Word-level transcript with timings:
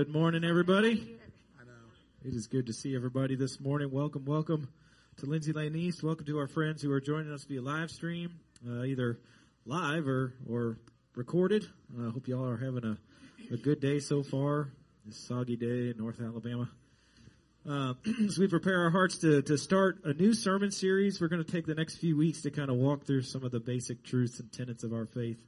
Good 0.00 0.14
morning, 0.14 0.44
everybody. 0.44 1.18
It 2.24 2.34
is 2.34 2.46
good 2.46 2.68
to 2.68 2.72
see 2.72 2.96
everybody 2.96 3.36
this 3.36 3.60
morning. 3.60 3.90
Welcome, 3.90 4.24
welcome 4.24 4.66
to 5.18 5.26
Lindsay 5.26 5.52
Lane 5.52 5.76
East. 5.76 6.02
Welcome 6.02 6.24
to 6.24 6.38
our 6.38 6.48
friends 6.48 6.80
who 6.80 6.90
are 6.90 7.02
joining 7.02 7.30
us 7.30 7.44
via 7.44 7.60
live 7.60 7.90
stream, 7.90 8.40
uh, 8.66 8.84
either 8.84 9.18
live 9.66 10.08
or, 10.08 10.32
or 10.48 10.78
recorded. 11.14 11.66
I 11.98 12.06
uh, 12.06 12.10
hope 12.12 12.28
y'all 12.28 12.48
are 12.48 12.56
having 12.56 12.82
a, 12.82 12.96
a 13.52 13.58
good 13.58 13.80
day 13.80 13.98
so 13.98 14.22
far. 14.22 14.70
This 15.04 15.18
soggy 15.18 15.56
day 15.56 15.90
in 15.90 15.96
North 15.98 16.18
Alabama. 16.18 16.70
Uh, 17.68 17.92
as 18.24 18.38
we 18.38 18.48
prepare 18.48 18.84
our 18.84 18.90
hearts 18.90 19.18
to, 19.18 19.42
to 19.42 19.58
start 19.58 19.98
a 20.04 20.14
new 20.14 20.32
sermon 20.32 20.70
series, 20.70 21.20
we're 21.20 21.28
going 21.28 21.44
to 21.44 21.52
take 21.52 21.66
the 21.66 21.74
next 21.74 21.98
few 21.98 22.16
weeks 22.16 22.40
to 22.40 22.50
kind 22.50 22.70
of 22.70 22.76
walk 22.76 23.04
through 23.04 23.20
some 23.20 23.44
of 23.44 23.52
the 23.52 23.60
basic 23.60 24.02
truths 24.02 24.40
and 24.40 24.50
tenets 24.50 24.82
of 24.82 24.94
our 24.94 25.04
faith. 25.04 25.44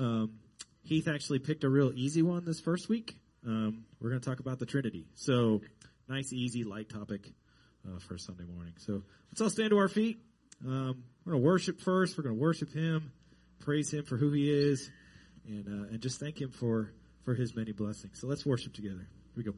Um, 0.00 0.38
Heath 0.84 1.06
actually 1.06 1.40
picked 1.40 1.64
a 1.64 1.68
real 1.68 1.92
easy 1.94 2.22
one 2.22 2.46
this 2.46 2.60
first 2.60 2.88
week. 2.88 3.18
Um, 3.46 3.84
we're 4.00 4.10
going 4.10 4.20
to 4.20 4.28
talk 4.28 4.40
about 4.40 4.58
the 4.58 4.66
Trinity. 4.66 5.06
So, 5.14 5.60
nice, 6.08 6.32
easy, 6.32 6.64
light 6.64 6.88
topic 6.88 7.32
uh, 7.86 7.98
for 7.98 8.16
Sunday 8.16 8.44
morning. 8.44 8.74
So, 8.78 9.02
let's 9.30 9.40
all 9.40 9.50
stand 9.50 9.70
to 9.70 9.78
our 9.78 9.88
feet. 9.88 10.18
Um, 10.64 11.04
we're 11.24 11.32
going 11.32 11.42
to 11.42 11.46
worship 11.46 11.80
first. 11.80 12.16
We're 12.16 12.24
going 12.24 12.36
to 12.36 12.40
worship 12.40 12.72
Him, 12.72 13.12
praise 13.60 13.92
Him 13.92 14.04
for 14.04 14.16
who 14.16 14.32
He 14.32 14.50
is, 14.50 14.90
and 15.46 15.66
uh, 15.66 15.88
and 15.88 16.00
just 16.00 16.20
thank 16.20 16.40
Him 16.40 16.50
for 16.50 16.92
for 17.24 17.34
His 17.34 17.54
many 17.54 17.72
blessings. 17.72 18.20
So, 18.20 18.28
let's 18.28 18.46
worship 18.46 18.72
together. 18.72 19.06
Here 19.34 19.36
we 19.36 19.42
go. 19.42 19.54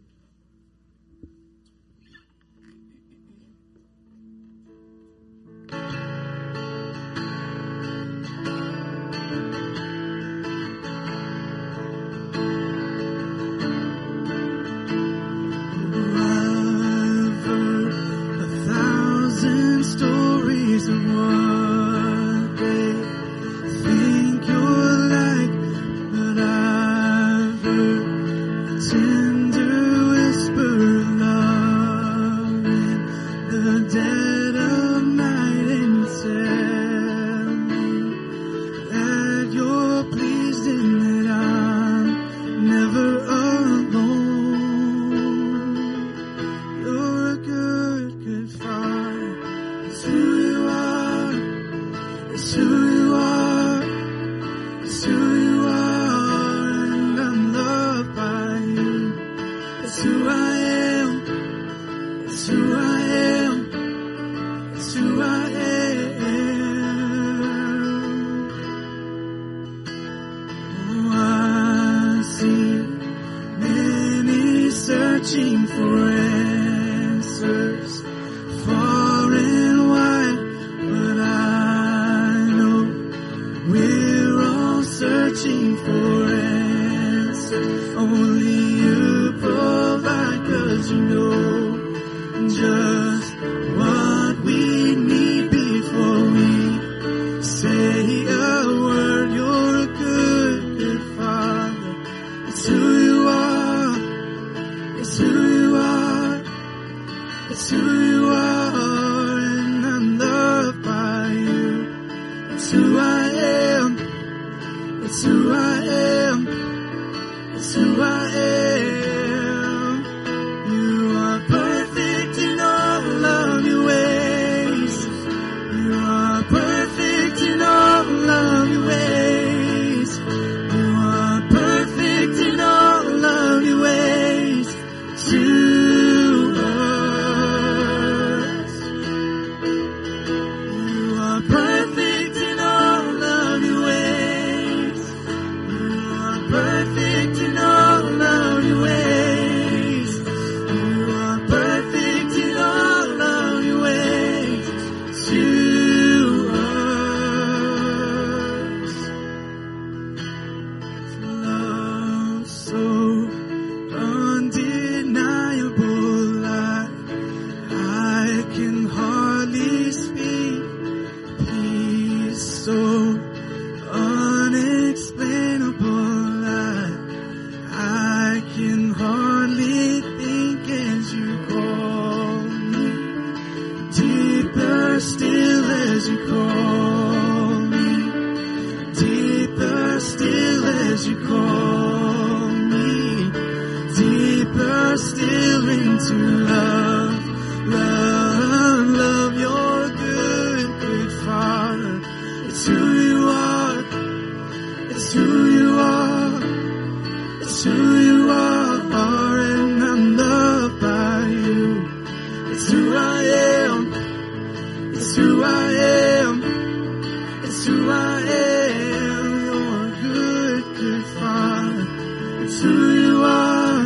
It's 217.66 217.74
who 217.74 217.90
I 217.90 218.20
am. 218.20 219.44
You're 219.44 219.90
good, 220.00 220.76
good 220.76 221.04
father. 221.18 222.44
It's 222.44 222.62
who 222.62 222.94
you 222.94 223.24
are. 223.24 223.84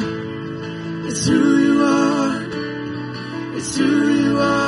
It's 1.08 1.24
who 1.26 1.58
you 1.64 1.82
are. 1.82 3.56
It's 3.56 3.76
who 3.78 4.08
you 4.12 4.38
are. 4.38 4.59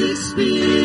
Let 0.00 0.12
us 0.12 0.79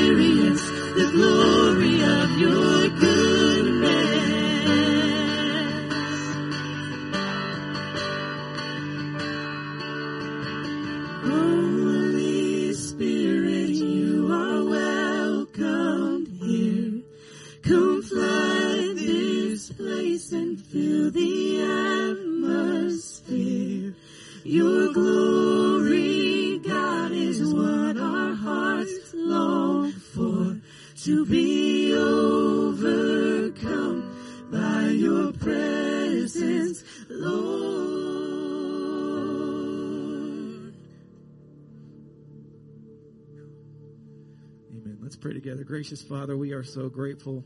Gracious 45.85 46.01
Father, 46.01 46.35
we 46.35 46.51
are 46.51 46.63
so 46.63 46.89
grateful 46.89 47.43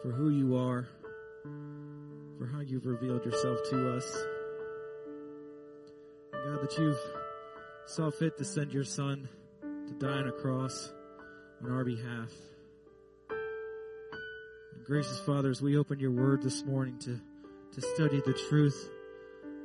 for 0.00 0.10
who 0.10 0.30
you 0.30 0.56
are, 0.56 0.88
for 2.38 2.46
how 2.46 2.60
you've 2.60 2.86
revealed 2.86 3.22
yourself 3.22 3.58
to 3.68 3.96
us. 3.96 4.16
God, 6.32 6.62
that 6.62 6.78
you've 6.78 6.98
saw 7.84 8.10
fit 8.10 8.38
to 8.38 8.46
send 8.46 8.72
your 8.72 8.84
Son 8.84 9.28
to 9.60 9.92
die 9.98 10.20
on 10.20 10.28
a 10.28 10.32
cross 10.32 10.90
on 11.62 11.70
our 11.70 11.84
behalf. 11.84 12.32
And 14.74 14.86
gracious 14.86 15.20
Father, 15.20 15.50
as 15.50 15.60
we 15.60 15.76
open 15.76 16.00
your 16.00 16.12
word 16.12 16.42
this 16.42 16.64
morning 16.64 16.98
to, 17.00 17.20
to 17.74 17.80
study 17.94 18.22
the 18.24 18.32
truth 18.48 18.88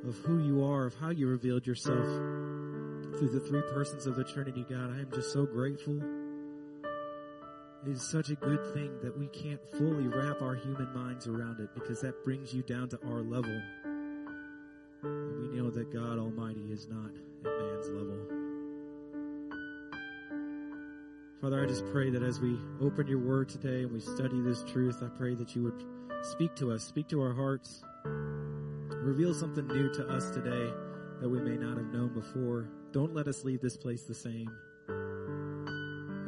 of 0.06 0.18
who 0.18 0.44
you 0.44 0.64
are, 0.64 0.84
of 0.84 0.94
how 0.96 1.08
you 1.08 1.28
revealed 1.28 1.66
yourself 1.66 2.04
through 2.04 3.30
the 3.32 3.40
three 3.40 3.62
persons 3.72 4.06
of 4.06 4.16
the 4.16 4.24
Trinity, 4.24 4.66
God, 4.68 4.92
I 4.94 5.00
am 5.00 5.10
just 5.14 5.32
so 5.32 5.46
grateful. 5.46 6.02
It 7.86 7.90
is 7.90 8.02
such 8.02 8.30
a 8.30 8.34
good 8.36 8.72
thing 8.72 8.98
that 9.02 9.14
we 9.18 9.26
can't 9.26 9.60
fully 9.72 10.08
wrap 10.08 10.40
our 10.40 10.54
human 10.54 10.90
minds 10.94 11.26
around 11.26 11.60
it 11.60 11.68
because 11.74 12.00
that 12.00 12.24
brings 12.24 12.54
you 12.54 12.62
down 12.62 12.88
to 12.88 12.98
our 13.06 13.20
level. 13.20 13.60
And 15.02 15.42
we 15.42 15.48
know 15.58 15.68
that 15.68 15.92
God 15.92 16.18
Almighty 16.18 16.72
is 16.72 16.88
not 16.88 17.10
at 17.44 17.60
man's 17.60 17.90
level. 17.90 18.16
Father, 21.42 21.62
I 21.62 21.66
just 21.66 21.84
pray 21.92 22.08
that 22.08 22.22
as 22.22 22.40
we 22.40 22.58
open 22.80 23.06
your 23.06 23.18
word 23.18 23.50
today 23.50 23.82
and 23.82 23.92
we 23.92 24.00
study 24.00 24.40
this 24.40 24.64
truth, 24.64 25.02
I 25.02 25.08
pray 25.18 25.34
that 25.34 25.54
you 25.54 25.64
would 25.64 25.84
speak 26.22 26.54
to 26.56 26.72
us, 26.72 26.84
speak 26.84 27.06
to 27.08 27.20
our 27.20 27.34
hearts, 27.34 27.82
reveal 28.06 29.34
something 29.34 29.66
new 29.66 29.92
to 29.92 30.08
us 30.08 30.30
today 30.30 30.72
that 31.20 31.28
we 31.28 31.38
may 31.38 31.58
not 31.58 31.76
have 31.76 31.92
known 31.92 32.14
before. 32.14 32.70
Don't 32.92 33.12
let 33.12 33.28
us 33.28 33.44
leave 33.44 33.60
this 33.60 33.76
place 33.76 34.04
the 34.04 34.14
same. 34.14 34.50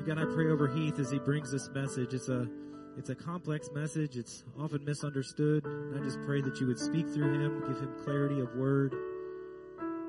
Again, 0.07 0.21
I 0.21 0.35
pray 0.37 0.47
over 0.53 0.69
Heath 0.69 1.01
as 1.01 1.11
he 1.11 1.19
brings 1.19 1.51
this 1.51 1.69
message. 1.75 2.15
It's 2.15 2.29
a 2.29 2.47
it's 2.97 3.11
a 3.11 3.15
complex 3.17 3.71
message. 3.75 4.17
It's 4.17 4.45
often 4.57 4.85
misunderstood. 4.85 5.67
I 5.67 5.99
just 5.99 6.23
pray 6.23 6.41
that 6.43 6.61
you 6.61 6.69
would 6.69 6.79
speak 6.79 7.09
through 7.09 7.33
him, 7.33 7.65
give 7.67 7.81
him 7.81 7.93
clarity 8.05 8.39
of 8.39 8.55
word, 8.55 8.95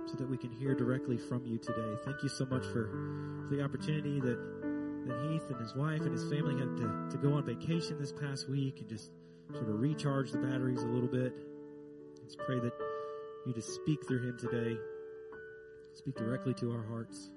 so 0.06 0.16
that 0.18 0.30
we 0.30 0.38
can 0.38 0.52
hear 0.52 0.76
directly 0.76 1.18
from 1.18 1.48
you 1.48 1.58
today. 1.58 1.96
Thank 2.06 2.22
you 2.22 2.30
so 2.30 2.46
much 2.46 2.64
for, 2.68 2.92
for 3.48 3.56
the 3.56 3.64
opportunity 3.64 4.20
that 4.20 4.38
that 5.08 5.32
Heath 5.32 5.50
and 5.50 5.60
his 5.60 5.74
wife 5.74 6.02
and 6.02 6.12
his 6.12 6.30
family 6.30 6.60
had 6.60 6.78
to, 6.78 7.08
to 7.10 7.18
go 7.18 7.34
on 7.34 7.44
vacation 7.44 7.98
this 7.98 8.12
past 8.12 8.48
week 8.48 8.82
and 8.82 8.88
just 8.88 9.10
sort 9.52 9.68
of 9.68 9.80
recharge 9.80 10.32
the 10.32 10.38
batteries 10.38 10.84
a 10.84 10.88
little 10.88 11.10
bit. 11.10 11.34
Let's 12.22 12.36
pray 12.36 12.60
that 12.60 12.74
you 13.48 13.54
just 13.56 13.74
speak 13.74 14.08
through 14.08 14.30
him 14.30 14.38
today. 14.38 14.78
Speak 15.96 16.14
directly 16.14 16.54
to 16.54 16.72
our 16.72 16.84
hearts 16.84 17.32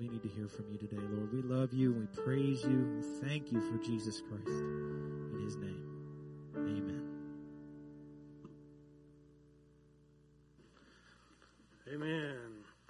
we 0.00 0.08
need 0.08 0.22
to 0.22 0.28
hear 0.28 0.48
from 0.48 0.66
you 0.70 0.78
today, 0.78 1.00
Lord. 1.10 1.32
We 1.32 1.42
love 1.42 1.72
you 1.72 1.92
we 1.92 2.06
praise 2.22 2.62
you. 2.62 2.96
We 2.96 3.26
thank 3.26 3.50
you 3.50 3.60
for 3.60 3.78
Jesus 3.78 4.20
Christ. 4.20 4.46
In 4.48 5.40
his 5.42 5.56
name, 5.56 5.82
amen. 6.54 7.02
Amen. 11.94 12.36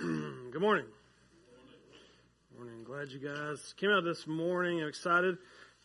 Good 0.52 0.60
morning. 0.60 0.86
Good 2.50 2.58
Morning. 2.58 2.84
Glad 2.84 3.10
you 3.10 3.20
guys 3.20 3.74
came 3.76 3.90
out 3.90 4.02
this 4.02 4.26
morning. 4.26 4.82
I'm 4.82 4.88
excited 4.88 5.36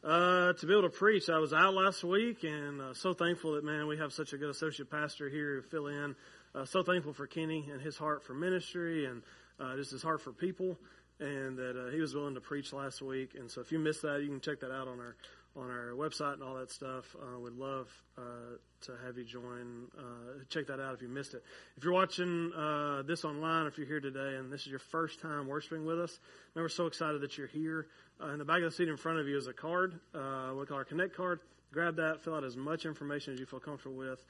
uh, 0.03 0.53
to 0.53 0.65
be 0.65 0.73
able 0.73 0.89
to 0.89 0.89
preach. 0.89 1.29
I 1.29 1.37
was 1.37 1.53
out 1.53 1.75
last 1.75 2.03
week 2.03 2.43
and 2.43 2.81
uh, 2.81 2.93
so 2.93 3.13
thankful 3.13 3.53
that, 3.55 3.63
man, 3.63 3.85
we 3.85 3.97
have 3.97 4.11
such 4.11 4.33
a 4.33 4.37
good 4.37 4.49
associate 4.49 4.89
pastor 4.89 5.29
here 5.29 5.61
to 5.61 5.67
fill 5.67 5.87
in. 5.87 6.15
Uh, 6.55 6.65
so 6.65 6.81
thankful 6.81 7.13
for 7.13 7.27
Kenny 7.27 7.69
and 7.71 7.79
his 7.81 7.97
heart 7.97 8.23
for 8.23 8.33
ministry 8.33 9.05
and 9.05 9.21
uh, 9.59 9.75
just 9.75 9.91
his 9.91 10.01
heart 10.01 10.21
for 10.21 10.31
people 10.31 10.77
and 11.21 11.57
that 11.57 11.77
uh, 11.77 11.91
he 11.91 12.01
was 12.01 12.15
willing 12.15 12.33
to 12.33 12.41
preach 12.41 12.73
last 12.73 13.01
week. 13.01 13.35
And 13.37 13.49
so 13.49 13.61
if 13.61 13.71
you 13.71 13.79
missed 13.79 14.01
that, 14.01 14.21
you 14.21 14.27
can 14.27 14.41
check 14.41 14.59
that 14.61 14.71
out 14.71 14.87
on 14.87 14.99
our 14.99 15.15
on 15.55 15.69
our 15.69 15.91
website 15.95 16.35
and 16.35 16.43
all 16.43 16.55
that 16.55 16.71
stuff. 16.71 17.15
Uh, 17.21 17.37
would 17.37 17.57
love 17.57 17.89
uh, 18.17 18.21
to 18.81 18.93
have 19.05 19.17
you 19.17 19.23
join. 19.25 19.87
Uh, 19.97 20.43
check 20.49 20.67
that 20.67 20.79
out 20.79 20.93
if 20.93 21.01
you 21.01 21.09
missed 21.09 21.33
it. 21.33 21.43
If 21.77 21.83
you're 21.83 21.93
watching 21.93 22.53
uh, 22.53 23.03
this 23.03 23.25
online, 23.25 23.67
if 23.67 23.77
you're 23.77 23.87
here 23.87 23.99
today 23.99 24.37
and 24.37 24.51
this 24.51 24.61
is 24.61 24.67
your 24.67 24.79
first 24.79 25.19
time 25.19 25.47
worshiping 25.47 25.85
with 25.85 25.99
us, 25.99 26.19
man, 26.55 26.63
we're 26.63 26.69
so 26.69 26.85
excited 26.87 27.21
that 27.21 27.37
you're 27.37 27.47
here. 27.47 27.87
Uh, 28.21 28.29
in 28.29 28.39
the 28.39 28.45
back 28.45 28.59
of 28.59 28.63
the 28.63 28.71
seat 28.71 28.87
in 28.87 28.97
front 28.97 29.19
of 29.19 29.27
you 29.27 29.37
is 29.37 29.47
a 29.47 29.53
card. 29.53 29.99
Uh, 30.15 30.53
we 30.57 30.65
call 30.65 30.77
our 30.77 30.85
Connect 30.85 31.15
card. 31.15 31.39
Grab 31.73 31.97
that, 31.97 32.21
fill 32.21 32.35
out 32.35 32.43
as 32.43 32.57
much 32.57 32.85
information 32.85 33.33
as 33.33 33.39
you 33.39 33.45
feel 33.45 33.59
comfortable 33.59 33.95
with. 33.95 34.23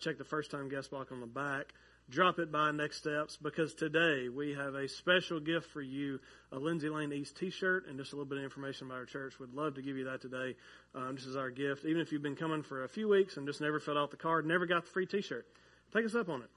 check 0.00 0.16
the 0.18 0.24
first 0.24 0.50
time 0.50 0.68
guest 0.68 0.90
block 0.90 1.12
on 1.12 1.20
the 1.20 1.26
back 1.26 1.72
drop 2.10 2.38
it 2.38 2.50
by 2.50 2.70
Next 2.70 2.98
Steps 2.98 3.36
because 3.36 3.74
today 3.74 4.28
we 4.28 4.54
have 4.54 4.74
a 4.74 4.88
special 4.88 5.40
gift 5.40 5.70
for 5.70 5.82
you 5.82 6.18
a 6.50 6.58
Lindsay 6.58 6.88
Lane 6.88 7.12
East 7.12 7.36
t 7.36 7.50
shirt 7.50 7.86
and 7.86 7.98
just 7.98 8.12
a 8.12 8.16
little 8.16 8.28
bit 8.28 8.38
of 8.38 8.44
information 8.44 8.86
about 8.86 8.98
our 8.98 9.04
church. 9.04 9.38
We'd 9.38 9.52
love 9.52 9.74
to 9.74 9.82
give 9.82 9.96
you 9.96 10.04
that 10.04 10.22
today. 10.22 10.56
Um, 10.94 11.16
this 11.16 11.26
is 11.26 11.36
our 11.36 11.50
gift. 11.50 11.84
Even 11.84 12.00
if 12.00 12.10
you've 12.10 12.22
been 12.22 12.36
coming 12.36 12.62
for 12.62 12.84
a 12.84 12.88
few 12.88 13.08
weeks 13.08 13.36
and 13.36 13.46
just 13.46 13.60
never 13.60 13.78
filled 13.78 13.98
out 13.98 14.10
the 14.10 14.16
card, 14.16 14.46
never 14.46 14.64
got 14.64 14.84
the 14.84 14.90
free 14.90 15.06
t 15.06 15.20
shirt, 15.20 15.46
take 15.92 16.06
us 16.06 16.14
up 16.14 16.28
on 16.30 16.40
it. 16.40 16.50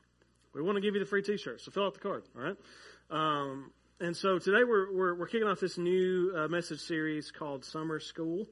We 0.54 0.62
want 0.62 0.78
to 0.78 0.82
give 0.82 0.94
you 0.94 1.02
the 1.02 1.10
free 1.10 1.22
t 1.22 1.38
shirt, 1.38 1.60
so 1.62 1.72
fill 1.72 1.86
out 1.86 1.94
the 1.94 2.00
card, 2.00 2.24
all 2.36 2.44
right? 2.44 2.58
Um, 3.10 3.72
and 4.00 4.16
so 4.16 4.40
today 4.40 4.64
we're, 4.64 4.92
we're, 4.94 5.16
we're, 5.16 5.28
kicking 5.28 5.48
off 5.48 5.60
this 5.60 5.78
new 5.78 6.34
uh, 6.36 6.48
message 6.48 6.80
series 6.80 7.30
called 7.30 7.66
Summer 7.66 8.00
School. 8.00 8.48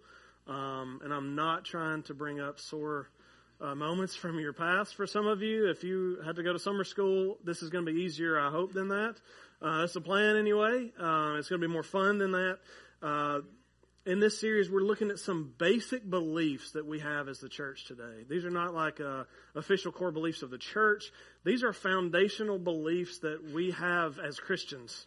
Um, 0.47 0.99
and 1.03 1.13
I'm 1.13 1.35
not 1.35 1.63
trying 1.63 2.03
to 2.03 2.13
bring 2.13 2.39
up 2.39 2.59
sore 2.59 3.09
uh, 3.61 3.75
moments 3.75 4.15
from 4.15 4.39
your 4.39 4.53
past 4.53 4.95
for 4.95 5.05
some 5.05 5.27
of 5.27 5.41
you. 5.41 5.69
If 5.69 5.83
you 5.83 6.19
had 6.25 6.37
to 6.37 6.43
go 6.43 6.53
to 6.53 6.59
summer 6.59 6.83
school, 6.83 7.37
this 7.43 7.61
is 7.61 7.69
going 7.69 7.85
to 7.85 7.91
be 7.91 8.01
easier, 8.01 8.39
I 8.39 8.49
hope, 8.49 8.73
than 8.73 8.89
that. 8.89 9.15
Uh, 9.61 9.79
that's 9.79 9.93
the 9.93 10.01
plan 10.01 10.37
anyway. 10.37 10.91
Uh, 10.99 11.35
it's 11.37 11.49
going 11.49 11.61
to 11.61 11.67
be 11.67 11.71
more 11.71 11.83
fun 11.83 12.17
than 12.17 12.31
that. 12.31 12.59
Uh, 13.01 13.39
in 14.05 14.19
this 14.19 14.39
series, 14.39 14.69
we're 14.69 14.79
looking 14.79 15.11
at 15.11 15.19
some 15.19 15.53
basic 15.57 16.09
beliefs 16.09 16.71
that 16.71 16.85
we 16.85 16.99
have 16.99 17.27
as 17.27 17.39
the 17.39 17.49
church 17.49 17.85
today. 17.85 18.23
These 18.29 18.45
are 18.45 18.49
not 18.49 18.73
like 18.73 19.01
uh, 19.01 19.25
official 19.55 19.91
core 19.91 20.11
beliefs 20.11 20.41
of 20.41 20.49
the 20.49 20.57
church. 20.57 21.11
These 21.43 21.63
are 21.63 21.73
foundational 21.73 22.57
beliefs 22.57 23.19
that 23.19 23.51
we 23.53 23.71
have 23.71 24.17
as 24.17 24.39
Christians. 24.39 25.05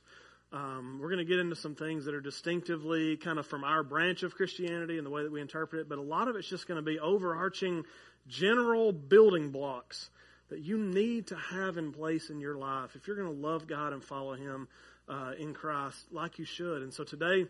Um, 0.52 0.98
we're 1.00 1.08
going 1.08 1.18
to 1.18 1.24
get 1.24 1.38
into 1.38 1.56
some 1.56 1.74
things 1.74 2.04
that 2.04 2.14
are 2.14 2.20
distinctively 2.20 3.16
kind 3.16 3.38
of 3.38 3.46
from 3.46 3.64
our 3.64 3.82
branch 3.82 4.22
of 4.22 4.34
Christianity 4.34 4.98
and 4.98 5.06
the 5.06 5.10
way 5.10 5.22
that 5.22 5.32
we 5.32 5.40
interpret 5.40 5.80
it, 5.80 5.88
but 5.88 5.96
a 5.96 6.02
lot 6.02 6.28
of 6.28 6.36
it's 6.36 6.46
just 6.48 6.68
going 6.68 6.76
to 6.76 6.82
be 6.82 6.98
overarching 7.00 7.84
general 8.26 8.92
building 8.92 9.50
blocks 9.50 10.10
that 10.50 10.60
you 10.60 10.78
need 10.78 11.28
to 11.28 11.36
have 11.36 11.78
in 11.78 11.92
place 11.92 12.30
in 12.30 12.40
your 12.40 12.56
life 12.56 12.94
if 12.94 13.06
you're 13.06 13.16
going 13.16 13.34
to 13.34 13.46
love 13.46 13.66
God 13.66 13.92
and 13.92 14.04
follow 14.04 14.34
Him 14.34 14.68
uh, 15.08 15.32
in 15.38 15.54
Christ 15.54 16.06
like 16.10 16.38
you 16.38 16.44
should. 16.44 16.82
And 16.82 16.92
so 16.92 17.04
today, 17.04 17.46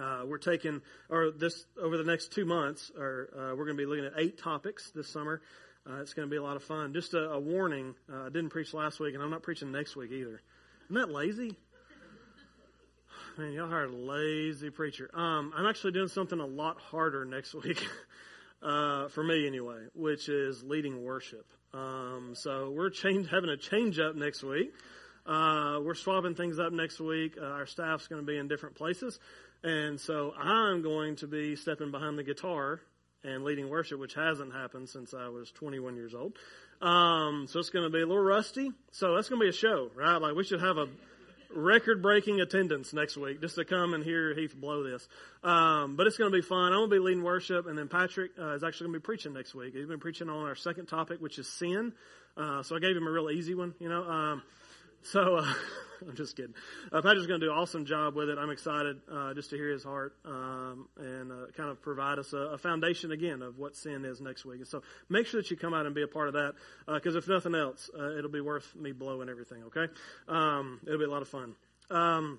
uh, 0.00 0.22
we're 0.26 0.38
taking, 0.38 0.80
or 1.08 1.30
this 1.30 1.66
over 1.80 1.96
the 1.96 2.04
next 2.04 2.32
two 2.32 2.44
months, 2.44 2.90
or 2.96 3.28
uh, 3.32 3.56
we're 3.56 3.64
going 3.64 3.76
to 3.76 3.82
be 3.82 3.86
looking 3.86 4.04
at 4.04 4.12
eight 4.16 4.38
topics 4.38 4.90
this 4.94 5.08
summer. 5.08 5.40
Uh, 5.88 6.00
it's 6.00 6.14
going 6.14 6.26
to 6.26 6.30
be 6.30 6.36
a 6.36 6.42
lot 6.42 6.56
of 6.56 6.62
fun. 6.62 6.92
Just 6.92 7.14
a, 7.14 7.30
a 7.30 7.38
warning: 7.38 7.94
uh, 8.12 8.22
I 8.22 8.28
didn't 8.28 8.50
preach 8.50 8.72
last 8.74 9.00
week, 9.00 9.14
and 9.14 9.22
I'm 9.22 9.30
not 9.30 9.42
preaching 9.42 9.70
next 9.70 9.96
week 9.96 10.10
either. 10.10 10.40
Isn't 10.90 10.96
that 10.96 11.10
lazy? 11.10 11.56
Man, 13.36 13.52
y'all 13.52 13.68
hired 13.68 13.90
a 13.90 13.96
lazy 13.96 14.70
preacher. 14.70 15.10
Um, 15.12 15.52
I'm 15.56 15.66
actually 15.66 15.90
doing 15.92 16.08
something 16.08 16.38
a 16.38 16.46
lot 16.46 16.78
harder 16.78 17.24
next 17.24 17.54
week. 17.54 17.84
uh, 18.64 19.08
for 19.08 19.22
me 19.22 19.46
anyway, 19.46 19.86
which 19.94 20.28
is 20.28 20.62
leading 20.64 21.04
worship. 21.04 21.46
Um, 21.72 22.30
so 22.34 22.70
we're 22.70 22.90
change, 22.90 23.28
having 23.30 23.50
a 23.50 23.56
change 23.56 23.98
up 23.98 24.16
next 24.16 24.42
week. 24.42 24.72
Uh, 25.26 25.80
we're 25.82 25.94
swapping 25.94 26.34
things 26.34 26.58
up 26.58 26.72
next 26.72 27.00
week. 27.00 27.36
Uh, 27.40 27.44
our 27.44 27.66
staff's 27.66 28.08
going 28.08 28.22
to 28.22 28.26
be 28.26 28.38
in 28.38 28.48
different 28.48 28.74
places. 28.74 29.18
And 29.62 30.00
so 30.00 30.32
I'm 30.38 30.82
going 30.82 31.16
to 31.16 31.26
be 31.26 31.56
stepping 31.56 31.90
behind 31.90 32.18
the 32.18 32.22
guitar 32.22 32.80
and 33.22 33.44
leading 33.44 33.70
worship, 33.70 33.98
which 33.98 34.14
hasn't 34.14 34.52
happened 34.52 34.88
since 34.88 35.14
I 35.14 35.28
was 35.28 35.50
21 35.52 35.96
years 35.96 36.14
old. 36.14 36.36
Um, 36.82 37.46
so 37.48 37.58
it's 37.58 37.70
going 37.70 37.84
to 37.84 37.90
be 37.90 38.02
a 38.02 38.06
little 38.06 38.22
rusty. 38.22 38.70
So 38.92 39.14
that's 39.14 39.28
going 39.28 39.40
to 39.40 39.44
be 39.44 39.50
a 39.50 39.52
show, 39.52 39.90
right? 39.94 40.20
Like 40.20 40.34
we 40.34 40.44
should 40.44 40.60
have 40.60 40.76
a 40.76 40.88
record 41.54 42.02
breaking 42.02 42.40
attendance 42.40 42.92
next 42.92 43.16
week 43.16 43.40
just 43.40 43.54
to 43.54 43.64
come 43.64 43.94
and 43.94 44.04
hear 44.04 44.34
Heath 44.34 44.54
blow 44.54 44.82
this. 44.82 45.06
Um, 45.42 45.96
but 45.96 46.06
it's 46.06 46.16
going 46.16 46.30
to 46.30 46.36
be 46.36 46.42
fun. 46.42 46.72
I'm 46.72 46.80
going 46.80 46.90
to 46.90 46.96
be 46.96 47.00
leading 47.00 47.22
worship, 47.22 47.66
and 47.66 47.78
then 47.78 47.88
Patrick 47.88 48.32
uh, 48.38 48.54
is 48.54 48.64
actually 48.64 48.86
going 48.86 48.94
to 48.94 49.00
be 49.00 49.04
preaching 49.04 49.32
next 49.32 49.54
week. 49.54 49.74
He's 49.74 49.86
been 49.86 50.00
preaching 50.00 50.28
on 50.28 50.46
our 50.46 50.54
second 50.54 50.86
topic, 50.86 51.20
which 51.20 51.38
is 51.38 51.48
sin. 51.48 51.92
Uh, 52.36 52.62
so 52.62 52.76
I 52.76 52.80
gave 52.80 52.96
him 52.96 53.06
a 53.06 53.10
real 53.10 53.30
easy 53.30 53.54
one, 53.54 53.74
you 53.78 53.88
know. 53.88 54.02
Um, 54.02 54.42
so 55.02 55.36
uh, 55.36 55.54
I'm 56.08 56.16
just 56.16 56.36
kidding. 56.36 56.54
Uh, 56.92 57.02
Patrick's 57.02 57.26
going 57.26 57.40
to 57.40 57.46
do 57.46 57.52
an 57.52 57.58
awesome 57.58 57.84
job 57.84 58.14
with 58.14 58.28
it. 58.28 58.38
I'm 58.38 58.50
excited 58.50 59.00
uh, 59.10 59.34
just 59.34 59.50
to 59.50 59.56
hear 59.56 59.70
his 59.70 59.84
heart 59.84 60.14
um, 60.24 60.88
and 60.98 61.32
uh, 61.32 61.46
kind 61.56 61.70
of 61.70 61.80
provide 61.82 62.18
us 62.18 62.32
a, 62.32 62.38
a, 62.38 62.58
foundation 62.58 63.12
again 63.12 63.42
of 63.42 63.58
what 63.58 63.76
sin 63.76 64.04
is 64.04 64.20
next 64.20 64.44
week. 64.44 64.58
And 64.58 64.68
so 64.68 64.82
make 65.08 65.26
sure 65.26 65.40
that 65.40 65.50
you 65.50 65.56
come 65.56 65.74
out 65.74 65.86
and 65.86 65.94
be 65.94 66.02
a 66.02 66.08
part 66.08 66.28
of 66.28 66.34
that 66.34 66.54
because 66.86 67.14
uh, 67.14 67.18
if 67.18 67.28
nothing 67.28 67.54
else, 67.54 67.90
uh, 67.98 68.16
it'll 68.16 68.30
be 68.30 68.40
worth 68.40 68.74
me 68.74 68.92
blowing 68.92 69.28
everything. 69.28 69.64
Okay, 69.64 69.86
um, 70.28 70.80
it'll 70.86 70.98
be 70.98 71.04
a 71.04 71.10
lot 71.10 71.22
of 71.22 71.28
fun. 71.28 71.54
Um, 71.90 72.38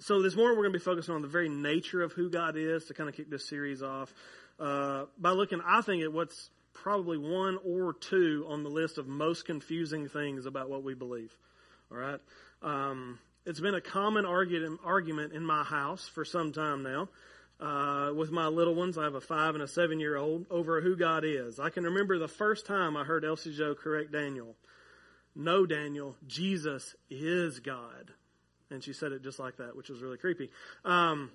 so 0.00 0.22
this 0.22 0.36
morning 0.36 0.56
we're 0.56 0.64
going 0.64 0.74
to 0.74 0.78
be 0.78 0.84
focusing 0.84 1.14
on 1.14 1.22
the 1.22 1.28
very 1.28 1.48
nature 1.48 2.02
of 2.02 2.12
who 2.12 2.30
God 2.30 2.56
is 2.56 2.84
to 2.86 2.94
kind 2.94 3.08
of 3.08 3.16
kick 3.16 3.30
this 3.30 3.48
series 3.48 3.82
off 3.82 4.12
uh, 4.60 5.06
by 5.18 5.30
looking, 5.30 5.60
I 5.66 5.82
think, 5.82 6.02
at 6.02 6.12
what's 6.12 6.50
probably 6.72 7.18
one 7.18 7.58
or 7.64 7.92
two 7.92 8.46
on 8.48 8.62
the 8.62 8.70
list 8.70 8.98
of 8.98 9.08
most 9.08 9.44
confusing 9.44 10.08
things 10.08 10.46
about 10.46 10.70
what 10.70 10.84
we 10.84 10.94
believe. 10.94 11.36
All 11.90 11.98
right. 11.98 12.20
Um, 12.62 13.18
it's 13.46 13.60
been 13.60 13.74
a 13.74 13.80
common 13.80 14.26
argument, 14.26 14.80
argument 14.84 15.32
in 15.32 15.44
my 15.44 15.64
house 15.64 16.06
for 16.06 16.24
some 16.24 16.52
time 16.52 16.82
now. 16.82 17.08
Uh, 17.60 18.12
with 18.14 18.30
my 18.30 18.46
little 18.46 18.74
ones, 18.74 18.96
I 18.98 19.04
have 19.04 19.14
a 19.14 19.20
five 19.20 19.54
and 19.54 19.62
a 19.62 19.68
seven 19.68 19.98
year 19.98 20.16
old, 20.16 20.46
over 20.50 20.80
who 20.80 20.96
God 20.96 21.24
is. 21.24 21.58
I 21.58 21.70
can 21.70 21.84
remember 21.84 22.18
the 22.18 22.28
first 22.28 22.66
time 22.66 22.96
I 22.96 23.04
heard 23.04 23.24
Elsie 23.24 23.56
Joe 23.56 23.74
correct 23.74 24.12
Daniel. 24.12 24.54
No, 25.34 25.66
Daniel, 25.66 26.14
Jesus 26.26 26.94
is 27.10 27.60
God. 27.60 28.12
And 28.70 28.84
she 28.84 28.92
said 28.92 29.12
it 29.12 29.22
just 29.22 29.38
like 29.38 29.56
that, 29.56 29.76
which 29.76 29.88
was 29.88 30.02
really 30.02 30.18
creepy. 30.18 30.50
Um, 30.84 31.30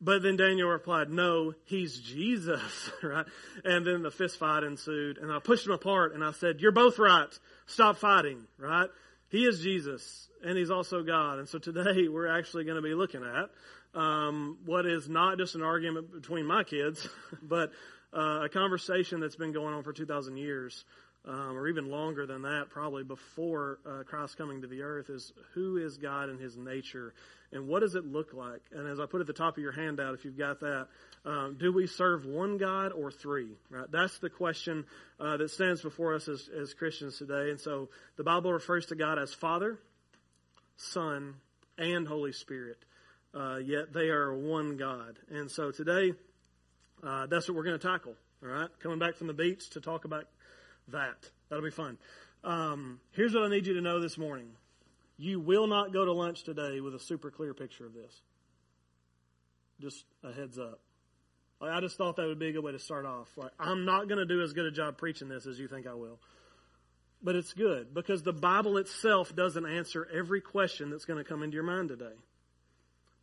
but 0.00 0.22
then 0.22 0.36
Daniel 0.36 0.68
replied, 0.68 1.10
No, 1.10 1.54
he's 1.64 1.98
Jesus, 1.98 2.90
right? 3.02 3.26
And 3.64 3.86
then 3.86 4.02
the 4.02 4.10
fist 4.10 4.38
fight 4.38 4.64
ensued, 4.64 5.18
and 5.18 5.30
I 5.30 5.38
pushed 5.38 5.64
them 5.64 5.74
apart 5.74 6.14
and 6.14 6.24
I 6.24 6.32
said, 6.32 6.60
You're 6.60 6.72
both 6.72 6.98
right. 6.98 7.28
Stop 7.66 7.98
fighting, 7.98 8.46
right? 8.58 8.88
He 9.28 9.44
is 9.44 9.60
Jesus, 9.60 10.28
and 10.44 10.56
He's 10.56 10.70
also 10.70 11.02
God. 11.02 11.38
And 11.38 11.48
so 11.48 11.58
today 11.58 12.08
we're 12.08 12.28
actually 12.28 12.64
going 12.64 12.76
to 12.76 12.82
be 12.82 12.94
looking 12.94 13.22
at 13.24 13.50
um, 13.98 14.58
what 14.64 14.86
is 14.86 15.08
not 15.08 15.38
just 15.38 15.54
an 15.54 15.62
argument 15.62 16.12
between 16.12 16.46
my 16.46 16.62
kids, 16.64 17.08
but 17.42 17.72
uh, 18.12 18.42
a 18.44 18.48
conversation 18.48 19.20
that's 19.20 19.36
been 19.36 19.52
going 19.52 19.74
on 19.74 19.82
for 19.82 19.92
2,000 19.92 20.36
years, 20.36 20.84
um, 21.26 21.56
or 21.56 21.66
even 21.68 21.90
longer 21.90 22.26
than 22.26 22.42
that, 22.42 22.66
probably 22.70 23.02
before 23.02 23.78
uh, 23.84 24.04
Christ 24.04 24.36
coming 24.36 24.62
to 24.62 24.68
the 24.68 24.82
earth, 24.82 25.10
is 25.10 25.32
who 25.54 25.76
is 25.76 25.96
God 25.96 26.28
and 26.28 26.40
His 26.40 26.56
nature, 26.56 27.14
and 27.52 27.66
what 27.66 27.80
does 27.80 27.94
it 27.94 28.04
look 28.04 28.32
like? 28.32 28.62
And 28.72 28.88
as 28.88 29.00
I 29.00 29.06
put 29.06 29.20
at 29.20 29.26
the 29.26 29.32
top 29.32 29.56
of 29.56 29.62
your 29.62 29.72
handout, 29.72 30.14
if 30.14 30.24
you've 30.24 30.38
got 30.38 30.60
that, 30.60 30.86
um, 31.24 31.56
do 31.58 31.72
we 31.72 31.86
serve 31.86 32.24
one 32.24 32.58
God 32.58 32.92
or 32.92 33.10
three? 33.10 33.56
Right? 33.70 33.90
That's 33.90 34.18
the 34.18 34.30
question 34.30 34.84
uh, 35.18 35.36
that 35.38 35.50
stands 35.50 35.82
before 35.82 36.14
us 36.14 36.28
as, 36.28 36.48
as 36.48 36.74
Christians 36.74 37.18
today. 37.18 37.50
And 37.50 37.60
so 37.60 37.88
the 38.16 38.24
Bible 38.24 38.52
refers 38.52 38.86
to 38.86 38.94
God 38.94 39.18
as 39.18 39.34
Father, 39.34 39.78
Son, 40.76 41.34
and 41.78 42.06
Holy 42.06 42.32
Spirit. 42.32 42.78
Uh, 43.34 43.56
yet 43.56 43.92
they 43.92 44.08
are 44.08 44.32
one 44.32 44.76
God. 44.76 45.18
And 45.30 45.50
so 45.50 45.70
today, 45.70 46.12
uh, 47.02 47.26
that's 47.26 47.48
what 47.48 47.56
we're 47.56 47.64
going 47.64 47.78
to 47.78 47.86
tackle. 47.86 48.14
All 48.42 48.48
right, 48.48 48.68
coming 48.80 48.98
back 48.98 49.16
from 49.16 49.26
the 49.26 49.32
beach 49.32 49.70
to 49.70 49.80
talk 49.80 50.04
about 50.04 50.26
that. 50.88 51.30
That'll 51.48 51.64
be 51.64 51.70
fun. 51.70 51.98
Um, 52.44 53.00
here's 53.12 53.34
what 53.34 53.44
I 53.44 53.48
need 53.48 53.66
you 53.66 53.74
to 53.74 53.80
know 53.80 54.00
this 54.00 54.16
morning. 54.18 54.48
You 55.18 55.40
will 55.40 55.66
not 55.66 55.92
go 55.92 56.04
to 56.04 56.12
lunch 56.12 56.44
today 56.44 56.80
with 56.80 56.94
a 56.94 57.00
super 57.00 57.30
clear 57.30 57.54
picture 57.54 57.86
of 57.86 57.94
this. 57.94 58.20
Just 59.80 60.04
a 60.22 60.32
heads 60.32 60.58
up. 60.58 60.80
Like, 61.60 61.72
I 61.72 61.80
just 61.80 61.96
thought 61.96 62.16
that 62.16 62.26
would 62.26 62.38
be 62.38 62.48
a 62.48 62.52
good 62.52 62.62
way 62.62 62.72
to 62.72 62.78
start 62.78 63.06
off. 63.06 63.28
Like, 63.36 63.52
I'm 63.58 63.84
not 63.84 64.08
going 64.08 64.18
to 64.18 64.26
do 64.26 64.42
as 64.42 64.52
good 64.52 64.66
a 64.66 64.70
job 64.70 64.98
preaching 64.98 65.28
this 65.28 65.46
as 65.46 65.58
you 65.58 65.68
think 65.68 65.86
I 65.86 65.94
will. 65.94 66.18
But 67.22 67.34
it's 67.34 67.54
good 67.54 67.94
because 67.94 68.22
the 68.22 68.32
Bible 68.32 68.76
itself 68.76 69.34
doesn't 69.34 69.64
answer 69.64 70.06
every 70.12 70.42
question 70.42 70.90
that's 70.90 71.06
going 71.06 71.22
to 71.22 71.28
come 71.28 71.42
into 71.42 71.54
your 71.54 71.64
mind 71.64 71.88
today. 71.88 72.12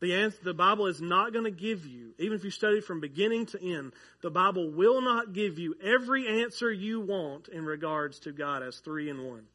The, 0.03 0.15
answer, 0.15 0.37
the 0.43 0.53
Bible 0.53 0.87
is 0.87 0.99
not 0.99 1.31
going 1.31 1.45
to 1.45 1.51
give 1.51 1.85
you, 1.85 2.13
even 2.19 2.37
if 2.37 2.43
you 2.43 2.51
study 2.51 2.81
from 2.81 2.99
beginning 2.99 3.45
to 3.45 3.73
end, 3.73 3.93
the 4.21 4.29
Bible 4.29 4.69
will 4.69 4.99
not 4.99 5.31
give 5.31 5.57
you 5.57 5.75
every 5.81 6.41
answer 6.43 6.69
you 6.69 6.99
want 6.99 7.47
in 7.47 7.63
regards 7.63 8.19
to 8.19 8.33
God 8.33 8.63
as 8.63 8.79
three 8.79 9.09
in 9.09 9.23
one. 9.23 9.45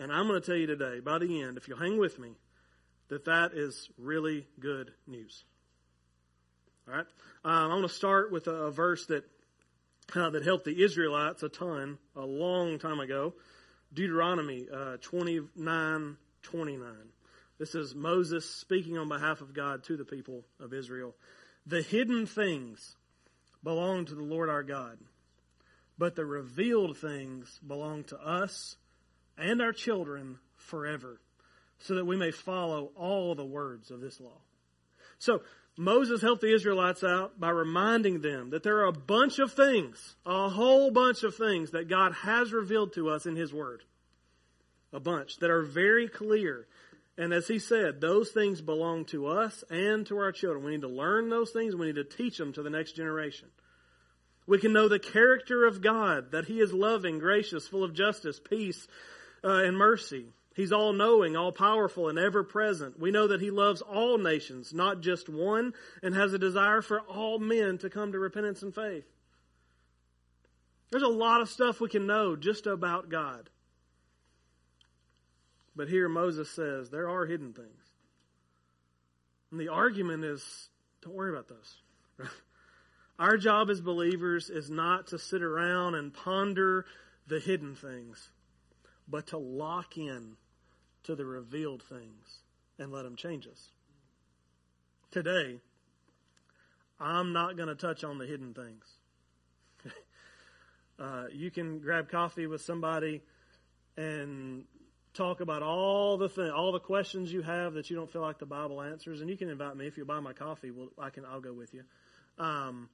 And 0.00 0.10
I'm 0.10 0.26
going 0.26 0.40
to 0.40 0.44
tell 0.44 0.56
you 0.56 0.66
today, 0.66 0.98
by 0.98 1.18
the 1.20 1.42
end, 1.42 1.58
if 1.58 1.68
you'll 1.68 1.78
hang 1.78 1.96
with 1.96 2.18
me, 2.18 2.32
that 3.06 3.26
that 3.26 3.52
is 3.54 3.88
really 3.98 4.48
good 4.58 4.90
news. 5.06 5.44
All 6.88 6.94
right, 6.94 7.06
um, 7.44 7.52
I'm 7.52 7.68
going 7.70 7.82
to 7.82 7.88
start 7.88 8.32
with 8.32 8.48
a, 8.48 8.64
a 8.64 8.70
verse 8.72 9.06
that 9.06 9.22
uh, 10.16 10.30
that 10.30 10.42
helped 10.42 10.64
the 10.64 10.82
Israelites 10.82 11.44
a 11.44 11.48
ton 11.48 11.98
a 12.16 12.26
long 12.26 12.80
time 12.80 12.98
ago. 12.98 13.34
Deuteronomy 13.94 14.66
uh, 14.74 14.96
29, 15.02 16.16
29. 16.42 17.11
This 17.62 17.76
is 17.76 17.94
Moses 17.94 18.44
speaking 18.44 18.98
on 18.98 19.08
behalf 19.08 19.40
of 19.40 19.54
God 19.54 19.84
to 19.84 19.96
the 19.96 20.04
people 20.04 20.42
of 20.58 20.74
Israel. 20.74 21.14
The 21.64 21.80
hidden 21.80 22.26
things 22.26 22.96
belong 23.62 24.04
to 24.06 24.16
the 24.16 24.24
Lord 24.24 24.48
our 24.48 24.64
God, 24.64 24.98
but 25.96 26.16
the 26.16 26.24
revealed 26.24 26.98
things 26.98 27.60
belong 27.64 28.02
to 28.06 28.18
us 28.18 28.74
and 29.38 29.62
our 29.62 29.72
children 29.72 30.40
forever, 30.56 31.20
so 31.78 31.94
that 31.94 32.04
we 32.04 32.16
may 32.16 32.32
follow 32.32 32.90
all 32.96 33.36
the 33.36 33.44
words 33.44 33.92
of 33.92 34.00
this 34.00 34.18
law. 34.18 34.40
So, 35.20 35.42
Moses 35.76 36.20
helped 36.20 36.40
the 36.42 36.52
Israelites 36.52 37.04
out 37.04 37.38
by 37.38 37.50
reminding 37.50 38.22
them 38.22 38.50
that 38.50 38.64
there 38.64 38.78
are 38.78 38.86
a 38.86 38.92
bunch 38.92 39.38
of 39.38 39.52
things, 39.52 40.16
a 40.26 40.48
whole 40.48 40.90
bunch 40.90 41.22
of 41.22 41.36
things 41.36 41.70
that 41.70 41.88
God 41.88 42.12
has 42.12 42.52
revealed 42.52 42.94
to 42.94 43.08
us 43.08 43.24
in 43.24 43.36
His 43.36 43.52
Word. 43.52 43.84
A 44.92 44.98
bunch 44.98 45.36
that 45.36 45.50
are 45.50 45.62
very 45.62 46.08
clear. 46.08 46.66
And 47.18 47.32
as 47.32 47.46
he 47.46 47.58
said, 47.58 48.00
those 48.00 48.30
things 48.30 48.62
belong 48.62 49.04
to 49.06 49.26
us 49.26 49.62
and 49.70 50.06
to 50.06 50.16
our 50.18 50.32
children. 50.32 50.64
We 50.64 50.72
need 50.72 50.80
to 50.80 50.88
learn 50.88 51.28
those 51.28 51.50
things. 51.50 51.76
We 51.76 51.86
need 51.86 51.96
to 51.96 52.04
teach 52.04 52.38
them 52.38 52.52
to 52.54 52.62
the 52.62 52.70
next 52.70 52.92
generation. 52.92 53.48
We 54.46 54.58
can 54.58 54.72
know 54.72 54.88
the 54.88 54.98
character 54.98 55.66
of 55.66 55.82
God, 55.82 56.32
that 56.32 56.46
He 56.46 56.60
is 56.60 56.72
loving, 56.72 57.18
gracious, 57.18 57.68
full 57.68 57.84
of 57.84 57.94
justice, 57.94 58.40
peace, 58.40 58.88
uh, 59.44 59.62
and 59.62 59.76
mercy. 59.76 60.26
He's 60.54 60.72
all 60.72 60.92
knowing, 60.92 61.36
all 61.36 61.52
powerful, 61.52 62.08
and 62.08 62.18
ever 62.18 62.42
present. 62.42 62.98
We 62.98 63.10
know 63.10 63.28
that 63.28 63.40
He 63.40 63.50
loves 63.50 63.82
all 63.82 64.18
nations, 64.18 64.74
not 64.74 65.00
just 65.00 65.28
one, 65.28 65.74
and 66.02 66.14
has 66.14 66.32
a 66.32 66.38
desire 66.38 66.82
for 66.82 67.00
all 67.00 67.38
men 67.38 67.78
to 67.78 67.90
come 67.90 68.12
to 68.12 68.18
repentance 68.18 68.62
and 68.62 68.74
faith. 68.74 69.04
There's 70.90 71.02
a 71.02 71.08
lot 71.08 71.40
of 71.40 71.48
stuff 71.48 71.80
we 71.80 71.88
can 71.88 72.06
know 72.06 72.36
just 72.36 72.66
about 72.66 73.08
God. 73.08 73.48
But 75.74 75.88
here 75.88 76.08
Moses 76.08 76.50
says 76.50 76.90
there 76.90 77.08
are 77.08 77.26
hidden 77.26 77.52
things. 77.52 77.82
And 79.50 79.60
the 79.60 79.68
argument 79.68 80.24
is 80.24 80.68
don't 81.02 81.14
worry 81.14 81.30
about 81.30 81.48
those. 81.48 82.28
Our 83.18 83.36
job 83.36 83.70
as 83.70 83.80
believers 83.80 84.50
is 84.50 84.70
not 84.70 85.08
to 85.08 85.18
sit 85.18 85.42
around 85.42 85.94
and 85.94 86.12
ponder 86.12 86.86
the 87.26 87.40
hidden 87.40 87.74
things, 87.74 88.30
but 89.08 89.28
to 89.28 89.38
lock 89.38 89.96
in 89.96 90.36
to 91.04 91.14
the 91.14 91.24
revealed 91.24 91.82
things 91.82 92.42
and 92.78 92.92
let 92.92 93.02
them 93.02 93.16
change 93.16 93.46
us. 93.46 93.68
Today, 95.10 95.60
I'm 96.98 97.32
not 97.32 97.56
going 97.56 97.68
to 97.68 97.74
touch 97.74 98.04
on 98.04 98.18
the 98.18 98.26
hidden 98.26 98.54
things. 98.54 98.84
uh, 100.98 101.24
you 101.32 101.50
can 101.50 101.80
grab 101.80 102.08
coffee 102.08 102.46
with 102.46 102.62
somebody 102.62 103.22
and 103.96 104.64
talk 105.14 105.40
about 105.40 105.62
all 105.62 106.16
the 106.16 106.28
thing, 106.28 106.50
all 106.50 106.72
the 106.72 106.80
questions 106.80 107.32
you 107.32 107.42
have 107.42 107.74
that 107.74 107.90
you 107.90 107.96
don't 107.96 108.10
feel 108.10 108.22
like 108.22 108.38
the 108.38 108.46
Bible 108.46 108.80
answers, 108.80 109.20
and 109.20 109.28
you 109.28 109.36
can 109.36 109.48
invite 109.48 109.76
me 109.76 109.86
if 109.86 109.96
you 109.96 110.04
buy 110.04 110.20
my 110.20 110.32
coffee. 110.32 110.70
Well, 110.70 110.88
I 110.98 111.10
can. 111.10 111.24
I'll 111.24 111.40
go 111.40 111.52
with 111.52 111.74
you. 111.74 111.82
Um, 112.38 112.88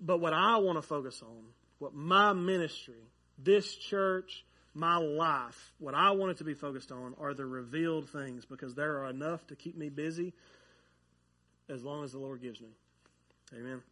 but 0.00 0.18
what 0.18 0.32
I 0.32 0.56
want 0.58 0.78
to 0.78 0.82
focus 0.82 1.22
on, 1.22 1.44
what 1.78 1.94
my 1.94 2.32
ministry, 2.32 3.02
this 3.38 3.74
church, 3.74 4.44
my 4.74 4.96
life, 4.96 5.72
what 5.78 5.94
I 5.94 6.12
want 6.12 6.32
it 6.32 6.38
to 6.38 6.44
be 6.44 6.54
focused 6.54 6.92
on 6.92 7.14
are 7.20 7.34
the 7.34 7.44
revealed 7.44 8.08
things 8.10 8.44
because 8.44 8.74
there 8.74 8.98
are 8.98 9.10
enough 9.10 9.46
to 9.48 9.56
keep 9.56 9.76
me 9.76 9.88
busy 9.88 10.32
as 11.68 11.82
long 11.82 12.04
as 12.04 12.12
the 12.12 12.18
Lord 12.18 12.40
gives 12.40 12.60
me. 12.60 12.68
Amen. 13.54 13.82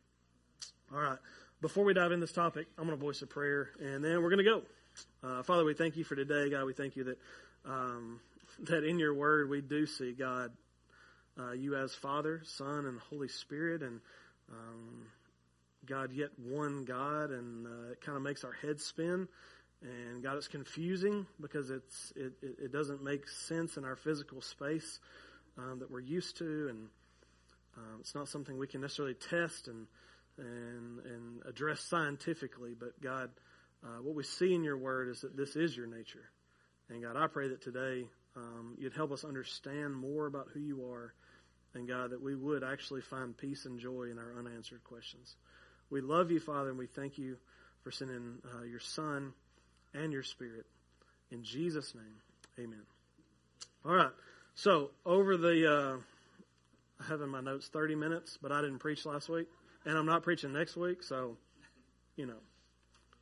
All 0.92 1.00
right. 1.00 1.18
Before 1.60 1.84
we 1.84 1.92
dive 1.92 2.12
in 2.12 2.20
this 2.20 2.32
topic, 2.32 2.68
I'm 2.78 2.86
going 2.86 2.96
to 2.96 3.04
voice 3.04 3.20
a 3.22 3.26
prayer 3.26 3.70
and 3.80 4.04
then 4.04 4.22
we're 4.22 4.30
going 4.30 4.38
to 4.38 4.44
go. 4.44 4.62
Uh, 5.22 5.42
Father, 5.42 5.64
we 5.64 5.74
thank 5.74 5.96
you 5.96 6.04
for 6.04 6.16
today, 6.16 6.50
God. 6.50 6.64
We 6.64 6.72
thank 6.72 6.96
you 6.96 7.04
that 7.04 7.18
um, 7.64 8.20
that 8.60 8.84
in 8.84 8.98
your 8.98 9.14
word 9.14 9.48
we 9.48 9.60
do 9.60 9.86
see 9.86 10.12
God, 10.12 10.52
uh, 11.38 11.52
you 11.52 11.76
as 11.76 11.94
Father, 11.94 12.42
Son, 12.44 12.86
and 12.86 12.98
Holy 13.10 13.28
Spirit, 13.28 13.82
and 13.82 14.00
um, 14.50 15.06
God, 15.86 16.12
yet 16.12 16.30
one 16.38 16.84
God, 16.84 17.30
and 17.30 17.66
uh, 17.66 17.92
it 17.92 18.00
kind 18.00 18.16
of 18.16 18.22
makes 18.22 18.44
our 18.44 18.52
heads 18.52 18.84
spin. 18.84 19.28
And 19.80 20.22
God, 20.22 20.36
it's 20.36 20.48
confusing 20.48 21.26
because 21.40 21.70
it's 21.70 22.12
it, 22.16 22.32
it, 22.42 22.72
doesn't 22.72 23.02
make 23.02 23.28
sense 23.28 23.76
in 23.76 23.84
our 23.84 23.94
physical 23.94 24.40
space 24.40 24.98
um, 25.56 25.78
that 25.78 25.90
we're 25.90 26.00
used 26.00 26.36
to, 26.38 26.68
and 26.68 26.88
um, 27.76 27.98
it's 28.00 28.14
not 28.14 28.28
something 28.28 28.58
we 28.58 28.66
can 28.66 28.80
necessarily 28.80 29.14
test 29.14 29.68
and 29.68 29.86
and 30.36 30.98
and 31.04 31.42
address 31.46 31.80
scientifically. 31.80 32.74
But 32.78 33.00
God, 33.00 33.30
uh, 33.84 34.02
what 34.02 34.14
we 34.14 34.24
see 34.24 34.54
in 34.54 34.64
your 34.64 34.76
Word 34.76 35.08
is 35.08 35.20
that 35.20 35.36
this 35.36 35.56
is 35.56 35.76
your 35.76 35.86
nature, 35.86 36.30
and 36.88 37.02
God, 37.02 37.16
I 37.16 37.26
pray 37.26 37.48
that 37.48 37.62
today 37.62 38.06
um, 38.36 38.76
you'd 38.78 38.94
help 38.94 39.12
us 39.12 39.24
understand 39.24 39.94
more 39.94 40.26
about 40.26 40.48
who 40.52 40.60
you 40.60 40.84
are, 40.86 41.12
and 41.74 41.86
God, 41.86 42.10
that 42.10 42.22
we 42.22 42.34
would 42.34 42.64
actually 42.64 43.02
find 43.02 43.36
peace 43.36 43.64
and 43.66 43.78
joy 43.78 44.08
in 44.10 44.18
our 44.18 44.38
unanswered 44.38 44.84
questions. 44.84 45.36
We 45.90 46.00
love 46.00 46.30
you, 46.30 46.40
Father, 46.40 46.70
and 46.70 46.78
we 46.78 46.86
thank 46.86 47.18
you 47.18 47.36
for 47.82 47.90
sending 47.90 48.38
uh, 48.54 48.64
your 48.64 48.80
Son 48.80 49.32
and 49.94 50.12
your 50.12 50.22
spirit. 50.22 50.66
In 51.30 51.42
Jesus' 51.44 51.94
name, 51.94 52.64
amen. 52.64 52.82
All 53.84 53.94
right. 53.94 54.10
So, 54.54 54.90
over 55.06 55.36
the, 55.36 55.72
uh, 55.72 55.96
I 57.00 57.06
have 57.08 57.20
in 57.20 57.28
my 57.28 57.40
notes 57.40 57.68
30 57.68 57.94
minutes, 57.94 58.38
but 58.40 58.50
I 58.50 58.60
didn't 58.60 58.80
preach 58.80 59.06
last 59.06 59.28
week, 59.28 59.46
and 59.84 59.96
I'm 59.96 60.06
not 60.06 60.22
preaching 60.22 60.52
next 60.52 60.76
week, 60.76 61.02
so, 61.02 61.36
you 62.16 62.26
know, 62.26 62.40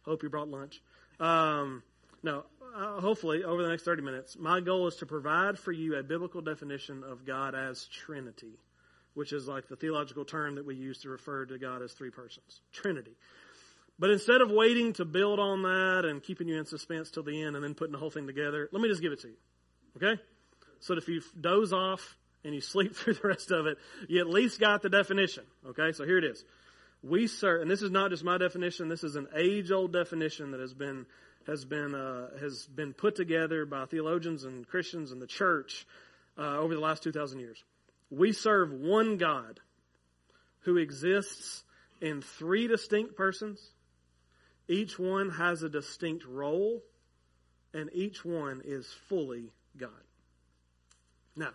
hope 0.07 0.23
you 0.23 0.31
brought 0.31 0.49
lunch. 0.49 0.81
Um, 1.21 1.83
uh, 2.77 3.01
hopefully, 3.01 3.45
over 3.45 3.63
the 3.63 3.69
next 3.69 3.85
30 3.85 4.03
minutes, 4.03 4.37
my 4.39 4.61
goal 4.61 4.87
is 4.87 4.97
to 4.97 5.07
provide 5.07 5.59
for 5.59 5.73
you 5.73 5.97
a 5.97 6.03
biblical 6.03 6.43
definition 6.43 7.05
of 7.05 7.25
God 7.25 7.55
as 7.55 7.87
Trinity, 7.87 8.59
which 9.15 9.33
is 9.33 9.49
like 9.49 9.69
the 9.69 9.77
theological 9.77 10.25
term 10.25 10.57
that 10.57 10.67
we 10.67 10.75
use 10.75 10.99
to 10.99 11.09
refer 11.09 11.47
to 11.47 11.59
God 11.59 11.83
as 11.83 11.93
three 11.93 12.11
persons 12.11 12.61
Trinity. 12.73 13.17
But 13.99 14.11
instead 14.11 14.43
of 14.43 14.51
waiting 14.51 14.93
to 14.95 15.05
build 15.05 15.41
on 15.41 15.63
that 15.63 16.05
and 16.05 16.23
keeping 16.23 16.49
you 16.49 16.59
in 16.59 16.67
suspense 16.67 17.11
till 17.11 17.23
the 17.23 17.43
end 17.43 17.57
and 17.57 17.65
then 17.65 17.75
putting 17.75 17.93
the 17.93 17.99
whole 17.99 18.11
thing 18.11 18.27
together, 18.27 18.69
let 18.73 18.83
me 18.83 18.89
just 18.89 19.01
give 19.01 19.13
it 19.13 19.21
to 19.23 19.29
you. 19.29 19.37
Okay? 19.97 20.21
So 20.81 20.95
that 20.95 21.03
if 21.03 21.09
you 21.09 21.23
doze 21.41 21.73
off 21.73 22.17
and 22.45 22.55
you 22.55 22.61
sleep 22.61 22.95
through 22.95 23.15
the 23.15 23.29
rest 23.29 23.51
of 23.51 23.67
it, 23.67 23.79
you 24.09 24.21
at 24.21 24.29
least 24.29 24.61
got 24.61 24.83
the 24.83 24.91
definition. 24.91 25.45
Okay? 25.67 25.93
So 25.93 26.05
here 26.05 26.19
it 26.19 26.25
is. 26.25 26.45
We 27.03 27.27
serve, 27.27 27.63
and 27.63 27.71
this 27.71 27.83
is 27.83 27.91
not 27.91 28.11
just 28.11 28.25
my 28.25 28.39
definition. 28.39 28.89
This 28.89 29.05
is 29.05 29.17
an 29.17 29.29
age-old 29.35 29.93
definition 29.93 30.51
that 30.53 30.61
has 30.61 30.75
been 30.75 31.07
has 31.47 31.65
been 31.65 31.95
uh, 31.95 32.39
has 32.41 32.67
been 32.67 32.93
put 32.93 33.15
together 33.15 33.65
by 33.67 33.87
theologians 33.87 34.45
and 34.45 34.67
Christians 34.67 35.13
and 35.13 35.23
the 35.23 35.27
church 35.27 35.87
uh, 36.37 36.59
over 36.59 36.75
the 36.75 36.81
last 36.81 37.03
two 37.03 37.13
thousand 37.13 37.41
years. 37.41 37.63
We 38.11 38.33
serve 38.33 38.73
one 38.73 39.17
God 39.17 39.61
who 40.61 40.77
exists 40.77 41.63
in 42.01 42.23
three 42.23 42.67
distinct 42.67 43.17
persons 43.17 43.71
each 44.69 44.99
one 44.99 45.31
has 45.31 45.63
a 45.63 45.69
distinct 45.69 46.25
role, 46.25 46.83
and 47.73 47.91
each 47.93 48.25
one 48.25 48.63
is 48.65 48.87
fully 49.09 49.53
God. 49.77 49.91
Now, 51.37 51.51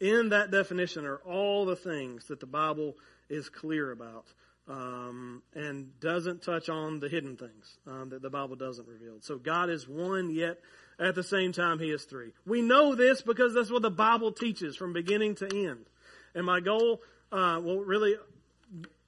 in 0.00 0.30
that 0.30 0.50
definition 0.50 1.04
are 1.06 1.18
all 1.18 1.64
the 1.64 1.76
things 1.76 2.26
that 2.26 2.40
the 2.40 2.46
Bible 2.46 2.94
is 3.28 3.48
clear 3.48 3.90
about 3.92 4.26
um, 4.68 5.42
and 5.54 5.98
doesn't 6.00 6.42
touch 6.42 6.68
on 6.68 7.00
the 7.00 7.08
hidden 7.08 7.36
things 7.36 7.78
um, 7.86 8.10
that 8.10 8.22
the 8.22 8.30
Bible 8.30 8.56
doesn't 8.56 8.86
reveal. 8.86 9.16
So 9.20 9.38
God 9.38 9.70
is 9.70 9.88
one, 9.88 10.30
yet 10.30 10.58
at 10.98 11.14
the 11.14 11.22
same 11.22 11.52
time 11.52 11.78
He 11.78 11.90
is 11.90 12.04
three. 12.04 12.32
We 12.44 12.62
know 12.62 12.94
this 12.94 13.22
because 13.22 13.54
that's 13.54 13.70
what 13.70 13.82
the 13.82 13.90
Bible 13.90 14.32
teaches 14.32 14.76
from 14.76 14.92
beginning 14.92 15.36
to 15.36 15.46
end. 15.46 15.86
And 16.34 16.44
my 16.44 16.60
goal, 16.60 17.00
uh, 17.32 17.60
well, 17.62 17.78
really, 17.78 18.16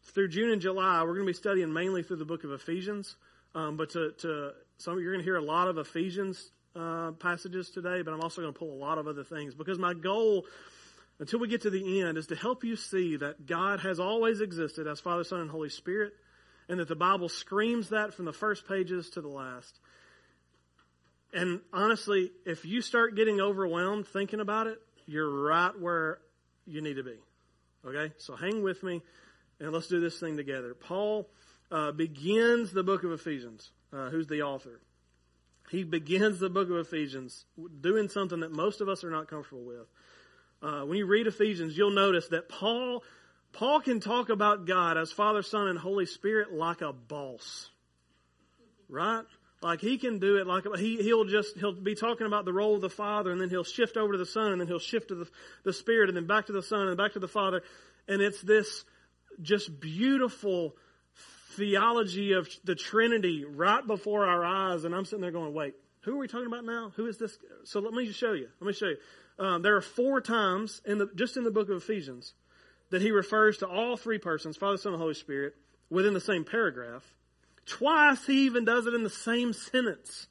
through 0.05 0.29
June 0.29 0.51
and 0.51 0.61
July, 0.61 1.03
we're 1.03 1.15
going 1.15 1.27
to 1.27 1.33
be 1.33 1.33
studying 1.33 1.73
mainly 1.73 2.03
through 2.03 2.17
the 2.17 2.25
book 2.25 2.45
of 2.45 2.53
Ephesians. 2.53 3.17
Um, 3.55 3.77
but 3.77 3.91
to, 3.91 4.13
to 4.19 4.53
some, 4.79 5.01
you're 5.01 5.13
going 5.13 5.25
to 5.25 5.25
hear 5.25 5.37
a 5.37 5.43
lot 5.43 5.69
of 5.69 5.79
Ephesians 5.79 6.51
uh, 6.77 7.13
passages 7.13 7.71
today, 7.71 8.03
but 8.03 8.15
I'm 8.15 8.21
also 8.21 8.41
going 8.41 8.53
to 8.53 8.59
pull 8.59 8.73
a 8.73 8.81
lot 8.81 8.99
of 8.99 9.07
other 9.09 9.25
things 9.25 9.55
because 9.55 9.79
my 9.79 9.95
goal 9.95 10.47
until 11.21 11.41
we 11.41 11.49
get 11.49 11.63
to 11.63 11.71
the 11.71 12.03
end 12.03 12.17
is 12.17 12.29
to 12.29 12.37
help 12.37 12.65
you 12.65 12.77
see 12.77 13.17
that 13.17 13.47
God 13.47 13.81
has 13.81 13.99
always 13.99 14.41
existed 14.41 14.87
as 14.87 15.01
Father, 15.01 15.25
Son, 15.25 15.41
and 15.41 15.51
Holy 15.51 15.69
Spirit, 15.69 16.13
and 16.69 16.79
that 16.81 16.89
the 16.89 16.97
Bible 16.97 17.29
screams 17.29 17.89
that 17.91 18.15
from 18.15 18.25
the 18.25 18.33
first 18.33 18.69
pages 18.69 19.11
to 19.11 19.21
the 19.21 19.29
last. 19.29 19.79
And 21.33 21.61
honestly, 21.73 22.31
if 22.47 22.65
you 22.65 22.81
start 22.83 23.17
getting 23.17 23.41
overwhelmed 23.41 24.07
thinking 24.07 24.41
about 24.41 24.67
it, 24.67 24.79
you're 25.07 25.29
right 25.29 25.79
where 25.79 26.19
you 26.67 26.81
need 26.81 26.95
to 26.95 27.03
be. 27.03 27.17
Okay? 27.85 28.13
So 28.19 28.37
hang 28.37 28.63
with 28.63 28.83
me 28.83 29.03
and 29.61 29.73
let's 29.73 29.89
do 29.89 30.01
this 30.01 30.19
thing 30.21 30.37
together. 30.37 30.75
Paul 30.75 31.29
uh, 31.71 31.93
begins 31.93 32.73
the 32.73 32.83
book 32.83 33.05
of 33.05 33.13
Ephesians. 33.13 33.71
Uh, 33.93 34.11
who's 34.11 34.27
the 34.27 34.43
author? 34.43 34.81
He 35.71 35.85
begins 35.85 36.39
the 36.39 36.49
book 36.49 36.71
of 36.71 36.77
Ephesians 36.77 37.45
doing 37.81 38.09
something 38.09 38.41
that 38.41 38.53
most 38.53 38.81
of 38.81 38.89
us 38.89 39.05
are 39.05 39.11
not 39.11 39.29
comfortable 39.29 39.65
with. 39.65 39.87
Uh, 40.61 40.83
when 40.83 40.99
you 40.99 41.07
read 41.07 41.27
Ephesians, 41.27 41.77
you'll 41.77 41.91
notice 41.91 42.29
that 42.29 42.49
Paul 42.49 43.03
Paul 43.53 43.81
can 43.81 44.01
talk 44.01 44.29
about 44.29 44.67
God 44.67 44.99
as 44.99 45.11
Father, 45.13 45.43
Son, 45.43 45.69
and 45.69 45.79
Holy 45.79 46.07
Spirit 46.07 46.53
like 46.53 46.81
a 46.81 46.93
boss, 46.93 47.71
right? 48.89 49.25
Like 49.63 49.81
he 49.81 49.99
can 49.99 50.19
do 50.19 50.37
it 50.37 50.47
like 50.47 50.65
he 50.77 50.97
he'll 51.03 51.25
just 51.25 51.57
he'll 51.57 51.73
be 51.73 51.95
talking 51.95 52.27
about 52.27 52.45
the 52.45 52.53
role 52.53 52.75
of 52.75 52.81
the 52.81 52.91
Father, 52.91 53.31
and 53.31 53.41
then 53.41 53.51
he'll 53.51 53.65
shift 53.65 53.97
over 53.97 54.13
to 54.13 54.19
the 54.19 54.27
Son, 54.27 54.53
and 54.53 54.61
then 54.61 54.69
he'll 54.69 54.79
shift 54.79 55.09
to 55.09 55.15
the 55.15 55.29
the 55.65 55.73
Spirit, 55.73 56.09
and 56.09 56.17
then 56.17 56.27
back 56.27 56.47
to 56.47 56.53
the 56.53 56.63
Son, 56.63 56.89
and 56.89 56.97
back 56.97 57.13
to 57.13 57.19
the 57.19 57.29
Father, 57.29 57.63
and 58.07 58.21
it's 58.21 58.41
this 58.43 58.85
just 59.41 59.81
beautiful 59.81 60.75
theology 61.57 62.33
of 62.33 62.49
the 62.65 62.75
Trinity 62.75 63.45
right 63.45 63.85
before 63.87 64.27
our 64.27 64.45
eyes, 64.45 64.85
and 64.85 64.95
I'm 64.95 65.05
sitting 65.05 65.21
there 65.21 65.33
going, 65.33 65.53
wait, 65.53 65.75
who 66.03 66.15
are 66.15 66.19
we 66.19 66.29
talking 66.29 66.47
about 66.47 66.65
now? 66.65 66.93
Who 66.97 67.07
is 67.07 67.19
this? 67.19 67.37
So 67.65 67.81
let 67.81 67.93
me 67.93 68.07
just 68.07 68.19
show 68.19 68.33
you. 68.33 68.49
Let 68.61 68.67
me 68.67 68.73
show 68.73 68.87
you. 68.87 68.97
Um, 69.39 69.63
there 69.63 69.77
are 69.77 69.81
four 69.81 70.21
times 70.21 70.81
in 70.85 70.99
the 70.99 71.09
just 71.15 71.37
in 71.37 71.45
the 71.45 71.51
book 71.51 71.69
of 71.69 71.77
Ephesians 71.77 72.35
that 72.91 73.03
he 73.03 73.11
refers 73.11 73.59
to 73.59 73.67
all 73.67 73.97
three 73.97 74.19
persons, 74.19 74.57
Father, 74.57 74.79
Son, 74.79 74.93
and 74.93 75.01
Holy 75.01 75.15
Spirit, 75.15 75.55
within 75.91 76.15
the 76.15 76.21
same 76.21 76.45
paragraph. 76.45 77.05
Twice 77.67 78.27
he 78.27 78.47
even 78.47 78.65
does 78.65 78.87
it 78.87 78.95
in 78.95 79.05
the 79.05 79.11
same 79.11 79.53
sentence. 79.53 80.27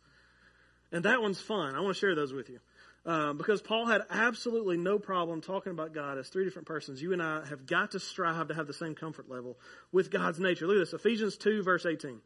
And 0.92 1.06
that 1.06 1.22
one's 1.22 1.40
fun. 1.40 1.76
I 1.76 1.82
want 1.82 1.96
to 1.96 2.00
share 2.00 2.16
those 2.16 2.34
with 2.34 2.50
you. 2.50 2.60
Um, 3.06 3.38
because 3.38 3.62
Paul 3.62 3.86
had 3.86 4.02
absolutely 4.10 4.76
no 4.76 5.00
problem 5.00 5.40
talking 5.40 5.72
about 5.72 5.94
God 5.94 6.18
as 6.18 6.28
three 6.28 6.44
different 6.44 6.68
persons. 6.68 7.02
You 7.02 7.14
and 7.14 7.24
I 7.24 7.46
have 7.46 7.66
got 7.66 7.92
to 7.92 8.02
strive 8.02 8.50
to 8.50 8.54
have 8.54 8.68
the 8.68 8.74
same 8.74 8.96
comfort 8.96 9.30
level 9.30 9.58
with 9.94 10.12
God's 10.12 10.40
nature. 10.40 10.68
Look 10.68 10.76
at 10.76 10.80
this 10.80 10.94
Ephesians 10.94 11.38
2, 11.38 11.64
verse 11.64 11.86
18. 11.86 12.20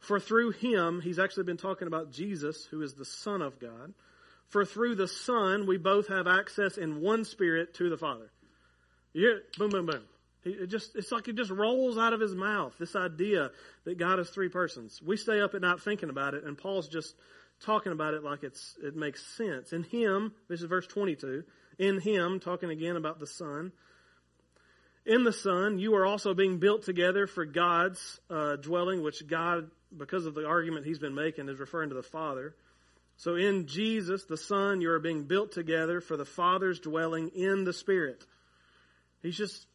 For 0.00 0.18
through 0.18 0.52
him, 0.52 1.00
he's 1.00 1.20
actually 1.20 1.44
been 1.44 1.56
talking 1.56 1.86
about 1.86 2.10
Jesus, 2.10 2.66
who 2.70 2.82
is 2.82 2.94
the 2.94 3.04
Son 3.04 3.42
of 3.42 3.60
God. 3.60 3.94
For 4.48 4.64
through 4.64 4.94
the 4.94 5.08
Son, 5.08 5.66
we 5.66 5.76
both 5.76 6.08
have 6.08 6.26
access 6.26 6.78
in 6.78 7.00
one 7.00 7.24
spirit 7.24 7.74
to 7.74 7.90
the 7.90 7.96
Father. 7.96 8.30
You? 9.12 9.40
Boom, 9.58 9.70
boom, 9.70 9.86
boom. 9.86 10.02
It 10.44 10.68
just, 10.68 10.94
it's 10.94 11.10
like 11.10 11.26
it 11.26 11.34
just 11.34 11.50
rolls 11.50 11.98
out 11.98 12.12
of 12.12 12.20
his 12.20 12.34
mouth, 12.34 12.74
this 12.78 12.94
idea 12.94 13.50
that 13.84 13.98
God 13.98 14.20
is 14.20 14.30
three 14.30 14.48
persons. 14.48 15.02
We 15.04 15.16
stay 15.16 15.40
up 15.40 15.54
at 15.54 15.60
night 15.60 15.80
thinking 15.80 16.08
about 16.08 16.34
it, 16.34 16.44
and 16.44 16.56
Paul's 16.56 16.88
just 16.88 17.16
talking 17.64 17.90
about 17.90 18.14
it 18.14 18.22
like 18.22 18.42
it's 18.42 18.76
it 18.82 18.94
makes 18.94 19.24
sense. 19.36 19.72
In 19.72 19.82
him, 19.82 20.32
this 20.48 20.60
is 20.60 20.66
verse 20.66 20.86
22. 20.86 21.42
In 21.78 22.00
him, 22.00 22.38
talking 22.38 22.70
again 22.70 22.96
about 22.96 23.18
the 23.18 23.26
Son. 23.26 23.72
In 25.04 25.24
the 25.24 25.32
Son, 25.32 25.78
you 25.78 25.94
are 25.94 26.06
also 26.06 26.34
being 26.34 26.58
built 26.58 26.82
together 26.82 27.26
for 27.26 27.44
God's 27.44 28.20
uh, 28.28 28.56
dwelling, 28.56 29.02
which 29.02 29.26
God, 29.26 29.70
because 29.96 30.26
of 30.26 30.34
the 30.34 30.46
argument 30.46 30.86
he's 30.86 30.98
been 30.98 31.14
making, 31.14 31.48
is 31.48 31.58
referring 31.58 31.90
to 31.90 31.94
the 31.94 32.02
Father. 32.02 32.54
So 33.16 33.36
in 33.36 33.66
Jesus, 33.66 34.24
the 34.24 34.36
Son, 34.36 34.80
you 34.80 34.90
are 34.90 34.98
being 34.98 35.24
built 35.24 35.52
together 35.52 36.00
for 36.00 36.16
the 36.16 36.24
Father's 36.24 36.80
dwelling 36.80 37.30
in 37.34 37.64
the 37.64 37.72
Spirit. 37.72 38.24
He's 39.22 39.36
just 39.36 39.66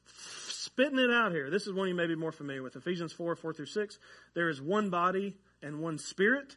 spitting 0.60 1.00
it 1.00 1.12
out 1.12 1.32
here. 1.32 1.50
This 1.50 1.66
is 1.66 1.74
one 1.74 1.88
you 1.88 1.96
may 1.96 2.08
be 2.08 2.16
more 2.16 2.32
familiar 2.32 2.62
with. 2.62 2.76
Ephesians 2.76 3.14
4, 3.14 3.36
4 3.36 3.54
through 3.54 3.66
6. 3.66 3.98
There 4.36 4.50
is 4.50 4.62
one 4.62 4.90
body 4.90 5.36
and 5.62 5.82
one 5.82 5.98
Spirit 5.98 6.56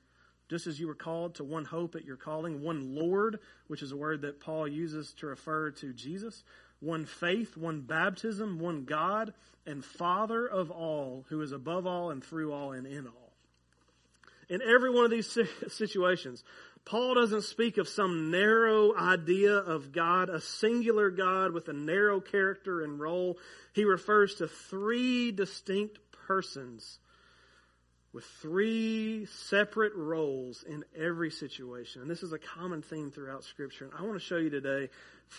just 0.49 0.67
as 0.67 0.79
you 0.79 0.87
were 0.87 0.95
called 0.95 1.37
to 1.37 1.45
one 1.45 1.65
hope 1.65 1.95
at 1.97 2.05
your 2.05 2.17
calling, 2.17 2.63
one 2.63 2.95
Lord, 2.95 3.41
which 3.67 3.83
is 3.83 3.93
a 3.93 3.97
word 3.97 4.23
that 4.23 4.41
Paul 4.41 4.69
uses 4.69 5.13
to 5.15 5.27
refer 5.27 5.71
to 5.73 5.93
Jesus, 5.93 6.45
one 6.81 7.07
faith, 7.07 7.57
one 7.57 7.81
baptism, 7.81 8.59
one 8.59 8.85
God, 8.85 9.33
and 9.67 9.85
Father 9.85 10.47
of 10.47 10.71
all, 10.71 11.25
who 11.29 11.41
is 11.41 11.53
above 11.53 11.87
all 11.87 12.11
and 12.11 12.23
through 12.23 12.53
all 12.53 12.73
and 12.73 12.87
in 12.87 13.07
all. 13.07 13.33
In 14.51 14.61
every 14.61 14.91
one 14.91 15.05
of 15.05 15.11
these 15.11 15.37
situations, 15.69 16.45
Paul 16.85 17.15
doesn't 17.15 17.43
speak 17.43 17.79
of 17.79 17.89
some 17.89 18.31
narrow 18.31 18.95
idea 18.95 19.55
of 19.55 19.93
God, 19.93 20.29
a 20.29 20.41
singular 20.41 21.11
God 21.11 21.53
with 21.53 21.69
a 21.69 21.73
narrow 21.73 22.21
character 22.21 22.83
and 22.83 23.01
role. 23.01 23.39
He 23.73 23.85
refers 23.85 24.35
to 24.37 24.49
three 24.49 25.33
distinct 25.33 25.99
persons 26.27 26.99
with 28.13 28.25
three 28.41 29.27
separate 29.27 29.95
roles 29.97 30.63
in 30.63 30.85
every 30.97 31.31
situation. 31.31 32.03
And 32.03 32.11
this 32.11 32.23
is 32.23 32.33
a 32.33 32.39
common 32.39 32.81
theme 32.81 33.11
throughout 33.11 33.45
Scripture. 33.45 33.87
And 33.87 33.95
I 33.99 34.03
want 34.03 34.15
to 34.15 34.25
show 34.25 34.37
you 34.37 34.51
today 34.51 34.89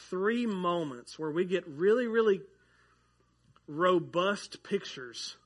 three 0.10 0.46
moments 0.46 1.18
where 1.18 1.32
we 1.32 1.46
get 1.46 1.66
really, 1.68 2.08
really 2.08 2.42
robust 3.68 4.62
pictures 4.64 5.38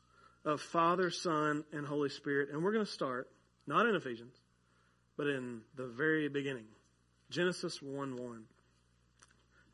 of 0.44 0.62
Father, 0.62 1.12
Son, 1.12 1.64
and 1.72 1.86
Holy 1.86 2.10
Spirit. 2.10 2.50
And 2.52 2.64
we're 2.64 2.72
going 2.74 2.86
to 2.86 2.92
start 2.92 3.30
not 3.68 3.86
in 3.86 3.96
Ephesians, 3.96 4.34
but 5.20 5.28
in 5.28 5.60
the 5.76 5.86
very 5.86 6.30
beginning 6.30 6.64
Genesis 7.30 7.82
1 7.82 8.16
1. 8.16 8.44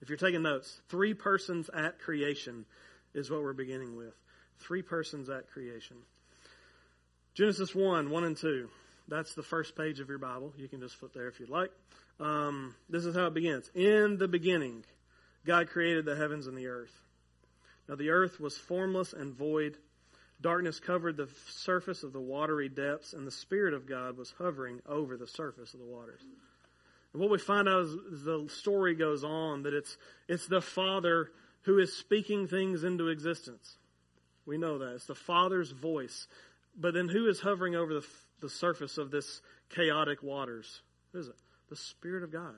If 0.01 0.09
you're 0.09 0.17
taking 0.17 0.41
notes, 0.41 0.81
three 0.89 1.13
persons 1.13 1.69
at 1.69 1.99
creation 1.99 2.65
is 3.13 3.29
what 3.29 3.43
we're 3.43 3.53
beginning 3.53 3.95
with. 3.95 4.15
Three 4.59 4.81
persons 4.81 5.29
at 5.29 5.51
creation. 5.51 5.97
Genesis 7.35 7.75
1, 7.75 8.09
1 8.09 8.23
and 8.23 8.35
2. 8.35 8.69
That's 9.07 9.35
the 9.35 9.43
first 9.43 9.75
page 9.77 9.99
of 9.99 10.09
your 10.09 10.17
Bible. 10.17 10.51
You 10.57 10.67
can 10.67 10.81
just 10.81 10.95
flip 10.95 11.13
there 11.13 11.27
if 11.27 11.39
you'd 11.39 11.49
like. 11.49 11.69
Um, 12.19 12.73
this 12.89 13.05
is 13.05 13.15
how 13.15 13.27
it 13.27 13.35
begins. 13.35 13.69
In 13.75 14.17
the 14.17 14.27
beginning, 14.27 14.83
God 15.45 15.69
created 15.69 16.05
the 16.05 16.15
heavens 16.15 16.47
and 16.47 16.57
the 16.57 16.67
earth. 16.67 16.93
Now 17.87 17.95
the 17.95 18.09
earth 18.09 18.39
was 18.39 18.57
formless 18.57 19.13
and 19.13 19.31
void. 19.31 19.77
Darkness 20.45 20.79
covered 20.79 21.17
the 21.17 21.27
surface 21.49 22.03
of 22.03 22.13
the 22.13 22.21
watery 22.21 22.69
depths, 22.69 23.13
and 23.13 23.25
the 23.25 23.31
Spirit 23.31 23.73
of 23.73 23.87
God 23.87 24.15
was 24.15 24.33
hovering 24.37 24.79
over 24.87 25.17
the 25.17 25.25
surface 25.25 25.73
of 25.73 25.79
the 25.79 25.85
waters. 25.85 26.21
And 27.13 27.21
what 27.21 27.31
we 27.31 27.39
find 27.39 27.67
out 27.67 27.81
as 27.81 28.23
the 28.23 28.47
story 28.49 28.93
goes 28.93 29.23
on 29.23 29.63
that 29.63 29.73
it's 29.73 29.97
it's 30.27 30.47
the 30.47 30.61
Father 30.61 31.31
who 31.63 31.79
is 31.79 31.97
speaking 31.97 32.47
things 32.47 32.83
into 32.83 33.07
existence. 33.07 33.77
We 34.45 34.59
know 34.59 34.77
that. 34.77 34.93
It's 34.93 35.07
the 35.07 35.15
Father's 35.15 35.71
voice 35.71 36.27
but 36.77 36.93
then 36.93 37.07
who 37.07 37.27
is 37.27 37.39
hovering 37.39 37.75
over 37.75 37.93
the, 37.93 38.05
the 38.41 38.49
surface 38.49 38.97
of 38.97 39.11
this 39.11 39.41
chaotic 39.69 40.21
waters? 40.21 40.81
Who 41.11 41.19
is 41.19 41.27
it? 41.27 41.35
The 41.69 41.75
Spirit 41.75 42.23
of 42.23 42.31
God. 42.31 42.55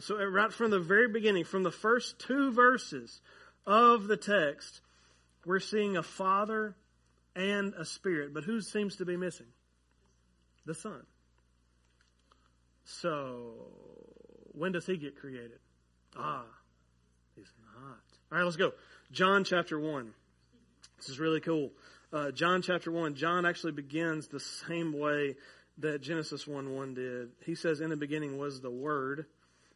So, 0.00 0.16
right 0.24 0.52
from 0.52 0.70
the 0.70 0.80
very 0.80 1.08
beginning, 1.08 1.44
from 1.44 1.62
the 1.62 1.70
first 1.70 2.18
two 2.18 2.50
verses 2.52 3.20
of 3.64 4.08
the 4.08 4.16
text, 4.16 4.80
we're 5.46 5.60
seeing 5.60 5.96
a 5.96 6.02
Father 6.02 6.76
and 7.36 7.74
a 7.74 7.84
Spirit. 7.84 8.32
But 8.32 8.44
who 8.44 8.60
seems 8.60 8.96
to 8.96 9.04
be 9.04 9.16
missing? 9.16 9.46
The 10.66 10.74
Son. 10.74 11.02
So, 12.84 13.54
when 14.52 14.72
does 14.72 14.86
he 14.86 14.96
get 14.96 15.18
created? 15.18 15.58
Ah, 16.16 16.44
he's 17.34 17.52
not. 17.64 17.98
All 18.32 18.38
right, 18.38 18.44
let's 18.44 18.56
go. 18.56 18.72
John 19.10 19.44
chapter 19.44 19.78
1. 19.78 20.12
This 20.98 21.08
is 21.08 21.18
really 21.18 21.40
cool 21.40 21.70
uh, 22.14 22.30
John 22.30 22.62
chapter 22.62 22.92
1, 22.92 23.16
John 23.16 23.44
actually 23.44 23.72
begins 23.72 24.28
the 24.28 24.38
same 24.38 24.96
way 24.96 25.34
that 25.78 26.00
Genesis 26.00 26.46
1 26.46 26.72
1 26.72 26.94
did. 26.94 27.30
He 27.44 27.56
says, 27.56 27.80
In 27.80 27.90
the 27.90 27.96
beginning 27.96 28.38
was 28.38 28.60
the 28.60 28.70
Word. 28.70 29.26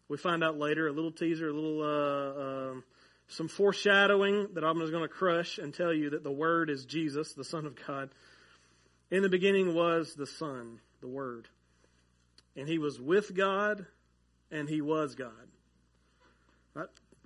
We 0.09 0.17
find 0.17 0.45
out 0.45 0.57
later, 0.57 0.87
a 0.87 0.93
little 0.93 1.11
teaser, 1.11 1.49
a 1.49 1.53
little, 1.53 1.83
uh, 1.83 2.41
uh, 2.41 2.81
some 3.29 3.49
foreshadowing 3.49 4.49
that 4.55 4.65
I'm 4.65 4.79
just 4.79 4.93
going 4.93 5.05
to 5.05 5.09
crush 5.09 5.59
and 5.59 5.73
tell 5.73 5.93
you 5.93 6.11
that 6.11 6.25
the 6.25 6.33
Word 6.33 6.71
is 6.71 6.85
Jesus, 6.85 7.35
the 7.35 7.45
Son 7.45 7.67
of 7.67 7.75
God. 7.87 8.11
In 9.11 9.23
the 9.23 9.29
beginning 9.29 9.75
was 9.75 10.15
the 10.15 10.27
Son, 10.27 10.81
the 11.01 11.09
Word. 11.09 11.49
And 12.57 12.69
He 12.69 12.79
was 12.79 13.01
with 13.01 13.35
God, 13.35 13.87
and 14.51 14.69
He 14.69 14.81
was 14.81 15.15
God. 15.15 15.31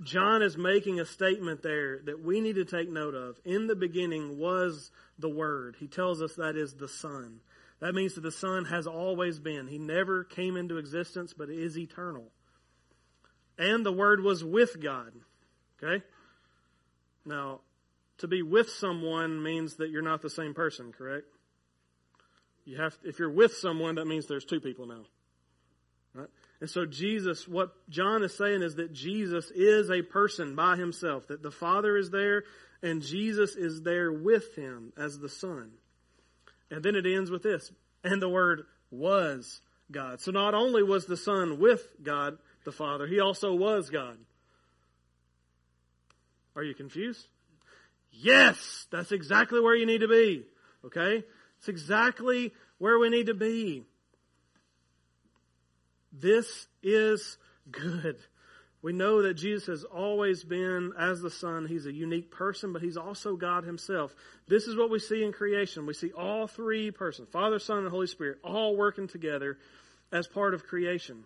John 0.02 0.42
is 0.42 0.56
making 0.56 0.98
a 0.98 1.06
statement 1.06 1.62
there 1.62 2.00
that 2.06 2.22
we 2.22 2.40
need 2.40 2.56
to 2.56 2.64
take 2.64 2.90
note 2.90 3.14
of. 3.14 3.38
In 3.44 3.68
the 3.68 3.76
beginning 3.76 4.38
was 4.38 4.90
the 5.18 5.28
Word. 5.28 5.76
He 5.78 5.86
tells 5.86 6.20
us 6.20 6.34
that 6.34 6.56
is 6.56 6.74
the 6.74 6.88
Son. 6.88 7.40
That 7.80 7.94
means 7.94 8.14
that 8.14 8.22
the 8.22 8.32
Son 8.32 8.64
has 8.64 8.86
always 8.86 9.38
been. 9.38 9.68
He 9.68 9.78
never 9.78 10.24
came 10.24 10.56
into 10.56 10.78
existence, 10.78 11.34
but 11.36 11.50
is 11.50 11.78
eternal. 11.78 12.24
And 13.58 13.86
the 13.86 13.92
Word 13.92 14.22
was 14.22 14.42
with 14.42 14.80
God. 14.80 15.12
Okay? 15.82 16.04
Now, 17.24 17.60
to 18.18 18.28
be 18.28 18.42
with 18.42 18.70
someone 18.70 19.42
means 19.42 19.76
that 19.76 19.90
you're 19.90 20.02
not 20.02 20.22
the 20.22 20.30
same 20.30 20.54
person, 20.54 20.92
correct? 20.92 21.26
You 22.64 22.76
have, 22.76 22.96
if 23.04 23.18
you're 23.18 23.30
with 23.30 23.54
someone, 23.54 23.96
that 23.96 24.06
means 24.06 24.26
there's 24.26 24.44
two 24.44 24.60
people 24.60 24.86
now. 24.86 25.04
Right? 26.14 26.28
And 26.60 26.70
so 26.70 26.84
Jesus, 26.86 27.48
what 27.48 27.72
John 27.88 28.22
is 28.22 28.36
saying 28.36 28.62
is 28.62 28.76
that 28.76 28.92
Jesus 28.92 29.50
is 29.50 29.90
a 29.90 30.02
person 30.02 30.54
by 30.54 30.76
himself, 30.76 31.26
that 31.28 31.42
the 31.42 31.50
Father 31.50 31.96
is 31.96 32.10
there 32.10 32.44
and 32.82 33.02
Jesus 33.02 33.56
is 33.56 33.82
there 33.82 34.12
with 34.12 34.54
him 34.56 34.92
as 34.96 35.18
the 35.18 35.28
Son. 35.28 35.70
And 36.70 36.82
then 36.82 36.94
it 36.94 37.06
ends 37.06 37.30
with 37.30 37.42
this, 37.42 37.70
and 38.02 38.20
the 38.20 38.28
Word 38.28 38.62
was 38.90 39.60
God. 39.90 40.20
So 40.20 40.30
not 40.30 40.54
only 40.54 40.82
was 40.82 41.06
the 41.06 41.16
Son 41.16 41.58
with 41.58 41.82
God 42.02 42.38
the 42.64 42.72
Father, 42.72 43.06
he 43.06 43.20
also 43.20 43.54
was 43.54 43.90
God. 43.90 44.18
Are 46.56 46.62
you 46.62 46.74
confused? 46.74 47.26
Yes, 48.10 48.86
that's 48.90 49.12
exactly 49.12 49.60
where 49.60 49.74
you 49.74 49.86
need 49.86 50.02
to 50.02 50.08
be. 50.08 50.44
Okay? 50.84 51.24
It's 51.58 51.68
exactly 51.68 52.52
where 52.78 52.98
we 52.98 53.08
need 53.08 53.26
to 53.26 53.34
be. 53.34 53.84
This 56.12 56.66
is 56.82 57.38
good. 57.70 58.18
We 58.82 58.92
know 58.92 59.22
that 59.22 59.34
Jesus 59.34 59.66
has 59.66 59.84
always 59.84 60.42
been, 60.42 60.92
as 60.98 61.22
the 61.22 61.30
Son, 61.30 61.66
He's 61.66 61.86
a 61.86 61.92
unique 61.92 62.32
person, 62.32 62.72
but 62.72 62.82
He's 62.82 62.96
also 62.96 63.36
God 63.36 63.64
Himself. 63.64 64.12
This 64.48 64.66
is 64.66 64.76
what 64.76 64.90
we 64.90 64.98
see 64.98 65.22
in 65.22 65.32
creation. 65.32 65.86
We 65.86 65.94
see 65.94 66.10
all 66.10 66.48
three 66.48 66.90
persons, 66.90 67.28
Father, 67.30 67.60
Son, 67.60 67.78
and 67.78 67.88
Holy 67.88 68.08
Spirit, 68.08 68.38
all 68.42 68.76
working 68.76 69.06
together 69.06 69.56
as 70.10 70.26
part 70.26 70.52
of 70.52 70.66
creation. 70.66 71.24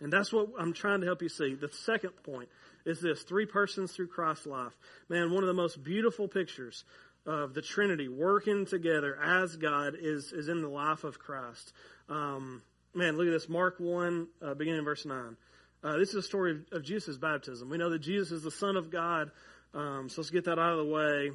And 0.00 0.12
that's 0.12 0.32
what 0.32 0.48
I'm 0.58 0.74
trying 0.74 1.00
to 1.00 1.06
help 1.06 1.22
you 1.22 1.30
see. 1.30 1.54
The 1.54 1.70
second 1.72 2.10
point 2.22 2.50
is 2.86 3.00
this 3.00 3.22
three 3.22 3.44
persons 3.44 3.92
through 3.92 4.06
Christ's 4.06 4.46
life. 4.46 4.72
Man, 5.08 5.32
one 5.32 5.42
of 5.42 5.48
the 5.48 5.54
most 5.54 5.82
beautiful 5.82 6.28
pictures 6.28 6.84
of 7.26 7.52
the 7.52 7.60
Trinity 7.60 8.08
working 8.08 8.64
together 8.64 9.18
as 9.22 9.56
God 9.56 9.94
is, 10.00 10.32
is 10.32 10.48
in 10.48 10.62
the 10.62 10.68
life 10.68 11.04
of 11.04 11.18
Christ. 11.18 11.72
Um, 12.08 12.62
man, 12.94 13.16
look 13.16 13.26
at 13.26 13.32
this. 13.32 13.48
Mark 13.48 13.80
1, 13.80 14.28
uh, 14.40 14.54
beginning 14.54 14.78
in 14.78 14.84
verse 14.84 15.04
9. 15.04 15.36
Uh, 15.82 15.98
this 15.98 16.10
is 16.10 16.14
a 16.14 16.22
story 16.22 16.52
of, 16.52 16.78
of 16.78 16.84
Jesus' 16.84 17.18
baptism. 17.18 17.68
We 17.68 17.76
know 17.76 17.90
that 17.90 17.98
Jesus 17.98 18.30
is 18.30 18.42
the 18.42 18.50
Son 18.50 18.76
of 18.76 18.90
God, 18.90 19.30
um, 19.74 20.08
so 20.08 20.22
let's 20.22 20.30
get 20.30 20.44
that 20.44 20.58
out 20.58 20.72
of 20.72 20.78
the 20.78 20.92
way. 20.92 21.32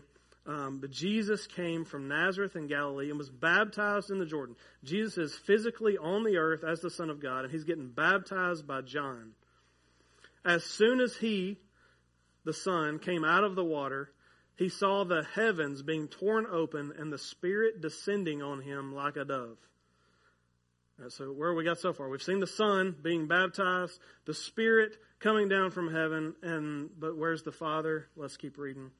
Um, 0.47 0.79
but 0.79 0.89
Jesus 0.89 1.45
came 1.45 1.85
from 1.85 2.07
Nazareth 2.07 2.55
in 2.55 2.65
Galilee 2.65 3.09
and 3.09 3.17
was 3.17 3.29
baptized 3.29 4.09
in 4.09 4.17
the 4.17 4.25
Jordan. 4.25 4.55
Jesus 4.83 5.17
is 5.17 5.35
physically 5.35 5.97
on 5.97 6.23
the 6.23 6.37
earth 6.37 6.63
as 6.63 6.79
the 6.79 6.89
Son 6.89 7.11
of 7.11 7.21
God, 7.21 7.43
and 7.43 7.51
he's 7.51 7.63
getting 7.63 7.89
baptized 7.89 8.65
by 8.65 8.81
John. 8.81 9.33
As 10.43 10.63
soon 10.63 10.99
as 10.99 11.17
he, 11.17 11.57
the 12.43 12.53
Son, 12.53 12.99
came 12.99 13.23
out 13.23 13.43
of 13.43 13.55
the 13.55 13.63
water, 13.63 14.11
he 14.55 14.69
saw 14.69 15.03
the 15.03 15.23
heavens 15.33 15.81
being 15.81 16.07
torn 16.07 16.45
open 16.51 16.93
and 16.97 17.11
the 17.11 17.17
Spirit 17.17 17.81
descending 17.81 18.41
on 18.41 18.61
him 18.61 18.93
like 18.93 19.17
a 19.17 19.25
dove. 19.25 19.57
Right, 20.97 21.11
so 21.11 21.25
where 21.25 21.53
we 21.53 21.63
got 21.63 21.79
so 21.79 21.93
far? 21.93 22.09
We've 22.09 22.21
seen 22.21 22.39
the 22.39 22.47
Son 22.47 22.95
being 23.01 23.27
baptized, 23.27 23.99
the 24.25 24.33
Spirit 24.33 24.97
coming 25.19 25.49
down 25.49 25.71
from 25.71 25.91
heaven, 25.91 26.35
and 26.41 26.89
but 26.99 27.17
where's 27.17 27.43
the 27.43 27.51
Father? 27.51 28.07
Let's 28.15 28.37
keep 28.37 28.57
reading 28.57 28.91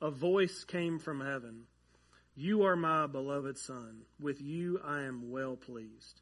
a 0.00 0.10
voice 0.10 0.64
came 0.64 0.98
from 0.98 1.20
heaven 1.20 1.62
You 2.34 2.64
are 2.64 2.76
my 2.76 3.06
beloved 3.06 3.56
Son. 3.56 4.02
With 4.20 4.40
you 4.40 4.80
I 4.84 5.02
am 5.02 5.30
well 5.30 5.56
pleased. 5.56 6.20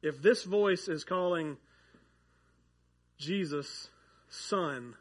If 0.00 0.22
this 0.22 0.44
voice 0.44 0.88
is 0.88 1.04
calling 1.04 1.58
Jesus 3.18 3.88
Son, 4.28 4.94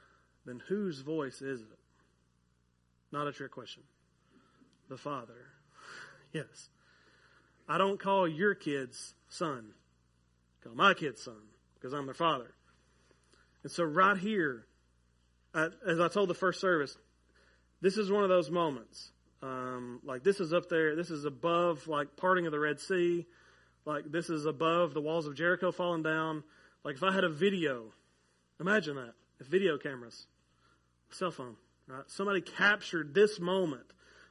then 0.45 0.61
whose 0.68 1.01
voice 1.01 1.41
is 1.41 1.61
it? 1.61 1.80
Not 3.11 3.28
a 3.28 3.32
trick 3.32 3.51
question. 3.51 3.84
The 4.89 4.97
Father. 4.97 5.34
Yes. 6.34 6.70
I 7.70 7.78
don't 7.78 7.99
call 7.99 8.28
your 8.28 8.53
kids 8.53 9.15
son. 9.30 9.72
I 10.59 10.63
call 10.63 10.76
my 10.76 10.93
kids 10.93 11.24
son 11.24 11.41
because 11.76 11.93
I'm 11.93 12.05
their 12.05 12.13
father. 12.13 12.53
And 13.63 13.72
so 13.72 13.84
right 13.84 14.18
here, 14.18 14.65
as 15.53 15.99
I 15.99 16.07
told 16.07 16.30
the 16.30 16.34
first 16.34 16.61
service, 16.61 16.97
this 17.82 17.97
is 17.97 18.11
one 18.11 18.24
of 18.24 18.30
those 18.30 18.49
moments. 18.49 19.11
Um, 19.41 19.99
like 20.03 20.24
this 20.24 20.39
is 20.39 20.53
up 20.53 20.70
there. 20.70 20.95
This 20.95 21.11
is 21.11 21.26
above 21.26 21.88
like 21.88 22.15
parting 22.15 22.45
of 22.45 22.51
the 22.51 22.59
Red 22.59 22.80
Sea. 22.80 23.26
Like 23.86 24.11
this 24.11 24.30
is 24.30 24.45
above 24.45 24.93
the 24.93 25.01
walls 25.01 25.28
of 25.28 25.36
Jericho 25.36 25.72
falling 25.72 26.03
down. 26.03 26.43
Like 26.84 26.95
if 26.95 27.03
I 27.03 27.13
had 27.13 27.24
a 27.24 27.30
video, 27.30 27.93
imagine 28.60 28.95
that. 28.95 29.14
If 29.39 29.47
video 29.47 29.78
cameras, 29.78 30.26
cell 31.12 31.32
phone, 31.32 31.55
right? 31.88 32.03
Somebody 32.08 32.41
captured 32.41 33.14
this 33.14 33.39
moment. 33.39 33.86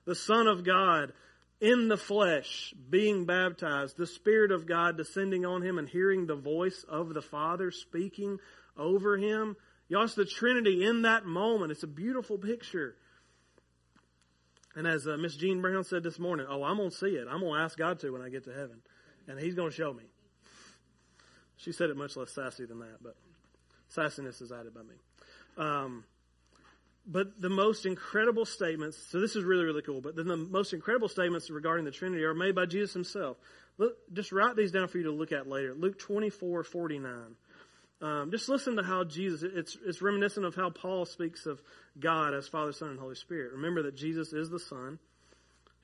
The 0.05 0.14
Son 0.14 0.47
of 0.47 0.64
God 0.64 1.12
in 1.61 1.89
the 1.89 1.97
flesh 1.97 2.74
being 2.91 3.24
baptized, 3.24 3.97
the 3.97 4.07
Spirit 4.07 4.53
of 4.53 4.66
God 4.66 4.97
descending 4.97 5.47
on 5.47 5.62
him 5.62 5.79
and 5.79 5.89
hearing 5.89 6.27
the 6.27 6.37
voice 6.37 6.85
of 6.89 7.14
the 7.14 7.22
Father 7.22 7.70
speaking 7.70 8.39
over 8.77 9.16
him. 9.16 9.57
Y'all, 9.89 10.05
it's 10.05 10.14
the 10.14 10.24
Trinity 10.24 10.85
in 10.85 11.03
that 11.03 11.24
moment. 11.24 11.72
It's 11.72 11.83
a 11.83 11.89
beautiful 11.89 12.39
picture. 12.39 12.97
And 14.74 14.87
as 14.87 15.07
uh, 15.07 15.16
Miss 15.16 15.37
Jean 15.37 15.62
Brown 15.62 15.85
said 15.85 16.03
this 16.03 16.18
morning, 16.18 16.47
oh, 16.49 16.62
I'm 16.62 16.77
going 16.77 16.91
to 16.91 16.97
see 16.97 17.07
it. 17.07 17.27
I'm 17.31 17.41
going 17.41 17.55
to 17.55 17.61
ask 17.61 17.79
God 17.79 18.01
to 18.01 18.11
when 18.11 18.20
I 18.20 18.29
get 18.29 18.45
to 18.45 18.53
heaven. 18.53 18.83
And 19.27 19.39
He's 19.41 19.55
going 19.55 19.70
to 19.70 19.77
show 19.77 19.93
me. 19.93 20.05
She 21.57 21.72
said 21.72 21.89
it 21.89 21.97
much 21.97 22.16
less 22.16 22.31
sassy 22.33 22.66
than 22.66 22.81
that, 22.81 22.99
but 23.03 23.16
sassiness 23.97 24.42
is 24.42 24.53
added 24.53 24.74
by 24.74 24.82
me. 24.82 24.94
Um, 25.57 26.05
but 27.07 27.40
the 27.40 27.49
most 27.49 27.86
incredible 27.86 28.44
statements, 28.44 28.99
so 29.11 29.20
this 29.20 29.36
is 29.36 29.44
really, 29.44 29.64
really 29.64 29.82
cool, 29.82 30.01
but 30.01 30.16
then 30.16 30.26
the 30.26 30.36
most 30.36 30.72
incredible 30.72 31.09
statements 31.09 31.49
regarding 31.51 31.84
the 31.84 31.92
Trinity 31.92 32.24
are 32.24 32.34
made 32.34 32.55
by 32.55 32.66
Jesus 32.66 32.92
himself. 32.92 33.36
Look, 33.78 33.97
just 34.12 34.32
write 34.32 34.57
these 34.57 34.72
down 34.72 34.88
for 34.88 34.99
you 34.99 35.05
to 35.05 35.12
look 35.12 35.32
at 35.32 35.49
later. 35.49 35.74
Luke 35.74 35.99
24, 35.99 36.64
49. 36.64 37.36
Um, 38.03 38.30
just 38.30 38.49
listen 38.49 38.76
to 38.76 38.82
how 38.82 39.05
Jesus, 39.05 39.49
it's, 39.55 39.76
it's 39.86 40.03
reminiscent 40.03 40.44
of 40.44 40.55
how 40.55 40.70
Paul 40.70 41.07
speaks 41.07 41.47
of 41.47 41.62
God 41.99 42.34
as 42.34 42.49
Father, 42.49 42.72
Son, 42.72 42.90
and 42.90 42.99
Holy 42.99 43.14
Spirit. 43.14 43.53
Remember 43.53 43.82
that 43.84 43.97
Jesus 43.97 44.32
is 44.32 44.51
the 44.51 44.59
Son. 44.59 44.99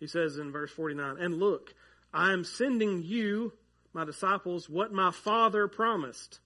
He 0.00 0.06
says 0.06 0.38
in 0.38 0.50
verse 0.52 0.70
49, 0.72 1.16
And 1.18 1.38
look, 1.38 1.72
I 2.12 2.32
am 2.32 2.44
sending 2.44 3.02
you, 3.02 3.52
my 3.94 4.04
disciples, 4.04 4.68
what 4.68 4.92
my 4.92 5.10
Father 5.10 5.68
promised. 5.68 6.40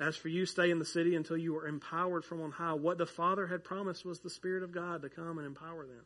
As 0.00 0.16
for 0.16 0.28
you, 0.28 0.46
stay 0.46 0.70
in 0.70 0.78
the 0.78 0.84
city 0.86 1.14
until 1.14 1.36
you 1.36 1.56
are 1.58 1.66
empowered 1.66 2.24
from 2.24 2.40
on 2.40 2.52
high. 2.52 2.72
What 2.72 2.96
the 2.96 3.04
Father 3.04 3.46
had 3.46 3.62
promised 3.62 4.06
was 4.06 4.20
the 4.20 4.30
Spirit 4.30 4.62
of 4.62 4.72
God 4.72 5.02
to 5.02 5.10
come 5.10 5.36
and 5.36 5.46
empower 5.46 5.84
them. 5.86 6.04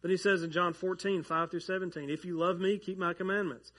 Then 0.00 0.12
he 0.12 0.16
says 0.16 0.44
in 0.44 0.52
John 0.52 0.74
14, 0.74 1.24
5 1.24 1.50
through 1.50 1.60
17, 1.60 2.08
If 2.08 2.24
you 2.24 2.38
love 2.38 2.60
me, 2.60 2.78
keep 2.78 2.98
my 2.98 3.14
commandments. 3.14 3.72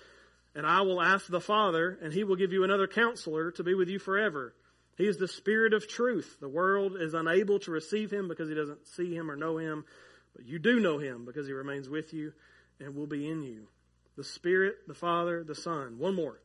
And 0.53 0.65
I 0.65 0.81
will 0.81 1.01
ask 1.01 1.27
the 1.27 1.39
Father, 1.39 1.97
and 2.01 2.11
he 2.11 2.25
will 2.25 2.35
give 2.35 2.51
you 2.51 2.65
another 2.65 2.87
counselor 2.87 3.51
to 3.51 3.63
be 3.63 3.73
with 3.73 3.87
you 3.87 3.99
forever. 3.99 4.53
He 4.97 5.07
is 5.07 5.17
the 5.17 5.27
Spirit 5.27 5.73
of 5.73 5.87
truth. 5.87 6.37
The 6.41 6.49
world 6.49 6.97
is 6.99 7.13
unable 7.13 7.59
to 7.59 7.71
receive 7.71 8.11
him 8.11 8.27
because 8.27 8.49
he 8.49 8.55
doesn't 8.55 8.87
see 8.87 9.15
him 9.15 9.31
or 9.31 9.37
know 9.37 9.57
him, 9.57 9.85
but 10.35 10.45
you 10.45 10.59
do 10.59 10.81
know 10.81 10.97
him 10.97 11.23
because 11.23 11.47
he 11.47 11.53
remains 11.53 11.87
with 11.87 12.13
you 12.13 12.33
and 12.81 12.95
will 12.95 13.07
be 13.07 13.29
in 13.29 13.43
you. 13.43 13.67
The 14.17 14.23
Spirit, 14.23 14.75
the 14.87 14.93
Father, 14.95 15.43
the 15.43 15.55
Son. 15.55 15.99
One 15.99 16.15
more, 16.15 16.41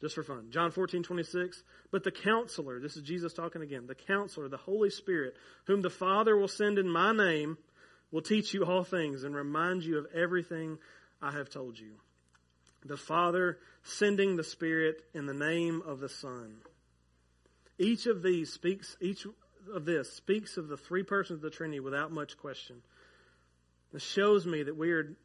just 0.00 0.14
for 0.14 0.22
fun. 0.22 0.48
John 0.50 0.70
14, 0.70 1.02
26. 1.02 1.62
But 1.90 2.04
the 2.04 2.10
counselor, 2.10 2.80
this 2.80 2.96
is 2.96 3.02
Jesus 3.02 3.32
talking 3.32 3.62
again, 3.62 3.86
the 3.86 3.94
counselor, 3.94 4.48
the 4.48 4.56
Holy 4.56 4.90
Spirit, 4.90 5.34
whom 5.66 5.82
the 5.82 5.90
Father 5.90 6.36
will 6.36 6.48
send 6.48 6.78
in 6.78 6.88
my 6.88 7.12
name, 7.12 7.58
will 8.10 8.22
teach 8.22 8.54
you 8.54 8.64
all 8.64 8.84
things 8.84 9.24
and 9.24 9.34
remind 9.34 9.82
you 9.82 9.98
of 9.98 10.06
everything 10.14 10.78
I 11.22 11.32
have 11.32 11.48
told 11.48 11.78
you 11.78 11.92
the 12.88 12.96
Father 12.96 13.58
sending 13.82 14.36
the 14.36 14.44
Spirit 14.44 15.02
in 15.14 15.26
the 15.26 15.34
name 15.34 15.82
of 15.86 16.00
the 16.00 16.08
Son. 16.08 16.56
Each 17.78 18.06
of 18.06 18.22
these 18.22 18.52
speaks, 18.52 18.96
each 19.00 19.26
of 19.72 19.84
this 19.84 20.12
speaks 20.12 20.56
of 20.56 20.68
the 20.68 20.76
three 20.76 21.02
persons 21.02 21.38
of 21.38 21.42
the 21.42 21.50
Trinity 21.50 21.80
without 21.80 22.12
much 22.12 22.36
question. 22.38 22.76
This 23.92 24.02
shows 24.02 24.46
me 24.46 24.62
that 24.62 24.76
we 24.76 24.92
are, 24.92 25.16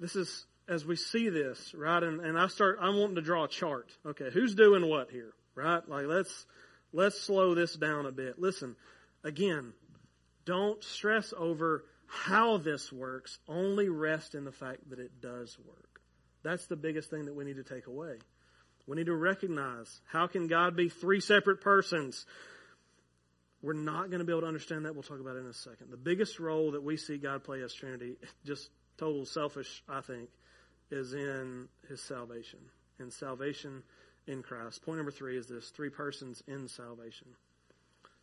this 0.00 0.16
is, 0.16 0.46
as 0.68 0.84
we 0.84 0.96
see 0.96 1.28
this, 1.28 1.74
right, 1.74 2.02
and, 2.02 2.20
and 2.20 2.38
I 2.38 2.46
start, 2.48 2.78
I'm 2.80 2.96
wanting 2.96 3.16
to 3.16 3.22
draw 3.22 3.44
a 3.44 3.48
chart. 3.48 3.90
Okay, 4.06 4.30
who's 4.32 4.54
doing 4.54 4.88
what 4.88 5.10
here, 5.10 5.32
right? 5.54 5.86
Like, 5.88 6.06
let's, 6.06 6.46
let's 6.92 7.20
slow 7.20 7.54
this 7.54 7.74
down 7.74 8.06
a 8.06 8.12
bit. 8.12 8.38
Listen, 8.38 8.76
again, 9.22 9.72
don't 10.44 10.82
stress 10.82 11.34
over 11.36 11.84
how 12.06 12.58
this 12.58 12.92
works, 12.92 13.38
only 13.48 13.88
rest 13.88 14.34
in 14.34 14.44
the 14.44 14.52
fact 14.52 14.88
that 14.90 14.98
it 14.98 15.20
does 15.20 15.58
work. 15.66 16.00
That's 16.42 16.66
the 16.66 16.76
biggest 16.76 17.10
thing 17.10 17.26
that 17.26 17.34
we 17.34 17.44
need 17.44 17.56
to 17.56 17.64
take 17.64 17.86
away. 17.86 18.18
We 18.86 18.96
need 18.96 19.06
to 19.06 19.16
recognize 19.16 20.00
how 20.06 20.26
can 20.26 20.46
God 20.46 20.76
be 20.76 20.88
three 20.90 21.20
separate 21.20 21.62
persons? 21.62 22.26
We're 23.62 23.72
not 23.72 24.10
going 24.10 24.18
to 24.18 24.24
be 24.24 24.32
able 24.32 24.42
to 24.42 24.46
understand 24.46 24.84
that. 24.84 24.92
We'll 24.92 25.02
talk 25.02 25.20
about 25.20 25.36
it 25.36 25.40
in 25.40 25.46
a 25.46 25.54
second. 25.54 25.90
The 25.90 25.96
biggest 25.96 26.38
role 26.38 26.72
that 26.72 26.82
we 26.82 26.98
see 26.98 27.16
God 27.16 27.44
play 27.44 27.62
as 27.62 27.72
Trinity, 27.72 28.16
just 28.44 28.68
total 28.98 29.24
selfish, 29.24 29.82
I 29.88 30.02
think, 30.02 30.28
is 30.90 31.14
in 31.14 31.68
his 31.88 32.00
salvation. 32.00 32.60
And 32.98 33.12
salvation 33.12 33.82
in 34.26 34.42
Christ. 34.42 34.82
Point 34.84 34.98
number 34.98 35.10
three 35.10 35.36
is 35.36 35.46
this 35.46 35.70
three 35.70 35.90
persons 35.90 36.42
in 36.46 36.68
salvation. 36.68 37.28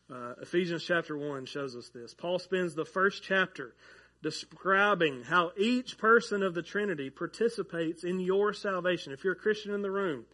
Uh, 0.10 0.34
Ephesians 0.42 0.84
chapter 0.84 1.18
1 1.18 1.46
shows 1.46 1.76
us 1.76 1.90
this. 1.90 2.14
Paul 2.14 2.40
spends 2.40 2.76
the 2.76 2.86
first 2.86 3.24
chapter 3.24 3.74
describing 4.22 5.24
how 5.24 5.52
each 5.58 5.98
person 5.98 6.44
of 6.44 6.54
the 6.54 6.62
Trinity 6.62 7.10
participates 7.10 8.04
in 8.04 8.20
your 8.20 8.54
salvation. 8.54 9.14
If 9.14 9.24
you're 9.24 9.34
a 9.34 9.38
Christian 9.38 9.74
in 9.74 9.82
the 9.82 9.92
room, 9.92 10.26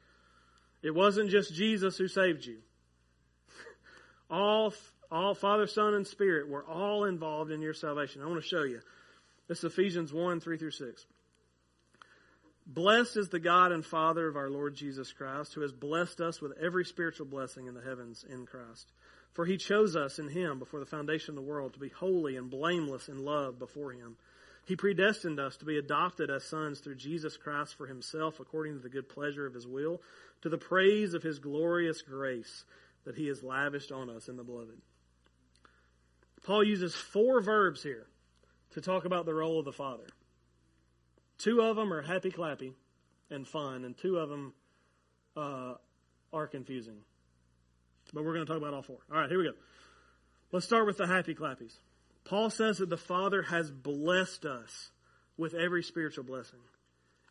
it 0.82 0.93
wasn't 0.93 1.30
just 1.30 1.53
Jesus 1.53 1.97
who 1.97 2.07
saved 2.07 2.45
you. 2.45 2.57
All, 4.30 4.73
all 5.09 5.36
Father, 5.36 5.67
Son, 5.67 5.93
and 5.93 6.05
Spirit 6.05 6.49
were 6.49 6.65
all 6.65 7.05
involved 7.05 7.49
in 7.51 7.61
your 7.61 7.73
salvation. 7.73 8.21
I 8.21 8.25
want 8.25 8.41
to 8.41 8.47
show 8.47 8.63
you. 8.63 8.82
This 9.47 9.59
is 9.59 9.63
Ephesians 9.63 10.11
1, 10.11 10.41
3 10.41 10.57
through 10.57 10.71
6. 10.71 11.05
Blessed 12.68 13.18
is 13.18 13.30
the 13.30 13.39
God 13.39 13.72
and 13.72 13.86
Father 13.86 14.28
of 14.28 14.36
our 14.36 14.49
Lord 14.49 14.76
Jesus 14.76 15.13
Christ, 15.13 15.53
who 15.53 15.61
has 15.61 15.72
blessed 15.72 16.20
us 16.20 16.41
with 16.41 16.57
every 16.61 16.86
spiritual 16.86 17.26
blessing 17.26 17.68
in 17.68 17.74
the 17.74 17.82
heavens 17.82 18.26
in 18.30 18.45
Christ 18.45 18.91
for 19.38 19.45
he 19.45 19.57
chose 19.57 19.95
us 19.95 20.18
in 20.18 20.30
him 20.30 20.57
before 20.57 20.80
the 20.80 20.86
foundation 20.88 21.30
of 21.30 21.36
the 21.36 21.47
world 21.47 21.72
to 21.72 21.80
be 21.80 21.89
holy 21.89 22.38
and 22.38 22.49
blameless 22.49 23.07
in 23.07 23.24
love 23.24 23.59
before 23.59 23.91
him. 23.91 24.18
He 24.65 24.76
predestined 24.76 25.39
us 25.39 25.55
to 25.57 25.65
be 25.65 25.78
adopted 25.78 26.32
as 26.32 26.43
sons 26.43 26.80
through 26.80 26.95
Jesus 26.95 27.38
Christ 27.38 27.76
for 27.78 27.86
himself, 27.86 28.39
according 28.39 28.74
to 28.74 28.80
the 28.80 28.89
good 28.89 29.07
pleasure 29.07 29.45
of 29.45 29.53
his 29.53 29.68
will, 29.68 30.01
to 30.41 30.49
the 30.49 30.57
praise 30.57 31.13
of 31.13 31.22
his 31.22 31.38
glorious 31.38 32.01
grace 32.01 32.65
that 33.05 33.13
he 33.13 33.28
has 33.28 33.43
lavished 33.43 33.91
on 33.91 34.09
us 34.09 34.28
in 34.28 34.38
the 34.38 34.43
beloved. 34.43 34.82
Paul 36.43 36.63
uses 36.63 36.95
four 36.95 37.39
verbs 37.39 37.84
here 37.84 38.07
to 38.72 38.82
talk 38.82 39.05
about 39.05 39.28
the 39.28 39.36
role 39.36 39.59
of 39.59 39.65
the 39.65 39.72
Father. 39.72 40.07
Two 41.38 41.61
of 41.61 41.75
them 41.75 41.93
are 41.93 42.01
happy 42.01 42.31
clappy 42.31 42.73
and 43.29 43.47
fun, 43.47 43.85
and 43.85 43.97
two 43.97 44.17
of 44.17 44.29
them 44.29 44.53
uh, 45.35 45.73
are 46.33 46.47
confusing. 46.47 46.97
but 48.13 48.23
we're 48.23 48.33
going 48.33 48.45
to 48.45 48.51
talk 48.51 48.61
about 48.61 48.73
all 48.73 48.81
four. 48.81 48.97
All 49.11 49.19
right, 49.19 49.29
here 49.29 49.38
we 49.38 49.45
go. 49.45 49.53
Let's 50.51 50.65
start 50.65 50.88
with 50.88 50.97
the 50.97 51.07
happy 51.07 51.35
clappies. 51.35 51.73
Paul 52.23 52.49
says 52.49 52.77
that 52.77 52.89
the 52.89 52.97
Father 52.97 53.41
has 53.43 53.69
blessed 53.69 54.45
us 54.45 54.91
with 55.38 55.53
every 55.53 55.83
spiritual 55.83 56.23
blessing. 56.23 56.59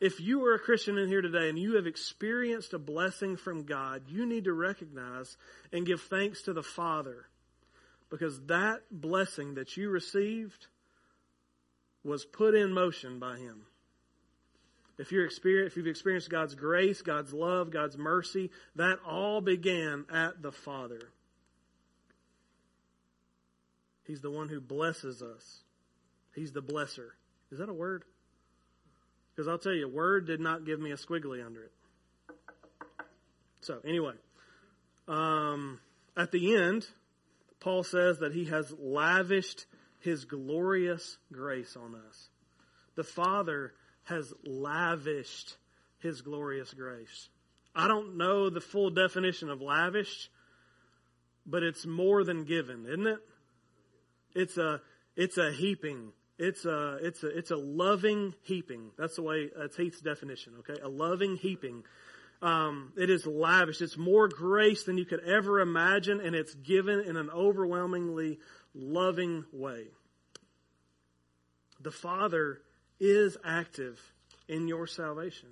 If 0.01 0.21
you 0.21 0.45
are 0.45 0.55
a 0.55 0.59
Christian 0.59 0.99
in 0.99 1.09
here 1.09 1.23
today 1.23 1.49
and 1.49 1.59
you 1.59 1.77
have 1.77 1.87
experienced 1.87 2.75
a 2.75 2.79
blessing 2.79 3.37
from 3.37 3.65
God, 3.65 4.03
you 4.09 4.27
need 4.27 4.45
to 4.45 4.53
recognize 4.53 5.37
and 5.73 5.87
give 5.87 6.03
thanks 6.03 6.43
to 6.43 6.53
the 6.53 6.63
Father 6.63 7.27
because 8.11 8.41
that 8.47 8.83
blessing 8.91 9.55
that 9.55 9.77
you 9.77 9.89
received 9.89 10.67
was 12.05 12.25
put 12.25 12.55
in 12.55 12.73
motion 12.73 13.19
by 13.19 13.39
Him. 13.39 13.63
If 14.99 15.13
you're 15.13 15.27
experience, 15.27 15.73
if 15.73 15.77
you've 15.77 15.87
experienced 15.87 16.31
God's 16.31 16.55
grace, 16.55 17.03
God's 17.03 17.33
love, 17.33 17.71
God's 17.71 17.99
mercy, 17.99 18.51
that 18.77 18.99
all 19.07 19.41
began 19.41 20.07
at 20.13 20.41
the 20.41 20.53
Father. 20.53 21.11
He's 24.05 24.21
the 24.21 24.31
one 24.31 24.49
who 24.49 24.61
blesses 24.61 25.21
us. 25.21 25.61
He's 26.35 26.53
the 26.53 26.63
blesser. 26.63 27.11
Is 27.51 27.59
that 27.59 27.69
a 27.69 27.75
word? 27.75 28.05
Because 29.35 29.49
I'll 29.49 29.59
tell 29.59 29.73
you, 29.73 29.89
word 29.89 30.27
did 30.27 30.41
not 30.41 30.65
give 30.65 30.81
me 30.81 30.93
a 30.93 30.97
squiggly 30.97 31.45
under 31.45 31.65
it. 31.65 31.73
So, 33.61 33.81
anyway, 33.85 34.15
um, 35.09 35.81
at 36.17 36.31
the 36.31 36.55
end, 36.57 36.87
Paul 37.61 37.83
says 37.83 38.21
that 38.21 38.33
he 38.33 38.47
has 38.47 38.73
lavished 38.79 39.67
his 40.01 40.25
glorious 40.25 41.19
grace 41.33 41.77
on 41.77 41.95
us. 42.09 42.29
The 42.95 43.05
Father 43.05 43.75
has 44.07 44.33
lavished 44.45 45.57
his 45.99 46.23
glorious 46.23 46.73
grace. 46.73 47.29
I 47.75 47.89
don't 47.89 48.17
know 48.17 48.49
the 48.49 48.61
full 48.61 48.91
definition 48.91 49.51
of 49.51 49.61
lavished, 49.61 50.31
but 51.45 51.63
it's 51.63 51.85
more 51.85 52.25
than 52.25 52.45
given, 52.45 52.87
isn't 52.87 53.07
it? 53.07 53.19
It's 54.35 54.57
a 54.57 54.81
it's 55.17 55.39
a 55.39 55.53
heaping. 55.53 56.13
It's 56.39 56.65
a 56.65 56.99
it's 57.03 57.23
a 57.23 57.29
it's 57.29 57.51
a 57.51 57.57
loving 57.57 58.35
heaping. 58.43 58.91
That's 58.97 59.17
the 59.17 59.23
way 59.23 59.51
that's 59.57 59.77
Heath's 59.77 60.01
definition. 60.01 60.55
Okay, 60.61 60.81
a 60.83 60.89
loving 60.89 61.37
heaping. 61.37 61.85
Um, 62.43 62.93
it 62.97 63.11
is 63.11 63.27
lavish. 63.27 63.81
It's 63.81 63.97
more 63.97 64.29
grace 64.29 64.85
than 64.85 64.99
you 64.99 65.07
could 65.07 65.25
ever 65.25 65.61
imagine, 65.61 66.21
and 66.21 66.35
it's 66.35 66.55
given 66.55 67.01
in 67.01 67.17
an 67.17 67.31
overwhelmingly 67.31 68.39
loving 68.75 69.45
way. 69.53 69.87
The 71.81 71.91
Father 71.91 72.61
is 72.99 73.37
active 73.45 74.01
in 74.49 74.69
your 74.69 74.87
salvation. 74.87 75.49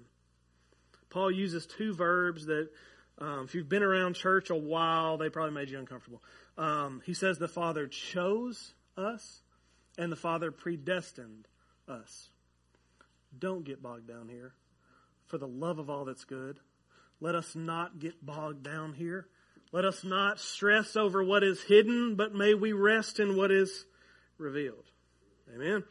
Paul 1.10 1.30
uses 1.30 1.66
two 1.66 1.94
verbs 1.94 2.46
that, 2.46 2.68
um, 3.18 3.44
if 3.44 3.54
you've 3.54 3.68
been 3.68 3.82
around 3.82 4.14
church 4.14 4.50
a 4.50 4.56
while, 4.56 5.16
they 5.16 5.28
probably 5.28 5.54
made 5.54 5.70
you 5.70 5.78
uncomfortable. 5.78 6.22
Um, 6.56 7.02
he 7.04 7.14
says 7.14 7.38
the 7.38 7.48
Father 7.48 7.86
chose 7.86 8.74
us 8.96 9.42
and 9.98 10.10
the 10.10 10.16
Father 10.16 10.50
predestined 10.50 11.46
us. 11.88 12.28
Don't 13.38 13.64
get 13.64 13.82
bogged 13.82 14.08
down 14.08 14.28
here. 14.28 14.54
For 15.26 15.38
the 15.38 15.48
love 15.48 15.78
of 15.78 15.88
all 15.88 16.04
that's 16.04 16.24
good, 16.24 16.60
let 17.20 17.34
us 17.34 17.54
not 17.54 17.98
get 17.98 18.24
bogged 18.24 18.62
down 18.62 18.92
here. 18.92 19.26
Let 19.72 19.84
us 19.84 20.04
not 20.04 20.38
stress 20.38 20.94
over 20.94 21.24
what 21.24 21.42
is 21.42 21.62
hidden, 21.62 22.14
but 22.14 22.34
may 22.34 22.54
we 22.54 22.72
rest 22.72 23.18
in 23.18 23.36
what 23.36 23.50
is 23.50 23.86
revealed. 24.38 24.84
Amen. 25.54 25.84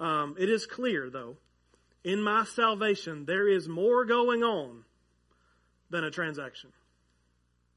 Um, 0.00 0.34
it 0.38 0.48
is 0.48 0.66
clear, 0.66 1.10
though, 1.10 1.36
in 2.02 2.22
my 2.22 2.44
salvation, 2.44 3.26
there 3.26 3.46
is 3.46 3.68
more 3.68 4.04
going 4.04 4.42
on 4.42 4.84
than 5.90 6.02
a 6.04 6.10
transaction. 6.10 6.70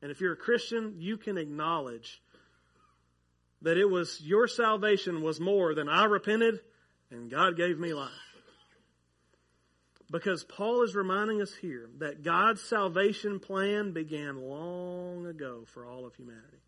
And 0.02 0.10
if 0.10 0.22
you're 0.22 0.34
a 0.34 0.38
Christian, 0.38 0.96
you 0.98 1.18
can 1.18 1.38
acknowledge 1.38 2.22
that 3.62 3.78
it 3.78 3.90
was 3.90 4.22
your 4.22 4.48
salvation 4.48 5.22
was 5.22 5.40
more 5.40 5.76
than 5.76 5.90
I 5.90 6.06
repented 6.06 6.60
and 7.12 7.30
God 7.30 7.56
gave 7.56 7.80
me 7.80 7.94
life. 7.94 8.12
Because 10.12 10.44
Paul 10.44 10.84
is 10.84 10.96
reminding 10.96 11.42
us 11.42 11.54
here 11.54 11.90
that 12.00 12.24
God's 12.24 12.62
salvation 12.62 13.40
plan 13.40 13.94
began 13.94 14.42
long 14.42 15.26
ago 15.26 15.64
for 15.74 15.86
all 15.86 16.06
of 16.06 16.16
humanity. 16.16 16.62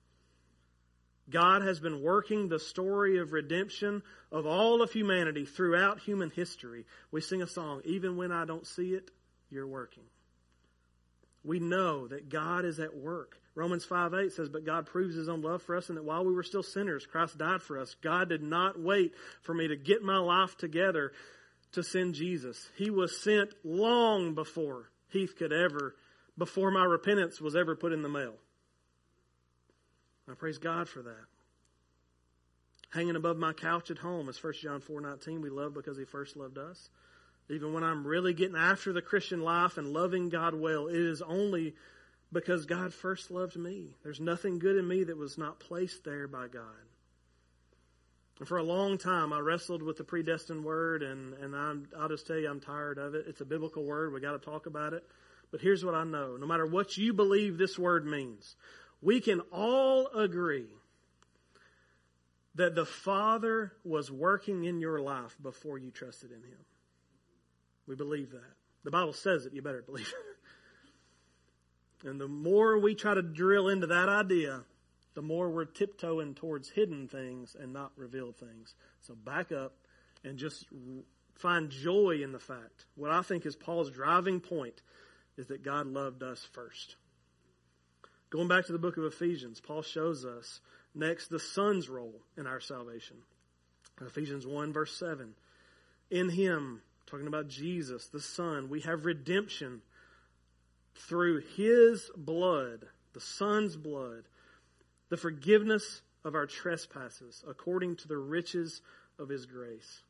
God 1.29 1.63
has 1.63 1.79
been 1.79 2.01
working 2.01 2.47
the 2.47 2.59
story 2.59 3.17
of 3.17 3.33
redemption 3.33 4.03
of 4.31 4.45
all 4.45 4.81
of 4.81 4.91
humanity 4.91 5.45
throughout 5.45 5.99
human 5.99 6.29
history. 6.29 6.85
We 7.11 7.21
sing 7.21 7.41
a 7.41 7.47
song, 7.47 7.81
even 7.85 8.15
when 8.15 8.31
I 8.31 8.45
don't 8.45 8.67
see 8.67 8.93
it, 8.93 9.09
you're 9.49 9.67
working. 9.67 10.03
We 11.43 11.59
know 11.59 12.07
that 12.07 12.29
God 12.29 12.65
is 12.65 12.79
at 12.79 12.95
work. 12.95 13.39
Romans 13.55 13.85
5 13.85 14.13
8 14.13 14.31
says, 14.33 14.49
But 14.49 14.65
God 14.65 14.85
proves 14.85 15.15
his 15.15 15.29
own 15.29 15.41
love 15.41 15.61
for 15.63 15.75
us, 15.75 15.89
and 15.89 15.97
that 15.97 16.03
while 16.03 16.25
we 16.25 16.33
were 16.33 16.43
still 16.43 16.63
sinners, 16.63 17.05
Christ 17.05 17.37
died 17.37 17.61
for 17.61 17.79
us. 17.79 17.95
God 18.01 18.29
did 18.29 18.43
not 18.43 18.79
wait 18.79 19.13
for 19.41 19.53
me 19.53 19.67
to 19.67 19.77
get 19.77 20.03
my 20.03 20.17
life 20.17 20.57
together 20.57 21.11
to 21.71 21.83
send 21.83 22.15
Jesus. 22.15 22.67
He 22.77 22.89
was 22.89 23.21
sent 23.21 23.53
long 23.63 24.33
before 24.33 24.89
Heath 25.09 25.35
could 25.37 25.53
ever, 25.53 25.95
before 26.37 26.71
my 26.71 26.83
repentance 26.83 27.39
was 27.39 27.55
ever 27.55 27.75
put 27.75 27.93
in 27.93 28.01
the 28.01 28.09
mail. 28.09 28.33
I 30.29 30.33
praise 30.33 30.57
God 30.57 30.89
for 30.89 31.01
that. 31.03 31.25
Hanging 32.91 33.15
above 33.15 33.37
my 33.37 33.53
couch 33.53 33.91
at 33.91 33.97
home 33.97 34.29
is 34.29 34.41
1 34.41 34.53
John 34.61 34.81
4:19. 34.81 35.41
We 35.41 35.49
love 35.49 35.73
because 35.73 35.97
he 35.97 36.05
first 36.05 36.37
loved 36.37 36.57
us. 36.57 36.89
Even 37.49 37.73
when 37.73 37.83
I'm 37.83 38.07
really 38.07 38.33
getting 38.33 38.55
after 38.55 38.91
the 38.91 39.01
Christian 39.01 39.41
life 39.41 39.77
and 39.77 39.93
loving 39.93 40.29
God 40.29 40.55
well, 40.55 40.87
it 40.87 40.95
is 40.95 41.21
only 41.21 41.75
because 42.31 42.65
God 42.65 42.93
first 42.93 43.29
loved 43.29 43.55
me. 43.55 43.93
There's 44.03 44.19
nothing 44.19 44.59
good 44.59 44.77
in 44.77 44.87
me 44.87 45.03
that 45.03 45.17
was 45.17 45.37
not 45.37 45.59
placed 45.59 46.03
there 46.03 46.27
by 46.27 46.47
God. 46.47 46.63
And 48.39 48.47
for 48.47 48.57
a 48.57 48.63
long 48.63 48.97
time, 48.97 49.31
I 49.31 49.39
wrestled 49.39 49.81
with 49.81 49.97
the 49.97 50.03
predestined 50.03 50.65
word, 50.65 51.03
and, 51.03 51.33
and 51.35 51.55
I'm, 51.55 51.87
I'll 51.97 52.09
just 52.09 52.27
tell 52.27 52.37
you, 52.37 52.49
I'm 52.49 52.59
tired 52.59 52.97
of 52.97 53.15
it. 53.15 53.25
It's 53.27 53.41
a 53.41 53.45
biblical 53.45 53.85
word. 53.85 54.11
We 54.11 54.19
got 54.19 54.33
to 54.33 54.39
talk 54.39 54.65
about 54.65 54.93
it. 54.93 55.03
But 55.51 55.61
here's 55.61 55.85
what 55.85 55.95
I 55.95 56.03
know. 56.03 56.35
No 56.35 56.45
matter 56.45 56.65
what 56.65 56.97
you 56.97 57.13
believe 57.13 57.57
this 57.57 57.79
word 57.79 58.05
means, 58.05 58.55
we 59.05 59.21
can 59.21 59.39
all 59.51 60.07
agree 60.07 60.65
that 62.55 62.73
the 62.73 62.85
Father 62.85 63.73
was 63.83 64.11
working 64.11 64.63
in 64.63 64.79
your 64.79 64.99
life 64.99 65.37
before 65.41 65.77
you 65.77 65.91
trusted 65.91 66.31
in 66.31 66.41
Him. 66.41 66.65
We 67.87 67.95
believe 67.95 68.31
that. 68.31 68.53
The 68.83 68.89
Bible 68.89 69.13
says 69.13 69.45
it, 69.45 69.53
you 69.53 69.61
better 69.61 69.83
believe 69.83 70.07
it. 70.07 70.13
And 72.03 72.21
the 72.21 72.27
more 72.27 72.77
we 72.77 72.93
try 72.93 73.15
to 73.15 73.23
drill 73.23 73.67
into 73.67 73.87
that 73.87 74.09
idea, 74.09 74.61
the 75.15 75.23
more 75.23 75.49
we're 75.49 75.65
tiptoeing 75.65 76.35
towards 76.35 76.69
hidden 76.69 77.07
things 77.07 77.55
and 77.59 77.73
not 77.73 77.93
revealed 77.95 78.35
things. 78.35 78.75
So 79.01 79.15
back 79.15 79.51
up 79.51 79.73
and 80.23 80.37
just 80.37 80.65
find 81.33 81.71
joy 81.71 82.19
in 82.21 82.31
the 82.31 82.37
fact. 82.37 82.85
What 82.95 83.09
I 83.09 83.23
think 83.23 83.47
is 83.47 83.55
Paul's 83.55 83.89
driving 83.89 84.39
point 84.39 84.83
is 85.35 85.47
that 85.47 85.63
God 85.63 85.87
loved 85.87 86.21
us 86.21 86.47
first. 86.53 86.95
Going 88.35 88.49
back 88.49 88.65
to 88.65 88.73
the 88.73 88.79
book 88.79 88.97
of 88.97 89.05
Ephesians, 89.05 89.61
Paul 89.61 89.81
shows 89.81 90.25
us 90.25 90.59
next 90.93 91.29
the 91.29 91.39
Son's 91.39 91.87
role 91.87 92.19
in 92.37 92.47
our 92.47 92.59
salvation. 92.59 93.15
Ephesians 94.01 94.45
1, 94.45 94.73
verse 94.73 94.93
7. 94.97 95.29
In 96.11 96.27
Him, 96.27 96.81
talking 97.05 97.27
about 97.27 97.47
Jesus, 97.47 98.07
the 98.07 98.19
Son, 98.19 98.67
we 98.67 98.81
have 98.81 99.05
redemption 99.05 99.81
through 100.95 101.43
His 101.55 102.11
blood, 102.17 102.83
the 103.13 103.21
Son's 103.21 103.77
blood, 103.77 104.23
the 105.07 105.15
forgiveness 105.15 106.01
of 106.25 106.35
our 106.35 106.45
trespasses, 106.45 107.41
according 107.47 107.95
to 107.95 108.09
the 108.09 108.17
riches 108.17 108.81
of 109.17 109.29
His 109.29 109.45
grace. 109.45 110.01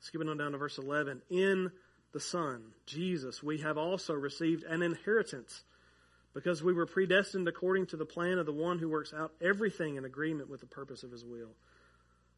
Skipping 0.00 0.28
on 0.28 0.38
down 0.38 0.50
to 0.52 0.58
verse 0.58 0.78
11. 0.78 1.22
In 1.30 1.70
the 2.10 2.18
Son, 2.18 2.62
Jesus, 2.86 3.44
we 3.44 3.58
have 3.58 3.78
also 3.78 4.14
received 4.14 4.64
an 4.64 4.82
inheritance 4.82 5.62
because 6.34 6.62
we 6.62 6.72
were 6.72 6.86
predestined 6.86 7.48
according 7.48 7.86
to 7.86 7.96
the 7.96 8.04
plan 8.04 8.38
of 8.38 8.46
the 8.46 8.52
one 8.52 8.78
who 8.78 8.88
works 8.88 9.12
out 9.12 9.32
everything 9.40 9.96
in 9.96 10.04
agreement 10.04 10.48
with 10.48 10.60
the 10.60 10.66
purpose 10.66 11.02
of 11.02 11.10
his 11.10 11.24
will, 11.24 11.54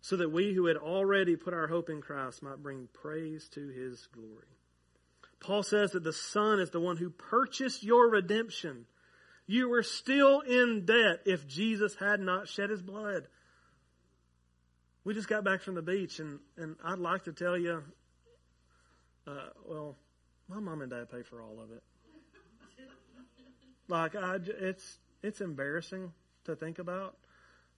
so 0.01 0.17
that 0.17 0.33
we 0.33 0.53
who 0.53 0.67
had 0.67 0.77
already 0.77 1.37
put 1.37 1.55
our 1.55 1.69
hope 1.69 1.91
in 1.91 2.01
Christ 2.01 2.43
might 2.43 2.63
bring 2.63 2.89
praise 2.93 3.49
to 3.51 3.69
his 3.69 4.09
glory. 4.13 4.47
Paul 5.41 5.63
says 5.63 5.93
that 5.93 6.05
the 6.05 6.13
Son 6.13 6.61
is 6.61 6.71
the 6.71 6.81
one 6.81 6.97
who 6.97 7.11
purchased 7.11 7.83
your 7.83 8.09
redemption. 8.09 8.87
You 9.47 9.69
were 9.69 9.83
still 9.83 10.41
in 10.41 10.85
debt 10.87 11.21
if 11.27 11.47
Jesus 11.47 11.97
had 11.97 12.21
not 12.21 12.49
shed 12.49 12.71
his 12.71 12.81
blood. 12.81 13.27
We 15.05 15.15
just 15.15 15.29
got 15.29 15.45
back 15.45 15.63
from 15.63 15.75
the 15.75 15.83
beach, 15.83 16.21
and, 16.21 16.39
and 16.57 16.77
I'd 16.85 17.01
like 17.01 17.25
to 17.25 17.33
tell 17.33 17.59
you, 17.59 17.83
uh, 19.27 19.49
well, 19.67 19.97
my 20.49 20.61
mom 20.61 20.81
and 20.81 20.91
dad 20.91 21.11
pay 21.11 21.23
for 21.23 21.43
all 21.43 21.61
of 21.61 21.73
it. 21.73 21.83
Like 23.93 24.17
I, 24.17 24.39
it's 24.43 24.97
it's 25.23 25.43
embarrassing 25.43 26.13
to 26.47 26.57
think 26.57 26.79
about, 26.79 27.15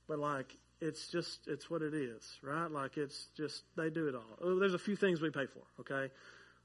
but 0.07 0.21
like 0.21 0.55
it's 0.81 1.09
just 1.09 1.49
it's 1.49 1.69
what 1.69 1.83
it 1.83 1.93
is, 1.93 2.23
right? 2.41 2.71
Like 2.71 2.97
it's 2.97 3.27
just 3.37 3.65
they 3.77 3.91
do 3.91 4.07
it 4.07 4.15
all. 4.15 4.39
Oh, 4.41 4.61
there's 4.61 4.75
a 4.75 4.79
few 4.79 4.95
things 4.95 5.21
we 5.21 5.31
pay 5.31 5.47
for, 5.47 5.63
okay, 5.81 6.13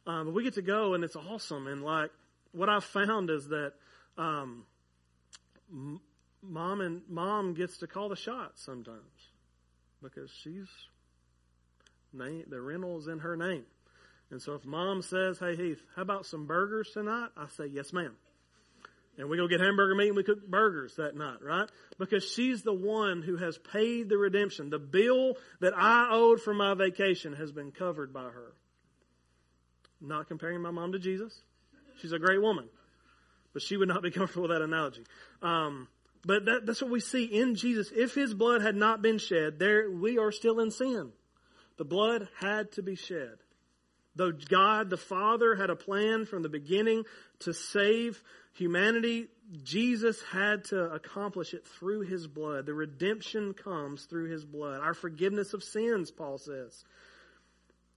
um, 0.06 0.28
but 0.28 0.36
we 0.36 0.44
get 0.44 0.54
to 0.54 0.62
go 0.62 0.94
and 0.94 1.04
it's 1.04 1.16
awesome. 1.16 1.66
And 1.66 1.82
like 1.82 2.12
what 2.52 2.70
I've 2.70 2.84
found 2.84 3.32
is 3.32 3.48
that 3.48 3.74
um, 4.20 4.66
m- 5.72 6.02
mom 6.44 6.82
and 6.82 7.02
mom 7.10 7.56
gets 7.56 7.80
to 7.80 7.88
call 7.88 8.08
the 8.08 8.16
shots 8.16 8.62
sometimes 8.64 9.32
because 10.04 10.30
she's 10.30 10.68
name 12.14 12.44
the 12.48 12.62
rental 12.62 13.00
is 13.00 13.08
in 13.08 13.18
her 13.18 13.36
name. 13.36 13.64
And 14.30 14.40
so 14.40 14.54
if 14.54 14.64
mom 14.64 15.02
says, 15.02 15.40
Hey 15.40 15.56
Heath, 15.56 15.82
how 15.96 16.04
about 16.04 16.28
some 16.28 16.46
burgers 16.46 16.92
tonight? 16.92 17.30
I 17.36 17.48
say, 17.48 17.66
Yes, 17.66 17.92
ma'am. 17.92 18.16
And 19.20 19.30
we 19.30 19.36
go 19.36 19.50
get 19.50 19.60
hamburger 19.60 19.96
meat 19.96 20.08
and 20.08 20.16
we 20.16 20.24
cook 20.24 20.48
burgers 20.48 20.96
that 20.96 21.14
night, 21.14 21.44
right? 21.44 21.70
Because 21.98 22.24
she's 22.24 22.64
the 22.64 22.74
one 22.74 23.22
who 23.22 23.36
has 23.36 23.58
paid 23.58 24.08
the 24.08 24.18
redemption. 24.18 24.70
The 24.70 24.80
bill 24.80 25.34
that 25.60 25.74
I 25.76 26.08
owed 26.10 26.40
for 26.42 26.54
my 26.54 26.74
vacation 26.74 27.34
has 27.34 27.52
been 27.52 27.72
covered 27.72 28.14
by 28.14 28.24
her. 28.24 28.54
Not 30.00 30.30
comparing 30.30 30.62
my 30.62 30.72
mom 30.72 30.94
to 30.94 31.00
Jesus. 31.00 31.38
She's 31.98 32.14
a 32.14 32.20
great 32.20 32.42
woman. 32.42 32.70
But 33.52 33.62
she 33.62 33.76
would 33.76 33.90
not 33.90 34.02
be 34.02 34.12
comfortable 34.12 34.48
with 34.48 34.52
that 34.52 34.62
analogy. 34.62 35.04
Um, 35.42 35.90
but 36.26 36.46
that, 36.46 36.66
that's 36.66 36.82
what 36.82 36.92
we 36.92 37.02
see 37.02 37.26
in 37.26 37.56
Jesus. 37.56 37.92
If 37.94 38.16
his 38.16 38.34
blood 38.34 38.62
had 38.62 38.78
not 38.78 39.02
been 39.02 39.18
shed, 39.18 39.60
there 39.60 39.92
we 39.92 40.18
are 40.18 40.32
still 40.32 40.62
in 40.62 40.72
sin. 40.72 41.12
The 41.78 41.84
blood 41.84 42.30
had 42.40 42.72
to 42.74 42.82
be 42.82 42.96
shed. 42.96 43.38
Though 44.16 44.32
God 44.32 44.90
the 44.90 44.98
Father 44.98 45.56
had 45.56 45.70
a 45.70 45.76
plan 45.76 46.26
from 46.26 46.44
the 46.44 46.50
beginning 46.50 47.06
to 47.40 47.54
save 47.54 48.22
humanity, 48.54 49.28
Jesus 49.64 50.22
had 50.32 50.66
to 50.66 50.92
accomplish 50.92 51.54
it 51.54 51.66
through 51.66 52.02
his 52.02 52.28
blood. 52.28 52.66
The 52.66 52.74
redemption 52.74 53.54
comes 53.54 54.06
through 54.06 54.30
his 54.30 54.46
blood. 54.46 54.82
Our 54.82 54.94
forgiveness 54.94 55.54
of 55.54 55.64
sins, 55.64 56.12
Paul 56.12 56.38
says. 56.38 56.84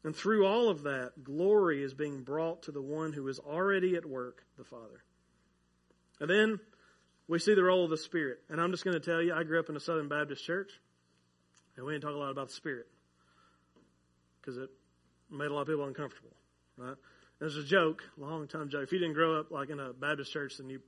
And 0.05 0.15
through 0.15 0.47
all 0.47 0.69
of 0.69 0.83
that, 0.83 1.23
glory 1.23 1.83
is 1.83 1.95
being 1.95 2.23
brought 2.23 2.65
to 2.65 2.73
the 2.73 2.83
one 2.83 3.13
who 3.13 3.29
is 3.29 3.39
already 3.39 3.97
at 3.97 4.05
work, 4.05 4.45
the 4.59 4.65
Father. 4.65 5.03
And 6.21 6.29
then 6.29 6.61
we 7.29 7.39
see 7.39 7.55
the 7.55 7.63
role 7.63 7.85
of 7.85 7.91
the 7.91 7.97
Spirit. 7.97 8.39
And 8.49 8.61
I'm 8.61 8.73
just 8.73 8.85
going 8.85 9.01
to 9.01 9.05
tell 9.05 9.23
you, 9.23 9.33
I 9.33 9.45
grew 9.45 9.61
up 9.61 9.69
in 9.69 9.77
a 9.77 9.81
Southern 9.81 10.09
Baptist 10.09 10.45
church, 10.45 10.73
and 11.77 11.87
we 11.87 11.93
didn't 11.93 12.05
talk 12.05 12.15
a 12.15 12.19
lot 12.19 12.31
about 12.31 12.49
the 12.49 12.55
Spirit 12.55 12.87
because 14.41 14.57
it 14.57 14.71
made 15.33 15.47
a 15.51 15.55
lot 15.55 15.63
of 15.63 15.67
people 15.69 15.85
uncomfortable, 15.85 16.33
right? 16.77 16.97
There's 17.39 17.57
a 17.57 17.65
joke, 17.65 18.03
long 18.17 18.47
time 18.47 18.69
joke. 18.69 18.85
If 18.85 18.93
you 18.93 18.99
didn't 18.99 19.15
grow 19.15 19.41
up 19.41 19.51
like 19.51 19.71
in 19.71 19.81
a 19.81 19.93
Baptist 19.93 20.33
church, 20.33 20.59
then 20.59 20.71
you 20.71 20.81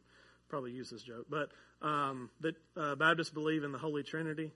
probably 0.48 0.70
use 0.70 0.90
this 0.90 1.02
joke. 1.02 1.26
But 1.28 1.48
um, 1.82 2.30
that 2.40 2.54
uh, 2.76 2.94
Baptists 2.94 3.30
believe 3.30 3.64
in 3.64 3.72
the 3.72 3.78
Holy 3.78 4.02
Trinity, 4.02 4.52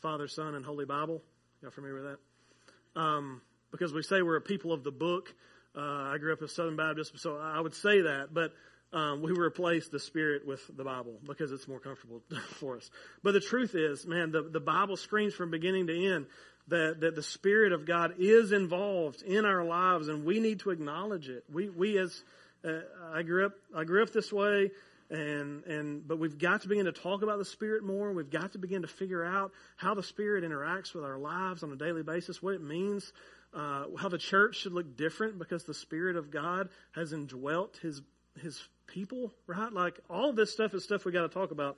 Father, 0.00 0.28
Son, 0.28 0.54
and 0.54 0.64
Holy 0.64 0.84
Bible. 0.84 1.20
Y'all 1.60 1.72
familiar 1.72 1.94
with 1.94 2.04
that? 2.04 3.00
Um, 3.00 3.42
because 3.72 3.92
we 3.92 4.02
say 4.02 4.22
we're 4.22 4.36
a 4.36 4.40
people 4.40 4.72
of 4.72 4.84
the 4.84 4.92
book. 4.92 5.34
Uh, 5.76 5.80
I 5.80 6.18
grew 6.18 6.32
up 6.32 6.42
a 6.42 6.48
Southern 6.48 6.76
Baptist, 6.76 7.18
so 7.18 7.38
I 7.38 7.60
would 7.60 7.74
say 7.74 8.02
that. 8.02 8.28
But 8.32 8.52
um, 8.92 9.22
we 9.22 9.32
replace 9.32 9.88
the 9.88 9.98
Spirit 9.98 10.46
with 10.46 10.60
the 10.76 10.84
Bible 10.84 11.14
because 11.26 11.50
it's 11.50 11.66
more 11.66 11.80
comfortable 11.80 12.22
for 12.60 12.76
us. 12.76 12.90
But 13.22 13.32
the 13.32 13.40
truth 13.40 13.74
is, 13.74 14.06
man, 14.06 14.32
the, 14.32 14.42
the 14.42 14.60
Bible 14.60 14.96
screams 14.96 15.34
from 15.34 15.50
beginning 15.50 15.86
to 15.86 16.14
end 16.14 16.26
that, 16.68 17.00
that 17.00 17.14
the 17.14 17.22
Spirit 17.22 17.72
of 17.72 17.86
God 17.86 18.14
is 18.18 18.52
involved 18.52 19.22
in 19.22 19.44
our 19.44 19.64
lives, 19.64 20.08
and 20.08 20.24
we 20.24 20.40
need 20.40 20.60
to 20.60 20.70
acknowledge 20.70 21.28
it. 21.28 21.44
We, 21.52 21.68
we 21.68 21.98
as 21.98 22.22
uh, 22.64 22.80
I 23.12 23.22
grew 23.22 23.46
up, 23.46 23.52
I 23.74 23.84
grew 23.84 24.02
up 24.02 24.12
this 24.12 24.32
way, 24.32 24.70
and 25.10 25.64
and 25.64 26.06
but 26.06 26.18
we've 26.18 26.38
got 26.38 26.62
to 26.62 26.68
begin 26.68 26.84
to 26.86 26.92
talk 26.92 27.22
about 27.22 27.38
the 27.38 27.44
Spirit 27.44 27.84
more. 27.84 28.12
We've 28.12 28.30
got 28.30 28.52
to 28.52 28.58
begin 28.58 28.82
to 28.82 28.88
figure 28.88 29.24
out 29.24 29.52
how 29.76 29.94
the 29.94 30.02
Spirit 30.02 30.44
interacts 30.44 30.94
with 30.94 31.04
our 31.04 31.18
lives 31.18 31.62
on 31.62 31.72
a 31.72 31.76
daily 31.76 32.02
basis, 32.02 32.42
what 32.42 32.54
it 32.54 32.62
means. 32.62 33.12
Uh, 33.54 33.84
how 33.98 34.08
the 34.08 34.16
church 34.16 34.56
should 34.56 34.72
look 34.72 34.96
different 34.96 35.38
because 35.38 35.64
the 35.64 35.74
Spirit 35.74 36.16
of 36.16 36.30
God 36.30 36.70
has 36.92 37.12
indwelt 37.12 37.78
His 37.82 38.00
His 38.40 38.62
people, 38.86 39.34
right? 39.46 39.72
Like 39.72 40.00
all 40.08 40.32
this 40.32 40.52
stuff 40.52 40.72
is 40.72 40.84
stuff 40.84 41.04
we 41.04 41.12
got 41.12 41.22
to 41.22 41.28
talk 41.28 41.50
about. 41.50 41.76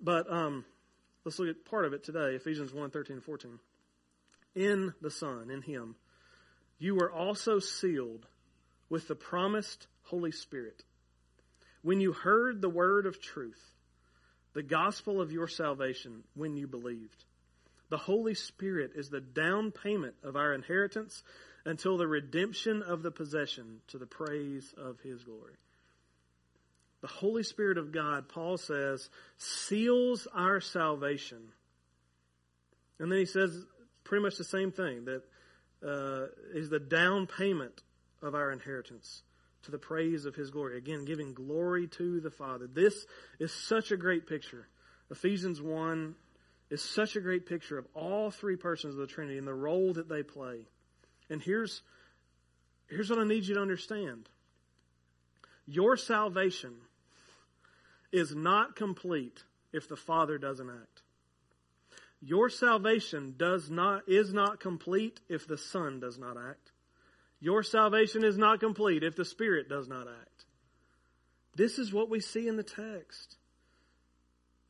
But 0.00 0.32
um, 0.32 0.64
let's 1.24 1.38
look 1.38 1.48
at 1.48 1.64
part 1.66 1.84
of 1.84 1.92
it 1.92 2.04
today, 2.04 2.36
Ephesians 2.36 2.72
1, 2.72 2.90
13 2.90 3.16
and 3.16 3.24
14 3.24 3.58
in 4.54 4.94
the 5.00 5.10
Son, 5.10 5.50
in 5.50 5.62
Him, 5.62 5.96
you 6.78 6.94
were 6.94 7.10
also 7.10 7.58
sealed 7.58 8.26
with 8.88 9.08
the 9.08 9.14
promised 9.14 9.86
Holy 10.04 10.32
Spirit. 10.32 10.82
When 11.82 12.00
you 12.00 12.12
heard 12.12 12.60
the 12.60 12.68
word 12.68 13.06
of 13.06 13.20
truth, 13.20 13.60
the 14.54 14.62
gospel 14.62 15.20
of 15.20 15.32
your 15.32 15.48
salvation, 15.48 16.22
when 16.34 16.56
you 16.56 16.66
believed, 16.66 17.24
the 17.90 17.98
Holy 17.98 18.34
Spirit 18.34 18.92
is 18.94 19.08
the 19.08 19.20
down 19.20 19.70
payment 19.70 20.14
of 20.22 20.36
our 20.36 20.54
inheritance 20.54 21.22
until 21.64 21.96
the 21.96 22.06
redemption 22.06 22.82
of 22.82 23.02
the 23.02 23.10
possession 23.10 23.80
to 23.88 23.98
the 23.98 24.06
praise 24.06 24.72
of 24.76 25.00
His 25.00 25.22
glory. 25.24 25.54
The 27.00 27.08
Holy 27.08 27.42
Spirit 27.42 27.76
of 27.76 27.92
God, 27.92 28.28
Paul 28.28 28.56
says, 28.56 29.10
seals 29.36 30.26
our 30.34 30.60
salvation. 30.60 31.42
And 32.98 33.12
then 33.12 33.18
he 33.18 33.26
says 33.26 33.54
pretty 34.04 34.22
much 34.22 34.36
the 34.36 34.44
same 34.44 34.70
thing 34.70 35.06
that 35.06 35.22
uh, 35.86 36.26
is 36.54 36.70
the 36.70 36.78
down 36.78 37.26
payment 37.26 37.82
of 38.22 38.34
our 38.34 38.52
inheritance 38.52 39.22
to 39.64 39.70
the 39.70 39.78
praise 39.78 40.24
of 40.24 40.34
his 40.34 40.50
glory. 40.50 40.78
Again, 40.78 41.04
giving 41.04 41.34
glory 41.34 41.88
to 41.88 42.20
the 42.20 42.30
Father. 42.30 42.66
This 42.66 43.06
is 43.38 43.52
such 43.52 43.90
a 43.90 43.96
great 43.96 44.26
picture. 44.26 44.68
Ephesians 45.10 45.60
1 45.60 46.14
is 46.70 46.82
such 46.82 47.16
a 47.16 47.20
great 47.20 47.46
picture 47.46 47.78
of 47.78 47.86
all 47.94 48.30
three 48.30 48.56
persons 48.56 48.94
of 48.94 49.00
the 49.00 49.06
Trinity 49.06 49.38
and 49.38 49.46
the 49.46 49.54
role 49.54 49.92
that 49.94 50.08
they 50.08 50.22
play. 50.22 50.66
And 51.30 51.42
here's, 51.42 51.82
here's 52.88 53.10
what 53.10 53.18
I 53.18 53.24
need 53.24 53.46
you 53.46 53.54
to 53.54 53.60
understand 53.60 54.28
your 55.66 55.96
salvation 55.96 56.74
is 58.12 58.34
not 58.34 58.76
complete 58.76 59.42
if 59.72 59.88
the 59.88 59.96
Father 59.96 60.36
doesn't 60.36 60.68
act. 60.68 61.03
Your 62.26 62.48
salvation 62.48 63.34
does 63.36 63.70
not, 63.70 64.08
is 64.08 64.32
not 64.32 64.58
complete 64.58 65.20
if 65.28 65.46
the 65.46 65.58
Son 65.58 66.00
does 66.00 66.18
not 66.18 66.38
act. 66.38 66.72
Your 67.38 67.62
salvation 67.62 68.24
is 68.24 68.38
not 68.38 68.60
complete 68.60 69.02
if 69.02 69.14
the 69.14 69.26
Spirit 69.26 69.68
does 69.68 69.88
not 69.88 70.08
act. 70.08 70.46
This 71.54 71.78
is 71.78 71.92
what 71.92 72.08
we 72.08 72.20
see 72.20 72.48
in 72.48 72.56
the 72.56 72.62
text. 72.62 73.36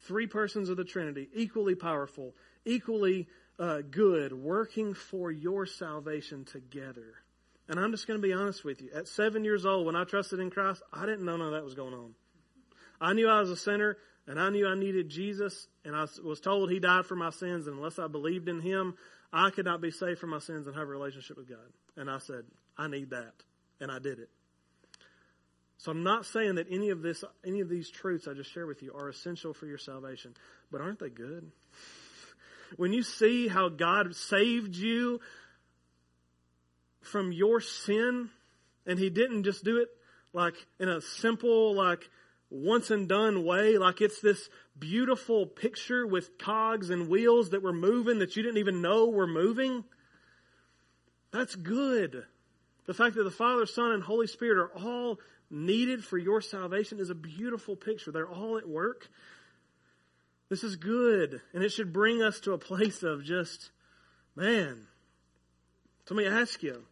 Three 0.00 0.26
persons 0.26 0.68
of 0.68 0.76
the 0.76 0.84
Trinity, 0.84 1.28
equally 1.32 1.76
powerful, 1.76 2.34
equally 2.64 3.28
uh, 3.60 3.82
good, 3.88 4.32
working 4.32 4.92
for 4.92 5.30
your 5.30 5.64
salvation 5.64 6.44
together. 6.44 7.14
And 7.68 7.78
I'm 7.78 7.92
just 7.92 8.08
going 8.08 8.20
to 8.20 8.26
be 8.26 8.34
honest 8.34 8.64
with 8.64 8.82
you. 8.82 8.90
At 8.92 9.06
seven 9.06 9.44
years 9.44 9.64
old, 9.64 9.86
when 9.86 9.94
I 9.94 10.02
trusted 10.02 10.40
in 10.40 10.50
Christ, 10.50 10.82
I 10.92 11.06
didn't 11.06 11.24
know 11.24 11.36
none 11.36 11.46
of 11.46 11.52
that 11.52 11.64
was 11.64 11.74
going 11.74 11.94
on. 11.94 12.14
I 13.00 13.12
knew 13.12 13.28
I 13.28 13.38
was 13.38 13.50
a 13.50 13.56
sinner 13.56 13.96
and 14.26 14.40
I 14.40 14.50
knew 14.50 14.66
I 14.66 14.74
needed 14.74 15.08
Jesus, 15.08 15.66
and 15.84 15.94
I 15.94 16.06
was 16.22 16.40
told 16.40 16.70
He 16.70 16.80
died 16.80 17.06
for 17.06 17.16
my 17.16 17.30
sins, 17.30 17.66
and 17.66 17.76
unless 17.76 17.98
I 17.98 18.06
believed 18.06 18.48
in 18.48 18.60
Him, 18.60 18.94
I 19.32 19.50
could 19.50 19.64
not 19.64 19.80
be 19.80 19.90
saved 19.90 20.18
from 20.18 20.30
my 20.30 20.38
sins 20.38 20.66
and 20.66 20.74
have 20.76 20.88
a 20.88 20.90
relationship 20.90 21.36
with 21.36 21.48
God. 21.48 21.58
And 21.96 22.10
I 22.10 22.18
said, 22.18 22.44
I 22.78 22.88
need 22.88 23.10
that, 23.10 23.34
and 23.80 23.90
I 23.90 23.98
did 23.98 24.18
it. 24.18 24.30
So 25.78 25.90
I'm 25.90 26.02
not 26.02 26.24
saying 26.24 26.54
that 26.54 26.66
any 26.70 26.90
of 26.90 27.02
this, 27.02 27.24
any 27.44 27.60
of 27.60 27.68
these 27.68 27.90
truths 27.90 28.26
I 28.26 28.32
just 28.32 28.52
shared 28.52 28.68
with 28.68 28.82
you 28.82 28.94
are 28.94 29.08
essential 29.08 29.52
for 29.52 29.66
your 29.66 29.78
salvation, 29.78 30.34
but 30.70 30.80
aren't 30.80 30.98
they 30.98 31.10
good? 31.10 31.50
When 32.76 32.92
you 32.92 33.04
see 33.04 33.46
how 33.46 33.68
God 33.68 34.16
saved 34.16 34.74
you 34.74 35.20
from 37.02 37.30
your 37.30 37.60
sin, 37.60 38.30
and 38.86 38.98
He 38.98 39.10
didn't 39.10 39.44
just 39.44 39.62
do 39.62 39.76
it 39.76 39.88
like 40.32 40.54
in 40.80 40.88
a 40.88 41.00
simple, 41.00 41.74
like, 41.74 42.08
once 42.54 42.90
and 42.90 43.08
done 43.08 43.44
way, 43.44 43.76
like 43.78 44.00
it's 44.00 44.20
this 44.20 44.48
beautiful 44.78 45.46
picture 45.46 46.06
with 46.06 46.38
cogs 46.38 46.90
and 46.90 47.08
wheels 47.08 47.50
that 47.50 47.62
were 47.62 47.72
moving 47.72 48.20
that 48.20 48.36
you 48.36 48.42
didn't 48.42 48.58
even 48.58 48.80
know 48.80 49.08
were 49.08 49.26
moving. 49.26 49.84
That's 51.32 51.56
good. 51.56 52.24
The 52.86 52.94
fact 52.94 53.16
that 53.16 53.24
the 53.24 53.30
Father, 53.30 53.66
Son, 53.66 53.92
and 53.92 54.02
Holy 54.02 54.26
Spirit 54.26 54.58
are 54.58 54.78
all 54.78 55.18
needed 55.50 56.04
for 56.04 56.16
your 56.16 56.40
salvation 56.40 57.00
is 57.00 57.10
a 57.10 57.14
beautiful 57.14 57.76
picture. 57.76 58.12
They're 58.12 58.28
all 58.28 58.56
at 58.56 58.68
work. 58.68 59.08
This 60.48 60.62
is 60.62 60.76
good, 60.76 61.40
and 61.52 61.64
it 61.64 61.70
should 61.70 61.92
bring 61.92 62.22
us 62.22 62.38
to 62.40 62.52
a 62.52 62.58
place 62.58 63.02
of 63.02 63.24
just, 63.24 63.70
man. 64.36 64.86
Let 66.08 66.16
me 66.16 66.26
ask 66.26 66.62
you 66.62 66.84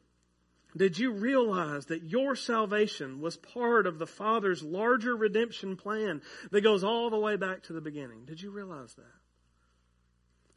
did 0.77 0.99
you 0.99 1.12
realize 1.12 1.87
that 1.87 2.05
your 2.05 2.35
salvation 2.35 3.20
was 3.20 3.37
part 3.37 3.87
of 3.87 3.99
the 3.99 4.07
Father's 4.07 4.62
larger 4.62 5.14
redemption 5.14 5.77
plan 5.77 6.23
that 6.51 6.62
goes 6.62 6.83
all 6.83 7.11
the 7.11 7.18
way 7.18 7.37
back 7.37 7.64
to 7.64 7.73
the 7.73 7.81
beginning? 7.81 8.25
Did 8.25 8.41
you 8.41 8.51
realize 8.51 8.95
that? 8.95 9.05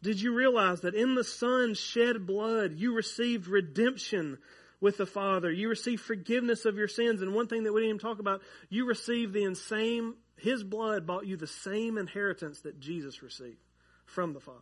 Did 0.02 0.22
you 0.22 0.34
realize 0.34 0.82
that 0.82 0.96
in 0.96 1.16
the 1.16 1.24
Son's 1.24 1.80
shed 1.80 2.26
blood, 2.26 2.76
you 2.76 2.94
received 2.94 3.48
redemption 3.48 4.38
with 4.80 4.98
the 4.98 5.06
Father? 5.06 5.52
You 5.52 5.68
received 5.68 6.02
forgiveness 6.02 6.66
of 6.66 6.78
your 6.78 6.88
sins. 6.88 7.22
And 7.22 7.34
one 7.34 7.48
thing 7.48 7.64
that 7.64 7.74
we 7.74 7.82
didn't 7.82 7.96
even 7.96 8.08
talk 8.08 8.20
about, 8.20 8.42
you 8.70 8.86
received 8.86 9.34
the 9.34 9.54
same, 9.56 10.16
His 10.38 10.64
blood 10.64 11.08
bought 11.08 11.26
you 11.26 11.38
the 11.38 11.48
same 11.48 11.98
inheritance 11.98 12.62
that 12.62 12.80
Jesus 12.80 13.22
received 13.22 13.58
from 14.06 14.34
the 14.34 14.40
Father. 14.40 14.60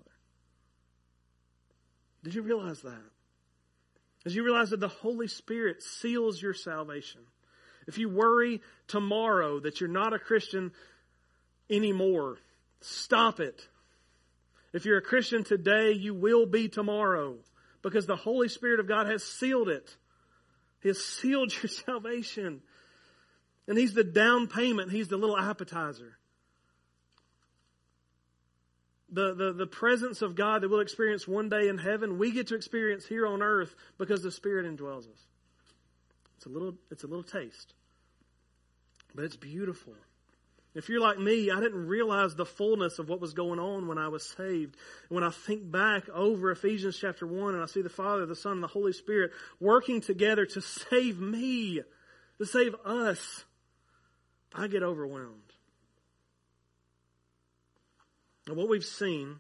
Did 2.24 2.34
you 2.34 2.42
realize 2.42 2.82
that? 2.82 3.04
As 4.26 4.36
you 4.36 4.44
realize 4.44 4.70
that 4.70 4.80
the 4.80 4.88
Holy 4.88 5.28
Spirit 5.28 5.84
seals 5.84 6.42
your 6.42 6.54
salvation. 6.54 7.22
If 7.88 7.98
you 7.98 8.10
worry 8.10 8.62
tomorrow 8.88 9.60
that 9.60 9.82
you're 9.82 9.90
not 9.90 10.14
a 10.14 10.20
Christian 10.20 10.72
anymore, 11.70 12.38
Stop 12.84 13.40
it. 13.40 13.66
If 14.74 14.86
you're 14.86 14.98
a 14.98 15.02
Christian 15.02 15.46
today, 15.46 15.94
you 15.94 16.14
will 16.14 16.46
be 16.46 16.68
tomorrow 16.68 17.38
because 17.82 18.06
the 18.06 18.18
Holy 18.18 18.50
Spirit 18.50 18.82
of 18.82 18.90
God 18.90 19.08
has 19.08 19.24
sealed 19.24 19.70
it. 19.70 19.96
He 20.82 20.90
has 20.90 21.04
sealed 21.04 21.54
your 21.64 21.70
salvation. 21.70 22.62
And 23.68 23.78
He's 23.78 23.94
the 23.94 24.04
down 24.04 24.48
payment. 24.48 24.92
He's 24.92 25.08
the 25.08 25.16
little 25.16 25.38
appetizer. 25.38 26.18
The, 29.14 29.36
the, 29.36 29.54
the 29.54 29.68
presence 29.68 30.24
of 30.24 30.36
God 30.36 30.62
that 30.62 30.70
we'll 30.70 30.80
experience 30.80 31.28
one 31.28 31.48
day 31.48 31.68
in 31.68 31.78
heaven, 31.78 32.18
we 32.18 32.32
get 32.32 32.48
to 32.48 32.56
experience 32.56 33.06
here 33.06 33.28
on 33.28 33.44
earth 33.44 33.76
because 34.00 34.24
the 34.24 34.32
Spirit 34.32 34.66
indwells 34.66 35.10
us. 35.10 35.28
It's 36.38 36.48
a 36.48 36.50
little, 36.50 36.74
it's 36.90 37.04
a 37.04 37.08
little 37.08 37.24
taste. 37.24 37.74
But 39.14 39.26
it's 39.26 39.36
beautiful. 39.36 39.94
If 40.76 40.90
you're 40.90 41.00
like 41.00 41.20
me, 41.20 41.52
I 41.52 41.60
didn't 41.60 41.86
realize 41.86 42.36
the 42.36 42.46
fullness 42.46 42.98
of 42.98 43.08
what 43.08 43.22
was 43.22 43.34
going 43.34 43.60
on 43.60 43.88
when 43.88 44.00
I 44.00 44.08
was 44.08 44.28
saved. 44.36 44.76
When 45.10 45.24
I 45.24 45.30
think 45.30 45.72
back 45.72 46.10
over 46.10 46.50
Ephesians 46.50 46.98
chapter 47.00 47.28
1 47.28 47.54
and 47.54 47.62
I 47.62 47.68
see 47.68 47.84
the 47.84 47.90
Father, 47.90 48.26
the 48.26 48.36
Son, 48.36 48.54
and 48.54 48.64
the 48.64 48.68
Holy 48.68 48.94
Spirit 48.94 49.32
working 49.60 50.02
together 50.02 50.48
to 50.48 50.62
save 50.62 51.20
me, 51.20 51.82
to 52.40 52.46
save 52.46 52.74
us, 52.84 53.46
I 54.56 54.68
get 54.68 54.82
overwhelmed. 54.82 55.53
And 58.48 58.58
what 58.58 58.68
we've 58.68 58.84
seen 58.84 59.38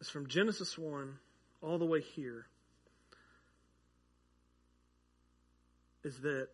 is 0.00 0.08
from 0.08 0.28
Genesis 0.28 0.78
1 0.78 1.18
all 1.62 1.78
the 1.78 1.84
way 1.84 2.00
here 2.00 2.46
is 6.02 6.20
that 6.20 6.48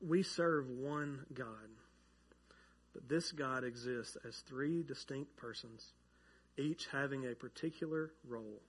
we 0.00 0.22
serve 0.22 0.68
one 0.68 1.26
God. 1.34 1.46
But 2.92 3.08
this 3.08 3.32
God 3.32 3.64
exists 3.64 4.16
as 4.26 4.36
three 4.38 4.82
distinct 4.82 5.36
persons, 5.36 5.92
each 6.56 6.88
having 6.92 7.26
a 7.26 7.34
particular 7.34 8.12
role, 8.28 8.60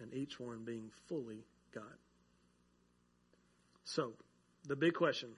and 0.00 0.12
each 0.12 0.38
one 0.38 0.64
being 0.64 0.90
fully 1.08 1.44
God. 1.74 1.84
So, 3.84 4.12
the 4.66 4.76
big 4.76 4.94
question 4.94 5.30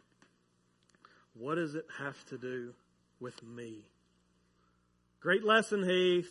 what 1.35 1.57
does 1.57 1.75
it 1.75 1.87
have 1.99 2.25
to 2.27 2.39
do 2.39 2.75
with 3.21 3.41
me? 3.43 3.85
Great 5.21 5.45
lesson, 5.45 5.83
Heath. 5.89 6.31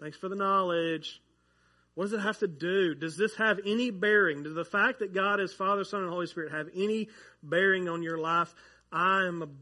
Thanks 0.00 0.16
for 0.16 0.28
the 0.28 0.36
knowledge. 0.36 1.20
What 1.94 2.04
does 2.04 2.12
it 2.14 2.20
have 2.20 2.38
to 2.38 2.48
do? 2.48 2.94
Does 2.94 3.16
this 3.16 3.36
have 3.36 3.60
any 3.66 3.90
bearing? 3.90 4.42
Does 4.42 4.54
the 4.54 4.64
fact 4.64 5.00
that 5.00 5.12
God 5.12 5.40
is 5.40 5.52
Father, 5.52 5.84
Son, 5.84 6.02
and 6.02 6.10
Holy 6.10 6.26
Spirit 6.26 6.52
have 6.52 6.68
any 6.74 7.08
bearing 7.42 7.88
on 7.88 8.02
your 8.02 8.18
life? 8.18 8.54
I 8.90 9.26
am 9.26 9.56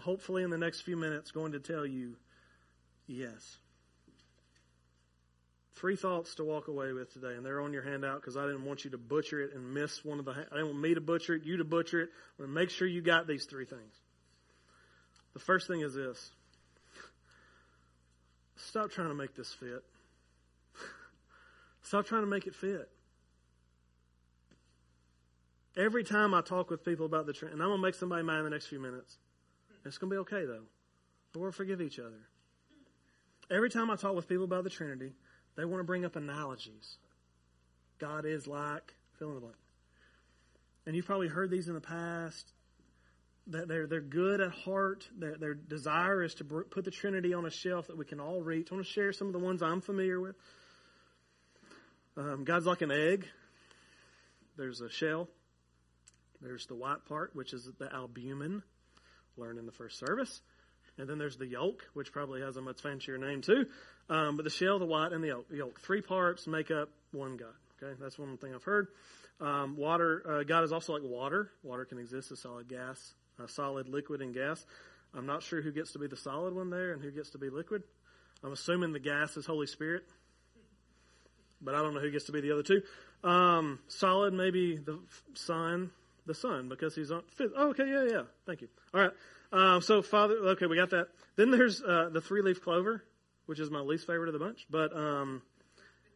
hopefully 0.00 0.42
in 0.42 0.50
the 0.50 0.58
next 0.58 0.82
few 0.82 0.96
minutes 0.96 1.30
going 1.30 1.52
to 1.52 1.60
tell 1.60 1.86
you 1.86 2.16
yes. 3.06 3.58
Three 5.78 5.94
thoughts 5.94 6.34
to 6.34 6.44
walk 6.44 6.66
away 6.66 6.92
with 6.92 7.12
today, 7.12 7.34
and 7.36 7.46
they're 7.46 7.60
on 7.60 7.72
your 7.72 7.82
handout 7.82 8.20
because 8.20 8.36
I 8.36 8.44
didn't 8.46 8.64
want 8.64 8.84
you 8.84 8.90
to 8.90 8.98
butcher 8.98 9.40
it 9.40 9.54
and 9.54 9.72
miss 9.72 10.04
one 10.04 10.18
of 10.18 10.24
the. 10.24 10.32
I 10.32 10.56
didn't 10.56 10.66
want 10.66 10.80
me 10.80 10.94
to 10.94 11.00
butcher 11.00 11.34
it, 11.34 11.44
you 11.44 11.58
to 11.58 11.64
butcher 11.64 12.00
it. 12.00 12.08
I 12.36 12.42
to 12.42 12.48
make 12.48 12.70
sure 12.70 12.88
you 12.88 13.00
got 13.00 13.28
these 13.28 13.44
three 13.44 13.64
things. 13.64 13.94
The 15.34 15.38
first 15.38 15.68
thing 15.68 15.82
is 15.82 15.94
this: 15.94 16.32
stop 18.56 18.90
trying 18.90 19.08
to 19.08 19.14
make 19.14 19.36
this 19.36 19.52
fit. 19.52 19.84
Stop 21.82 22.06
trying 22.06 22.22
to 22.22 22.26
make 22.26 22.48
it 22.48 22.56
fit. 22.56 22.90
Every 25.76 26.02
time 26.02 26.34
I 26.34 26.40
talk 26.40 26.70
with 26.70 26.84
people 26.84 27.06
about 27.06 27.26
the 27.26 27.32
Trinity, 27.32 27.54
and 27.54 27.62
I'm 27.62 27.68
going 27.68 27.78
to 27.78 27.86
make 27.86 27.94
somebody 27.94 28.24
mad 28.24 28.38
in 28.38 28.44
the 28.44 28.50
next 28.50 28.66
few 28.66 28.80
minutes. 28.80 29.16
It's 29.84 29.96
going 29.96 30.10
to 30.10 30.14
be 30.14 30.18
okay, 30.18 30.44
though. 30.44 30.64
But 31.32 31.40
we'll 31.40 31.52
forgive 31.52 31.80
each 31.80 32.00
other. 32.00 32.26
Every 33.48 33.70
time 33.70 33.90
I 33.90 33.96
talk 33.96 34.16
with 34.16 34.28
people 34.28 34.44
about 34.44 34.64
the 34.64 34.70
Trinity, 34.70 35.12
they 35.58 35.64
want 35.64 35.80
to 35.80 35.84
bring 35.84 36.04
up 36.04 36.14
analogies. 36.14 36.96
God 37.98 38.24
is 38.24 38.46
like, 38.46 38.94
fill 39.18 39.30
in 39.30 39.34
the 39.34 39.40
blank. 39.40 39.56
And 40.86 40.94
you've 40.94 41.04
probably 41.04 41.26
heard 41.26 41.50
these 41.50 41.66
in 41.66 41.74
the 41.74 41.80
past. 41.80 42.52
That 43.48 43.66
they're, 43.66 43.88
they're 43.88 44.00
good 44.00 44.40
at 44.40 44.52
heart. 44.52 45.08
Their, 45.18 45.36
their 45.36 45.54
desire 45.54 46.22
is 46.22 46.34
to 46.34 46.44
put 46.44 46.84
the 46.84 46.92
Trinity 46.92 47.34
on 47.34 47.44
a 47.44 47.50
shelf 47.50 47.88
that 47.88 47.98
we 47.98 48.04
can 48.04 48.20
all 48.20 48.40
reach. 48.40 48.68
I 48.70 48.76
want 48.76 48.86
to 48.86 48.92
share 48.92 49.12
some 49.12 49.26
of 49.26 49.32
the 49.32 49.40
ones 49.40 49.60
I'm 49.60 49.80
familiar 49.80 50.20
with. 50.20 50.36
Um, 52.16 52.44
God's 52.44 52.66
like 52.66 52.82
an 52.82 52.92
egg. 52.92 53.26
There's 54.56 54.80
a 54.80 54.90
shell. 54.90 55.28
There's 56.40 56.66
the 56.66 56.76
white 56.76 57.04
part, 57.08 57.34
which 57.34 57.52
is 57.52 57.68
the 57.80 57.92
albumin, 57.92 58.62
learned 59.36 59.58
in 59.58 59.66
the 59.66 59.72
first 59.72 59.98
service. 59.98 60.40
And 60.98 61.08
then 61.08 61.18
there's 61.18 61.36
the 61.36 61.46
yolk, 61.46 61.84
which 61.94 62.12
probably 62.12 62.42
has 62.42 62.56
a 62.56 62.60
much 62.60 62.80
fancier 62.80 63.18
name 63.18 63.40
too. 63.42 63.66
Um, 64.10 64.36
but 64.36 64.44
the 64.44 64.50
shell, 64.50 64.78
the 64.78 64.86
white, 64.86 65.12
and 65.12 65.22
the 65.22 65.28
yolk. 65.28 65.46
yolk. 65.52 65.80
Three 65.80 66.00
parts 66.00 66.46
make 66.46 66.70
up 66.70 66.88
one 67.12 67.36
God. 67.36 67.48
Okay, 67.82 67.94
that's 68.00 68.18
one 68.18 68.36
thing 68.38 68.54
I've 68.54 68.64
heard. 68.64 68.88
Um, 69.40 69.76
water, 69.76 70.22
uh, 70.28 70.42
God 70.42 70.64
is 70.64 70.72
also 70.72 70.94
like 70.94 71.02
water. 71.02 71.50
Water 71.62 71.84
can 71.84 71.98
exist 71.98 72.32
as 72.32 72.40
solid 72.40 72.68
gas, 72.68 73.14
uh, 73.42 73.46
solid, 73.46 73.88
liquid, 73.88 74.20
and 74.20 74.34
gas. 74.34 74.64
I'm 75.14 75.26
not 75.26 75.42
sure 75.42 75.62
who 75.62 75.72
gets 75.72 75.92
to 75.92 75.98
be 75.98 76.06
the 76.06 76.16
solid 76.16 76.54
one 76.54 76.70
there 76.70 76.92
and 76.92 77.02
who 77.02 77.10
gets 77.10 77.30
to 77.30 77.38
be 77.38 77.50
liquid. 77.50 77.82
I'm 78.42 78.52
assuming 78.52 78.92
the 78.92 79.00
gas 79.00 79.36
is 79.36 79.46
Holy 79.46 79.66
Spirit 79.66 80.04
but 81.60 81.74
I 81.74 81.82
don't 81.82 81.94
know 81.94 82.00
who 82.00 82.10
gets 82.10 82.26
to 82.26 82.32
be 82.32 82.40
the 82.40 82.52
other 82.52 82.62
two. 82.62 82.82
Um, 83.24 83.80
solid, 83.88 84.32
maybe 84.32 84.76
the 84.76 84.98
sun, 85.34 85.90
the 86.26 86.34
sun, 86.34 86.68
because 86.68 86.94
he's 86.94 87.10
on. 87.10 87.22
Oh, 87.56 87.70
okay, 87.70 87.88
yeah, 87.88 88.06
yeah. 88.10 88.22
Thank 88.46 88.62
you. 88.62 88.68
All 88.94 89.00
right. 89.00 89.10
Um, 89.52 89.80
so 89.80 90.02
Father, 90.02 90.34
okay, 90.34 90.66
we 90.66 90.76
got 90.76 90.90
that. 90.90 91.08
Then 91.36 91.50
there's 91.50 91.82
uh, 91.82 92.10
the 92.12 92.20
three 92.20 92.42
leaf 92.42 92.62
clover, 92.62 93.02
which 93.48 93.60
is 93.60 93.70
my 93.70 93.80
least 93.80 94.06
favorite 94.06 94.28
of 94.28 94.34
the 94.34 94.38
bunch. 94.38 94.66
But 94.68 94.94
um, 94.94 95.40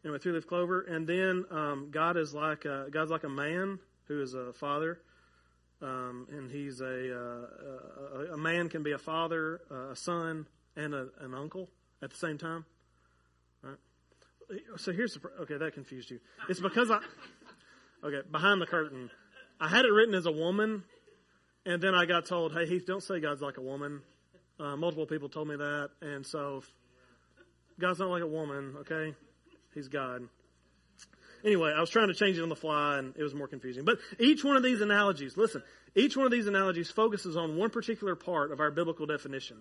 anyway, 0.04 0.18
three 0.18 0.32
leaf 0.32 0.46
clover, 0.46 0.82
and 0.82 1.06
then 1.06 1.46
um, 1.50 1.88
God 1.90 2.18
is 2.18 2.34
like 2.34 2.66
a, 2.66 2.88
God's 2.90 3.10
like 3.10 3.24
a 3.24 3.30
man 3.30 3.78
who 4.06 4.20
is 4.20 4.34
a 4.34 4.52
father. 4.52 5.00
Um, 5.80 6.28
and 6.30 6.50
he's 6.50 6.82
a, 6.82 7.16
uh, 7.16 7.46
a, 8.18 8.34
a 8.34 8.36
man 8.36 8.68
can 8.68 8.82
be 8.82 8.92
a 8.92 8.98
father, 8.98 9.62
uh, 9.70 9.92
a 9.92 9.96
son, 9.96 10.46
and 10.76 10.94
a, 10.94 11.08
an 11.20 11.34
uncle 11.34 11.70
at 12.02 12.10
the 12.10 12.16
same 12.16 12.36
time. 12.36 12.66
Right? 13.62 13.78
so 14.76 14.92
here's 14.92 15.14
the 15.14 15.20
okay 15.40 15.56
that 15.56 15.72
confused 15.72 16.10
you. 16.10 16.20
It's 16.50 16.60
because 16.60 16.90
I 16.90 16.98
okay 18.04 18.20
behind 18.30 18.60
the 18.60 18.66
curtain. 18.66 19.10
I 19.58 19.68
had 19.68 19.86
it 19.86 19.90
written 19.90 20.14
as 20.14 20.26
a 20.26 20.32
woman, 20.32 20.84
and 21.64 21.82
then 21.82 21.94
I 21.94 22.04
got 22.04 22.26
told, 22.26 22.52
"Hey 22.52 22.66
Heath, 22.66 22.84
don't 22.86 23.02
say 23.02 23.20
God's 23.20 23.40
like 23.40 23.56
a 23.56 23.62
woman." 23.62 24.02
Uh, 24.60 24.76
multiple 24.76 25.06
people 25.06 25.30
told 25.30 25.48
me 25.48 25.56
that, 25.56 25.90
and 26.02 26.26
so 26.26 26.62
God's 27.82 27.98
not 27.98 28.10
like 28.10 28.22
a 28.22 28.26
woman. 28.26 28.76
Okay, 28.80 29.14
He's 29.74 29.88
God. 29.88 30.28
Anyway, 31.44 31.74
I 31.76 31.80
was 31.80 31.90
trying 31.90 32.06
to 32.06 32.14
change 32.14 32.38
it 32.38 32.42
on 32.42 32.48
the 32.48 32.56
fly, 32.56 32.98
and 32.98 33.14
it 33.16 33.22
was 33.24 33.34
more 33.34 33.48
confusing. 33.48 33.84
But 33.84 33.98
each 34.20 34.44
one 34.44 34.56
of 34.56 34.62
these 34.62 34.80
analogies, 34.80 35.36
listen, 35.36 35.64
each 35.96 36.16
one 36.16 36.24
of 36.24 36.30
these 36.30 36.46
analogies 36.46 36.92
focuses 36.92 37.36
on 37.36 37.56
one 37.56 37.70
particular 37.70 38.14
part 38.14 38.52
of 38.52 38.60
our 38.60 38.70
biblical 38.70 39.06
definition, 39.06 39.56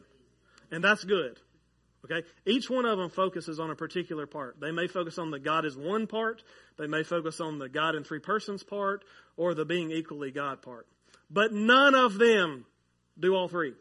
and 0.70 0.84
that's 0.84 1.04
good. 1.04 1.40
Okay? 2.06 2.26
Each 2.46 2.70
one 2.70 2.86
of 2.86 3.00
them 3.00 3.10
focuses 3.10 3.60
on 3.60 3.72
a 3.72 3.76
particular 3.76 4.28
part. 4.28 4.60
They 4.60 4.72
may 4.72 4.86
focus 4.86 5.18
on 5.18 5.32
the 5.32 5.40
God 5.40 5.66
is 5.66 5.76
one 5.76 6.06
part, 6.06 6.44
they 6.78 6.86
may 6.86 7.02
focus 7.02 7.42
on 7.42 7.58
the 7.58 7.70
God 7.70 7.96
in 7.96 8.04
three 8.04 8.20
persons 8.20 8.62
part, 8.62 9.04
or 9.36 9.56
the 9.56 9.66
being 9.66 9.90
equally 9.90 10.30
God 10.30 10.62
part. 10.62 10.86
But 11.32 11.54
none 11.54 11.96
of 11.96 12.20
them 12.20 12.66
do 13.20 13.34
all 13.34 13.48
three. 13.48 13.74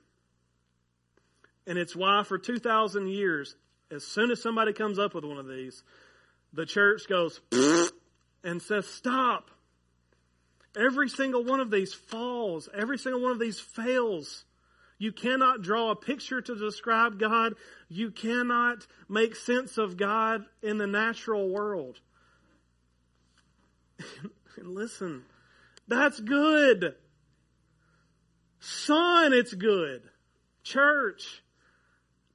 And 1.66 1.76
it's 1.76 1.95
why 1.95 2.22
for 2.22 2.38
2,000 2.38 3.09
years, 3.09 3.55
as 3.91 4.07
soon 4.07 4.30
as 4.30 4.43
somebody 4.43 4.72
comes 4.72 4.99
up 4.99 5.14
with 5.14 5.24
one 5.24 5.38
of 5.38 5.49
these, 5.49 5.82
the 6.53 6.66
church 6.66 7.09
goes 7.09 7.41
and 8.45 8.62
says, 8.62 8.86
Stop. 8.86 9.51
Every 10.76 11.09
single 11.09 11.45
one 11.45 11.59
of 11.61 11.70
these 11.70 11.93
falls. 11.93 12.68
Every 12.72 12.99
single 12.99 13.20
one 13.20 13.32
of 13.32 13.41
these 13.41 13.59
fails. 13.59 14.45
You 14.99 15.12
cannot 15.12 15.62
draw 15.62 15.91
a 15.91 15.97
picture 15.97 16.41
to 16.41 16.55
describe 16.55 17.18
God. 17.18 17.55
You 17.88 18.11
cannot 18.11 18.86
make 19.09 19.34
sense 19.34 19.78
of 19.78 19.97
God 19.97 20.45
in 20.62 20.78
the 20.78 20.86
natural 20.86 21.49
world. 21.49 21.99
and 24.57 24.74
listen, 24.74 25.22
that's 25.88 26.20
good. 26.20 26.95
Son, 28.61 29.32
it's 29.32 29.55
good. 29.55 30.03
Church. 30.62 31.43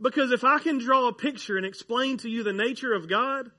Because 0.02 0.32
if 0.32 0.44
I 0.44 0.60
can 0.60 0.78
draw 0.78 1.08
a 1.08 1.14
picture 1.14 1.58
and 1.58 1.66
explain 1.66 2.18
to 2.18 2.30
you 2.30 2.44
the 2.44 2.54
nature 2.54 2.94
of 2.94 3.10
God, 3.10 3.50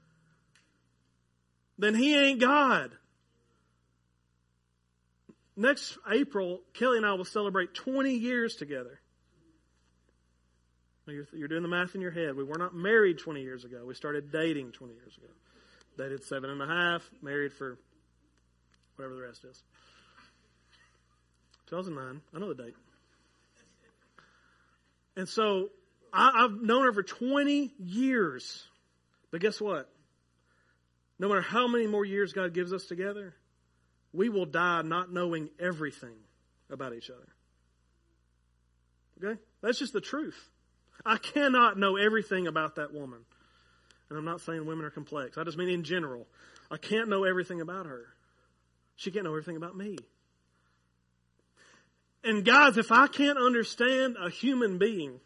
then 1.79 1.95
He 1.95 2.17
ain't 2.17 2.41
God. 2.41 2.91
Next 5.57 5.97
April, 6.11 6.61
Kelly 6.75 6.99
and 6.99 7.07
I 7.07 7.15
will 7.15 7.25
celebrate 7.25 7.73
20 7.73 8.13
years 8.15 8.57
together. 8.57 9.01
You're, 11.07 11.49
doing 11.49 11.63
the 11.63 11.69
math 11.69 11.95
in 11.95 12.01
your 12.01 12.11
head. 12.11 12.37
We 12.37 12.43
were 12.43 12.59
not 12.59 12.75
married 12.75 13.19
20 13.19 13.41
years 13.41 13.65
ago. 13.65 13.85
We 13.87 13.95
started 13.95 14.33
dating 14.33 14.73
20 14.73 14.93
years 14.93 15.17
ago. 15.17 15.29
Dated 15.97 16.25
seven 16.25 16.51
and 16.51 16.61
a 16.61 16.67
half, 16.67 17.09
married 17.23 17.53
for 17.53 17.79
whatever 18.97 19.15
the 19.15 19.23
rest 19.23 19.45
is. 19.45 19.63
2009. 21.69 22.21
I 22.35 22.39
know 22.39 22.53
the 22.53 22.63
date. 22.63 22.75
And 25.17 25.29
so 25.29 25.69
I, 26.13 26.45
I've 26.45 26.61
known 26.63 26.85
her 26.85 26.93
for 26.93 27.03
20 27.03 27.73
years. 27.79 28.65
But 29.31 29.41
guess 29.41 29.61
what? 29.61 29.89
No 31.19 31.29
matter 31.29 31.41
how 31.41 31.67
many 31.67 31.87
more 31.87 32.05
years 32.05 32.33
God 32.33 32.53
gives 32.53 32.73
us 32.73 32.87
together, 32.87 33.35
we 34.13 34.29
will 34.29 34.47
die 34.47 34.83
not 34.83 35.13
knowing 35.13 35.51
everything 35.59 36.17
about 36.71 36.95
each 36.95 37.11
other. 37.11 37.29
Okay? 39.23 39.41
That's 39.63 39.79
just 39.79 39.93
the 39.93 40.01
truth. 40.01 40.39
I 41.05 41.17
cannot 41.17 41.79
know 41.79 41.97
everything 41.97 42.47
about 42.47 42.77
that 42.77 42.93
woman. 42.93 43.21
And 44.09 44.19
I'm 44.19 44.25
not 44.25 44.41
saying 44.41 44.65
women 44.65 44.85
are 44.85 44.91
complex. 44.91 45.37
I 45.37 45.45
just 45.45 45.59
mean 45.59 45.69
in 45.69 45.85
general. 45.85 46.27
I 46.71 46.77
can't 46.77 47.09
know 47.09 47.25
everything 47.25 47.61
about 47.61 47.87
her. 47.87 48.07
She 48.97 49.11
can't 49.11 49.25
know 49.25 49.31
everything 49.31 49.57
about 49.57 49.77
me. 49.77 49.99
And 52.25 52.45
guys, 52.45 52.77
if 52.77 52.91
I 52.91 53.07
can't 53.07 53.39
understand 53.39 54.17
a 54.21 54.31
human 54.31 54.79
being 54.79 55.21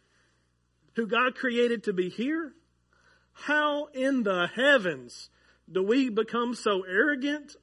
who 0.97 1.07
God 1.07 1.34
created 1.34 1.84
to 1.84 1.93
be 1.93 2.09
here, 2.09 2.53
how 3.32 3.86
in 3.86 4.22
the 4.22 4.49
heavens 4.55 5.30
do 5.70 5.82
we 5.82 6.09
become 6.09 6.55
so 6.55 6.82
arrogant 6.82 7.57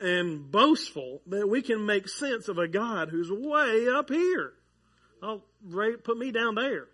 and 0.00 0.50
boastful 0.50 1.20
that 1.26 1.48
we 1.48 1.62
can 1.62 1.84
make 1.84 2.08
sense 2.08 2.48
of 2.48 2.58
a 2.58 2.68
God 2.68 3.08
who's 3.08 3.30
way 3.30 3.88
up 3.88 4.08
here? 4.08 4.52
Oh, 5.22 5.42
put 6.04 6.16
me 6.16 6.30
down 6.30 6.54
there. 6.54 6.86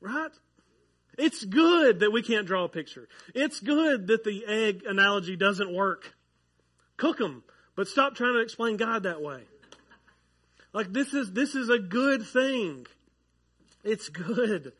Right? 0.00 0.30
It's 1.18 1.44
good 1.44 2.00
that 2.00 2.12
we 2.12 2.22
can't 2.22 2.46
draw 2.46 2.64
a 2.64 2.68
picture. 2.68 3.08
It's 3.34 3.60
good 3.60 4.06
that 4.06 4.24
the 4.24 4.44
egg 4.46 4.84
analogy 4.86 5.36
doesn't 5.36 5.72
work. 5.72 6.14
Cook 6.96 7.18
them, 7.18 7.42
but 7.76 7.88
stop 7.88 8.14
trying 8.14 8.34
to 8.34 8.40
explain 8.40 8.76
God 8.76 9.02
that 9.02 9.20
way. 9.20 9.42
Like 10.72 10.92
this 10.92 11.12
is, 11.12 11.32
this 11.32 11.54
is 11.54 11.68
a 11.68 11.78
good 11.78 12.24
thing. 12.26 12.86
It's 13.84 14.08
good. 14.08 14.72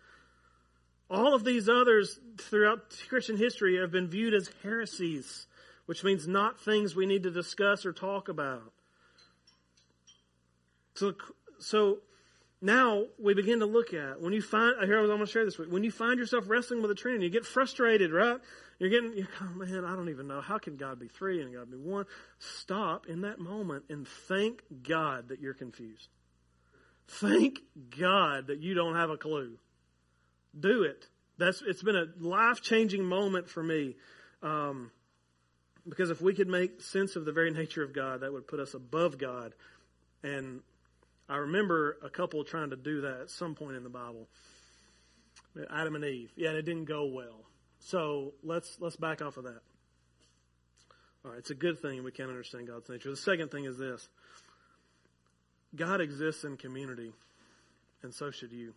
All 1.08 1.34
of 1.34 1.44
these 1.44 1.68
others 1.68 2.20
throughout 2.38 2.96
Christian 3.08 3.36
history 3.36 3.80
have 3.80 3.90
been 3.90 4.08
viewed 4.08 4.34
as 4.34 4.50
heresies, 4.62 5.46
which 5.86 6.04
means 6.04 6.28
not 6.28 6.60
things 6.60 6.94
we 6.94 7.06
need 7.06 7.24
to 7.24 7.30
discuss 7.30 7.84
or 7.84 7.92
talk 7.92 8.28
about. 8.28 8.72
So, 10.94 11.14
so 11.58 11.98
now 12.62 13.06
we 13.18 13.34
begin 13.34 13.60
to 13.60 13.66
look 13.66 13.94
at 13.94 14.20
when 14.20 14.32
you 14.32 14.42
find 14.42 14.76
here 14.84 14.98
I 14.98 15.02
was 15.02 15.10
to 15.10 15.26
share 15.26 15.44
this 15.44 15.58
week 15.58 15.72
when 15.72 15.82
you 15.82 15.90
find 15.90 16.18
yourself 16.18 16.44
wrestling 16.48 16.82
with 16.82 16.90
a 16.90 16.94
Trinity, 16.94 17.24
you 17.24 17.30
get 17.30 17.46
frustrated, 17.46 18.12
right? 18.12 18.38
You're 18.78 18.90
getting, 18.90 19.14
you're, 19.16 19.28
oh 19.40 19.54
man, 19.54 19.84
I 19.84 19.96
don't 19.96 20.10
even 20.10 20.26
know 20.26 20.40
how 20.40 20.58
can 20.58 20.76
God 20.76 21.00
be 21.00 21.08
three 21.08 21.42
and 21.42 21.52
God 21.54 21.70
be 21.70 21.76
one. 21.76 22.06
Stop 22.38 23.06
in 23.06 23.22
that 23.22 23.38
moment 23.38 23.84
and 23.88 24.06
thank 24.06 24.62
God 24.86 25.28
that 25.28 25.40
you're 25.40 25.54
confused. 25.54 26.08
Thank 27.18 27.60
God 27.98 28.48
that 28.48 28.60
you 28.60 28.74
don't 28.74 28.94
have 28.94 29.10
a 29.10 29.16
clue. 29.16 29.58
Do 30.58 30.84
it. 30.84 31.06
That's 31.38 31.62
it's 31.66 31.82
been 31.82 31.96
a 31.96 32.06
life 32.18 32.60
changing 32.60 33.04
moment 33.04 33.48
for 33.48 33.62
me. 33.62 33.96
Um, 34.42 34.90
because 35.88 36.10
if 36.10 36.20
we 36.20 36.34
could 36.34 36.48
make 36.48 36.82
sense 36.82 37.16
of 37.16 37.24
the 37.24 37.32
very 37.32 37.50
nature 37.50 37.82
of 37.82 37.92
God, 37.92 38.20
that 38.20 38.32
would 38.32 38.46
put 38.46 38.60
us 38.60 38.74
above 38.74 39.18
God 39.18 39.54
and 40.22 40.60
I 41.28 41.36
remember 41.36 41.96
a 42.02 42.10
couple 42.10 42.42
trying 42.44 42.70
to 42.70 42.76
do 42.76 43.02
that 43.02 43.20
at 43.22 43.30
some 43.30 43.54
point 43.54 43.76
in 43.76 43.84
the 43.84 43.90
Bible. 43.90 44.28
Adam 45.70 45.94
and 45.94 46.04
Eve. 46.04 46.32
Yeah, 46.36 46.50
it 46.50 46.62
didn't 46.62 46.84
go 46.84 47.06
well. 47.06 47.44
So 47.78 48.34
let's 48.42 48.76
let's 48.80 48.96
back 48.96 49.22
off 49.22 49.36
of 49.36 49.44
that. 49.44 49.60
All 51.24 51.30
right, 51.30 51.38
it's 51.38 51.50
a 51.50 51.54
good 51.54 51.80
thing 51.80 52.02
we 52.02 52.12
can't 52.12 52.30
understand 52.30 52.66
God's 52.66 52.88
nature. 52.88 53.10
The 53.10 53.16
second 53.16 53.50
thing 53.50 53.64
is 53.64 53.78
this. 53.78 54.08
God 55.74 56.00
exists 56.00 56.44
in 56.44 56.56
community, 56.56 57.12
and 58.02 58.12
so 58.12 58.30
should 58.30 58.52
you. 58.52 58.74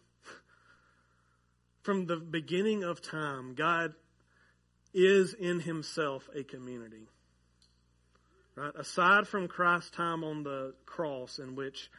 From 1.81 2.05
the 2.05 2.17
beginning 2.17 2.83
of 2.83 3.01
time, 3.01 3.55
God 3.55 3.93
is 4.93 5.33
in 5.33 5.59
himself 5.59 6.29
a 6.35 6.43
community. 6.43 7.07
Right? 8.55 8.73
Aside 8.75 9.27
from 9.27 9.47
Christ's 9.47 9.89
time 9.89 10.23
on 10.23 10.43
the 10.43 10.75
cross 10.85 11.39
in 11.39 11.55
which 11.55 11.89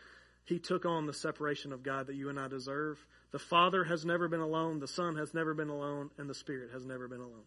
he 0.45 0.59
took 0.59 0.87
on 0.87 1.07
the 1.07 1.13
separation 1.13 1.73
of 1.73 1.83
God 1.83 2.07
that 2.07 2.15
you 2.15 2.29
and 2.29 2.39
I 2.39 2.49
deserve. 2.49 3.05
The 3.33 3.39
Father 3.39 3.85
has 3.85 4.05
never 4.05 4.29
been 4.29 4.41
alone, 4.41 4.79
the 4.79 4.87
Son 4.87 5.17
has 5.17 5.35
never 5.35 5.55
been 5.55 5.71
alone, 5.71 6.11
and 6.19 6.31
the 6.31 6.35
Spirit 6.35 6.71
has 6.73 6.85
never 6.87 7.09
been 7.09 7.21
alone. 7.21 7.45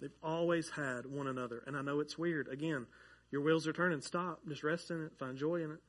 They've 0.00 0.10
always 0.22 0.70
had 0.70 1.06
one 1.06 1.26
another. 1.26 1.62
And 1.66 1.76
I 1.76 1.82
know 1.82 2.00
it's 2.00 2.18
weird. 2.18 2.48
Again, 2.48 2.86
your 3.30 3.42
wheels 3.42 3.66
are 3.66 3.72
turning. 3.72 4.00
Stop. 4.00 4.40
Just 4.48 4.62
rest 4.62 4.90
in 4.90 5.02
it. 5.02 5.12
Find 5.18 5.36
joy 5.36 5.56
in 5.56 5.70
it. 5.72 5.80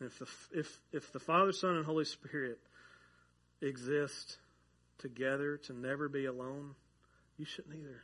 If 0.00 0.18
the, 0.18 0.26
if, 0.52 0.78
if 0.92 1.12
the 1.12 1.18
Father, 1.18 1.52
Son, 1.52 1.76
and 1.76 1.86
Holy 1.86 2.04
Spirit 2.04 2.58
exist 3.62 4.36
together 4.98 5.56
to 5.56 5.72
never 5.72 6.08
be 6.08 6.26
alone, 6.26 6.74
you 7.38 7.44
shouldn't 7.44 7.74
either. 7.74 8.02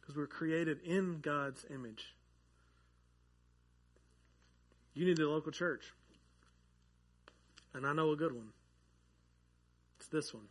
Because 0.00 0.16
we're 0.16 0.26
created 0.26 0.80
in 0.84 1.20
God's 1.20 1.64
image. 1.72 2.14
You 4.92 5.06
need 5.06 5.18
a 5.18 5.28
local 5.28 5.52
church. 5.52 5.92
And 7.72 7.86
I 7.86 7.92
know 7.92 8.12
a 8.12 8.16
good 8.16 8.32
one. 8.32 8.50
It's 9.98 10.08
this 10.08 10.32
one. 10.34 10.44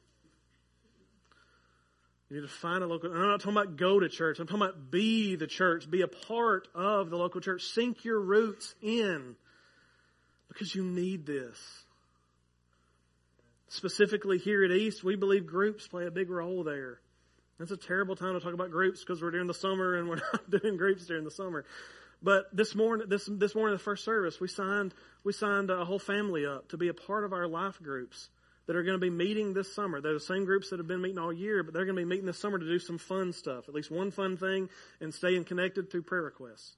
You 2.30 2.42
need 2.42 2.48
to 2.48 2.54
find 2.54 2.84
a 2.84 2.88
local. 2.88 3.12
I'm 3.12 3.28
not 3.28 3.42
talking 3.42 3.58
about 3.58 3.78
go 3.78 4.00
to 4.00 4.10
church. 4.10 4.40
I'm 4.40 4.48
talking 4.48 4.64
about 4.64 4.90
be 4.90 5.36
the 5.36 5.46
church. 5.46 5.90
Be 5.90 6.02
a 6.02 6.08
part 6.08 6.68
of 6.74 7.12
the 7.12 7.16
local 7.16 7.40
church. 7.40 7.62
Sink 7.64 8.04
your 8.04 8.20
roots 8.20 8.74
in 8.82 9.36
because 10.54 10.74
you 10.74 10.84
need 10.84 11.26
this. 11.26 11.58
Specifically 13.68 14.38
here 14.38 14.64
at 14.64 14.72
East, 14.72 15.04
we 15.04 15.16
believe 15.16 15.48
groups 15.48 15.88
play 15.88 16.06
a 16.06 16.12
big 16.12 16.30
role 16.30 16.64
there. 16.64 17.00
That's 17.60 17.72
a 17.72 17.78
terrible 17.78 18.16
time 18.16 18.34
to 18.34 18.40
talk 18.40 18.54
about 18.54 18.72
groups 18.72 19.00
because 19.00 19.22
we're 19.22 19.32
during 19.32 19.48
the 19.48 19.54
summer 19.54 19.96
and 19.96 20.10
we're 20.10 20.16
not 20.34 20.50
doing 20.50 20.78
groups 20.78 21.06
during 21.06 21.24
the 21.24 21.32
summer. 21.32 21.66
But 22.22 22.56
this 22.56 22.74
morning, 22.74 23.08
this 23.10 23.28
this 23.30 23.54
morning, 23.54 23.76
the 23.76 23.84
first 23.84 24.06
service, 24.06 24.40
we 24.40 24.48
signed 24.48 24.94
we 25.24 25.34
signed 25.34 25.70
a 25.70 25.84
whole 25.84 26.00
family 26.00 26.46
up 26.46 26.70
to 26.70 26.78
be 26.78 26.88
a 26.88 26.94
part 26.94 27.26
of 27.26 27.34
our 27.34 27.48
life 27.48 27.80
groups 27.82 28.30
that 28.66 28.76
are 28.76 28.84
going 28.84 28.96
to 28.96 29.02
be 29.02 29.10
meeting 29.10 29.54
this 29.54 29.74
summer. 29.76 30.00
They're 30.00 30.14
the 30.14 30.20
same 30.22 30.46
groups 30.46 30.70
that 30.70 30.80
have 30.80 30.88
been 30.88 31.02
meeting 31.02 31.20
all 31.20 31.34
year, 31.34 31.64
but 31.64 31.74
they're 31.74 31.84
going 31.84 31.98
to 31.98 32.02
be 32.02 32.08
meeting 32.08 32.26
this 32.26 32.40
summer 32.40 32.58
to 32.58 32.66
do 32.66 32.80
some 32.80 32.98
fun 32.98 33.34
stuff, 33.34 33.68
at 33.68 33.74
least 33.74 33.92
one 33.92 34.12
fun 34.12 34.38
thing, 34.38 34.70
and 35.02 35.14
staying 35.14 35.44
connected 35.44 35.92
through 35.92 36.04
prayer 36.04 36.22
requests. 36.24 36.78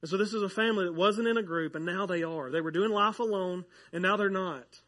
And 0.00 0.10
so 0.10 0.16
this 0.16 0.32
is 0.32 0.42
a 0.42 0.48
family 0.48 0.84
that 0.84 0.94
wasn't 0.94 1.28
in 1.28 1.36
a 1.36 1.42
group, 1.42 1.74
and 1.74 1.84
now 1.84 2.06
they 2.06 2.22
are. 2.22 2.50
They 2.50 2.60
were 2.60 2.70
doing 2.70 2.90
life 2.90 3.18
alone, 3.18 3.64
and 3.92 4.02
now 4.02 4.16
they're 4.16 4.30
not. 4.30 4.80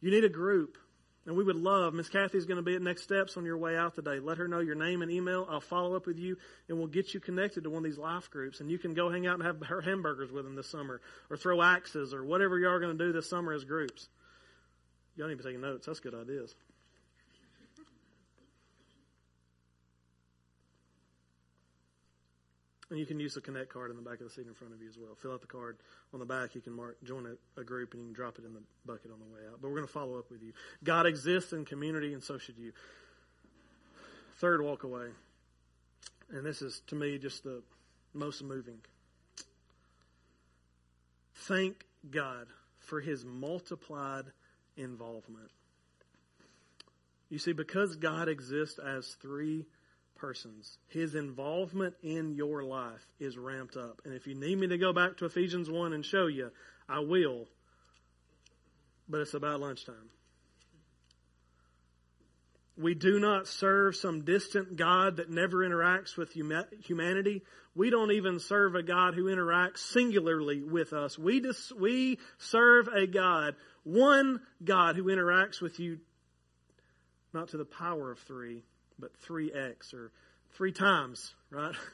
You 0.00 0.10
need 0.10 0.24
a 0.24 0.30
group. 0.30 0.78
And 1.26 1.36
we 1.36 1.44
would 1.44 1.56
love, 1.56 1.92
Miss 1.92 2.08
Kathy's 2.08 2.46
going 2.46 2.56
to 2.56 2.62
be 2.62 2.74
at 2.74 2.82
Next 2.82 3.02
Steps 3.02 3.36
on 3.36 3.44
your 3.44 3.58
way 3.58 3.76
out 3.76 3.94
today. 3.94 4.20
Let 4.20 4.38
her 4.38 4.48
know 4.48 4.60
your 4.60 4.74
name 4.74 5.02
and 5.02 5.10
email. 5.10 5.46
I'll 5.50 5.60
follow 5.60 5.94
up 5.94 6.06
with 6.06 6.18
you 6.18 6.38
and 6.68 6.78
we'll 6.78 6.86
get 6.86 7.12
you 7.12 7.20
connected 7.20 7.64
to 7.64 7.70
one 7.70 7.84
of 7.84 7.84
these 7.84 7.98
life 7.98 8.30
groups. 8.30 8.60
And 8.60 8.70
you 8.70 8.78
can 8.78 8.94
go 8.94 9.10
hang 9.10 9.26
out 9.26 9.34
and 9.34 9.44
have 9.44 9.60
her 9.66 9.82
hamburgers 9.82 10.32
with 10.32 10.44
them 10.44 10.56
this 10.56 10.70
summer 10.70 11.00
or 11.28 11.36
throw 11.36 11.62
axes 11.62 12.14
or 12.14 12.24
whatever 12.24 12.58
you 12.58 12.66
are 12.66 12.80
going 12.80 12.96
to 12.96 13.04
do 13.04 13.12
this 13.12 13.28
summer 13.28 13.52
as 13.52 13.64
groups. 13.64 14.08
Y'all 15.14 15.28
need 15.28 15.34
to 15.34 15.42
be 15.42 15.44
taking 15.44 15.60
notes. 15.60 15.86
That's 15.86 16.00
good 16.00 16.14
ideas. 16.14 16.54
And 22.90 22.98
you 22.98 23.06
can 23.06 23.20
use 23.20 23.34
the 23.34 23.40
Connect 23.40 23.72
card 23.72 23.90
in 23.90 23.96
the 23.96 24.02
back 24.02 24.20
of 24.20 24.26
the 24.26 24.30
seat 24.30 24.46
in 24.48 24.54
front 24.54 24.74
of 24.74 24.82
you 24.82 24.88
as 24.88 24.98
well. 24.98 25.14
Fill 25.14 25.32
out 25.32 25.40
the 25.40 25.46
card 25.46 25.78
on 26.12 26.18
the 26.18 26.26
back. 26.26 26.56
You 26.56 26.60
can 26.60 26.72
mark, 26.72 26.96
join 27.04 27.24
a, 27.24 27.60
a 27.60 27.62
group, 27.62 27.94
and 27.94 28.02
you 28.02 28.08
can 28.08 28.14
drop 28.14 28.38
it 28.38 28.44
in 28.44 28.52
the 28.52 28.62
bucket 28.84 29.12
on 29.12 29.18
the 29.20 29.32
way 29.32 29.46
out. 29.48 29.62
But 29.62 29.68
we're 29.68 29.76
going 29.76 29.86
to 29.86 29.92
follow 29.92 30.18
up 30.18 30.28
with 30.28 30.42
you. 30.42 30.52
God 30.82 31.06
exists 31.06 31.52
in 31.52 31.64
community, 31.64 32.12
and 32.14 32.22
so 32.22 32.36
should 32.36 32.58
you. 32.58 32.72
Third 34.38 34.60
walk 34.60 34.82
away. 34.82 35.06
And 36.32 36.44
this 36.44 36.62
is, 36.62 36.82
to 36.88 36.96
me, 36.96 37.18
just 37.18 37.44
the 37.44 37.62
most 38.12 38.42
moving. 38.42 38.78
Thank 41.34 41.84
God 42.10 42.46
for 42.80 43.00
his 43.00 43.24
multiplied 43.24 44.24
involvement. 44.76 45.50
You 47.28 47.38
see, 47.38 47.52
because 47.52 47.94
God 47.96 48.28
exists 48.28 48.78
as 48.78 49.16
three 49.22 49.66
persons. 50.20 50.78
His 50.88 51.14
involvement 51.14 51.94
in 52.02 52.34
your 52.34 52.62
life 52.62 53.06
is 53.18 53.38
ramped 53.38 53.76
up. 53.76 54.02
And 54.04 54.14
if 54.14 54.26
you 54.26 54.34
need 54.34 54.58
me 54.58 54.68
to 54.68 54.78
go 54.78 54.92
back 54.92 55.16
to 55.18 55.24
Ephesians 55.24 55.70
1 55.70 55.92
and 55.92 56.04
show 56.04 56.26
you, 56.26 56.50
I 56.88 57.00
will. 57.00 57.46
But 59.08 59.22
it's 59.22 59.34
about 59.34 59.60
lunchtime. 59.60 60.10
We 62.76 62.94
do 62.94 63.18
not 63.18 63.46
serve 63.46 63.96
some 63.96 64.24
distant 64.24 64.76
God 64.76 65.16
that 65.16 65.28
never 65.28 65.58
interacts 65.58 66.16
with 66.16 66.32
humanity. 66.32 67.42
We 67.74 67.90
don't 67.90 68.12
even 68.12 68.40
serve 68.40 68.74
a 68.74 68.82
God 68.82 69.14
who 69.14 69.24
interacts 69.24 69.78
singularly 69.78 70.62
with 70.62 70.92
us. 70.92 71.18
We, 71.18 71.40
just, 71.40 71.76
we 71.78 72.18
serve 72.38 72.88
a 72.88 73.06
God, 73.06 73.54
one 73.82 74.40
God 74.64 74.96
who 74.96 75.04
interacts 75.04 75.60
with 75.60 75.78
you 75.78 75.98
not 77.32 77.48
to 77.48 77.58
the 77.58 77.64
power 77.64 78.10
of 78.10 78.18
three, 78.20 78.64
but 79.00 79.12
3x 79.22 79.94
or 79.94 80.12
three 80.52 80.72
times, 80.72 81.34
right? 81.50 81.74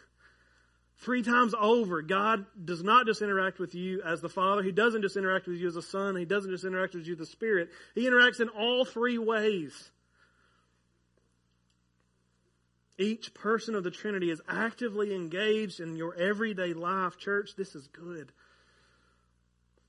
Three 1.01 1.23
times 1.23 1.53
over, 1.59 2.01
God 2.01 2.47
does 2.65 2.83
not 2.83 3.05
just 3.05 3.21
interact 3.21 3.59
with 3.59 3.75
you 3.75 4.01
as 4.03 4.23
the 4.23 4.31
Father. 4.31 4.63
He 4.63 4.73
doesn't 4.73 5.03
just 5.03 5.17
interact 5.17 5.47
with 5.47 5.59
you 5.59 5.69
as 5.69 5.77
a 5.77 5.83
Son. 5.83 6.17
He 6.17 6.25
doesn't 6.25 6.51
just 6.51 6.65
interact 6.65 6.95
with 6.95 7.07
you 7.07 7.13
as 7.13 7.19
the 7.19 7.27
Spirit. 7.27 7.69
He 7.95 8.09
interacts 8.09 8.41
in 8.41 8.49
all 8.49 8.87
three 8.87 9.19
ways. 9.19 9.91
Each 12.99 13.35
person 13.35 13.75
of 13.75 13.85
the 13.85 13.91
Trinity 13.91 14.31
is 14.31 14.41
actively 14.49 15.15
engaged 15.15 15.81
in 15.81 15.97
your 15.97 16.15
everyday 16.15 16.73
life. 16.73 17.19
Church, 17.19 17.51
this 17.57 17.75
is 17.75 17.87
good. 17.89 18.33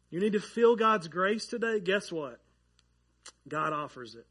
You 0.09 0.20
need 0.20 0.34
to 0.34 0.41
feel 0.41 0.76
God's 0.76 1.07
grace 1.07 1.47
today? 1.47 1.80
Guess 1.80 2.11
what? 2.11 2.39
God 3.47 3.72
offers 3.72 4.15
it 4.15 4.26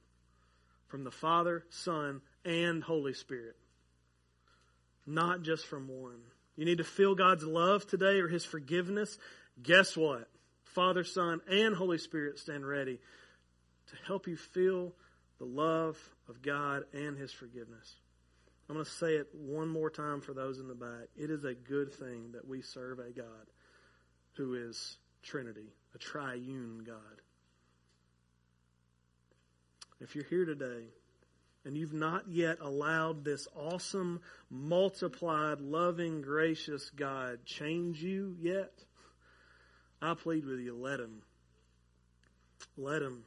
from 0.89 1.05
the 1.05 1.11
Father, 1.11 1.65
Son, 1.71 2.21
and 2.47 2.83
Holy 2.83 3.13
Spirit. 3.13 3.57
Not 5.07 5.43
just 5.43 5.67
from 5.67 5.89
one. 5.89 6.21
You 6.57 6.65
need 6.65 6.79
to 6.79 6.85
feel 6.85 7.15
God's 7.15 7.45
love 7.45 7.87
today 7.87 8.21
or 8.21 8.29
His 8.29 8.45
forgiveness. 8.45 9.19
Guess 9.63 9.97
what? 9.97 10.29
Father, 10.65 11.05
Son, 11.05 11.41
and 11.51 11.75
Holy 11.75 11.99
Spirit 11.99 12.39
stand 12.39 12.67
ready 12.67 12.99
to 13.89 13.97
help 14.07 14.27
you 14.27 14.37
feel 14.37 14.93
the 15.39 15.45
love 15.45 15.99
of 16.29 16.43
God 16.43 16.85
and 16.93 17.19
His 17.19 17.33
forgiveness. 17.33 17.97
I'm 18.69 18.75
going 18.75 18.85
to 18.85 18.91
say 18.91 19.15
it 19.15 19.29
one 19.33 19.69
more 19.69 19.91
time 19.91 20.21
for 20.21 20.33
those 20.33 20.59
in 20.59 20.67
the 20.67 20.75
back. 20.75 21.09
It 21.17 21.31
is 21.31 21.45
a 21.45 21.55
good 21.55 21.93
thing 21.93 22.33
that 22.33 22.49
we 22.49 22.63
serve 22.63 22.99
a 22.99 23.11
God 23.11 23.27
who 24.35 24.55
is 24.55 24.97
Trinity, 25.23 25.73
a 25.95 25.99
triune 25.99 26.83
God. 26.85 26.97
If 30.01 30.15
you're 30.15 30.25
here 30.25 30.45
today 30.45 30.87
and 31.67 31.77
you've 31.77 31.93
not 31.93 32.29
yet 32.29 32.59
allowed 32.61 33.25
this 33.25 33.49
awesome, 33.57 34.21
multiplied, 34.49 35.61
loving, 35.61 36.23
gracious 36.23 36.91
God 36.91 37.45
change 37.45 38.01
you 38.01 38.37
yet, 38.41 38.73
I 40.01 40.15
plead 40.15 40.47
with 40.47 40.61
you, 40.61 40.77
let 40.77 41.01
Him. 41.01 41.23
Let 42.79 43.03
Him. 43.03 43.25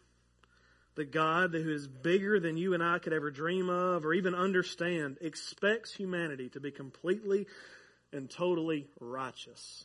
The 0.95 1.03
God 1.03 1.53
who 1.53 1.69
is 1.69 1.87
bigger 1.87 2.39
than 2.39 2.55
you 2.55 2.73
and 2.73 2.81
I 2.81 2.99
could 2.99 3.11
ever 3.11 3.29
dream 3.29 3.69
of 3.69 4.05
or 4.05 4.13
even 4.13 4.33
understand 4.33 5.17
expects 5.19 5.93
humanity 5.93 6.47
to 6.49 6.61
be 6.61 6.71
completely 6.71 7.45
and 8.13 8.29
totally 8.29 8.87
righteous. 9.01 9.83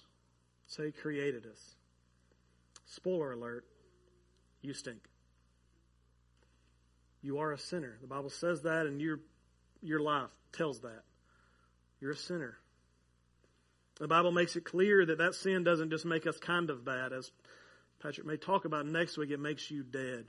So 0.69 0.85
He 0.85 0.93
created 0.93 1.45
us. 1.45 1.75
Spoiler 2.87 3.33
alert, 3.33 3.65
you 4.63 4.75
stink. 4.75 5.01
You 7.25 7.39
are 7.39 7.53
a 7.53 7.59
sinner. 7.59 7.97
The 8.03 8.07
Bible 8.07 8.29
says 8.29 8.61
that, 8.63 8.85
and 8.85 9.01
your, 9.01 9.19
your 9.81 9.99
life 9.99 10.29
tells 10.53 10.81
that. 10.81 11.05
You're 11.99 12.11
a 12.11 12.17
sinner. 12.17 12.59
The 13.99 14.07
Bible 14.07 14.31
makes 14.31 14.57
it 14.57 14.65
clear 14.67 15.07
that 15.07 15.17
that 15.17 15.35
sin 15.35 15.65
doesn't 15.65 15.89
just 15.89 16.05
make 16.05 16.27
us 16.27 16.37
kind 16.37 16.69
of 16.69 16.85
bad, 16.85 17.15
as 17.15 17.31
Patrick 18.03 18.27
may 18.27 18.37
talk 18.37 18.67
about 18.67 18.85
next 18.85 19.17
week, 19.17 19.31
it 19.31 19.41
makes 19.41 19.71
you 19.71 19.83
dead. 19.83 20.27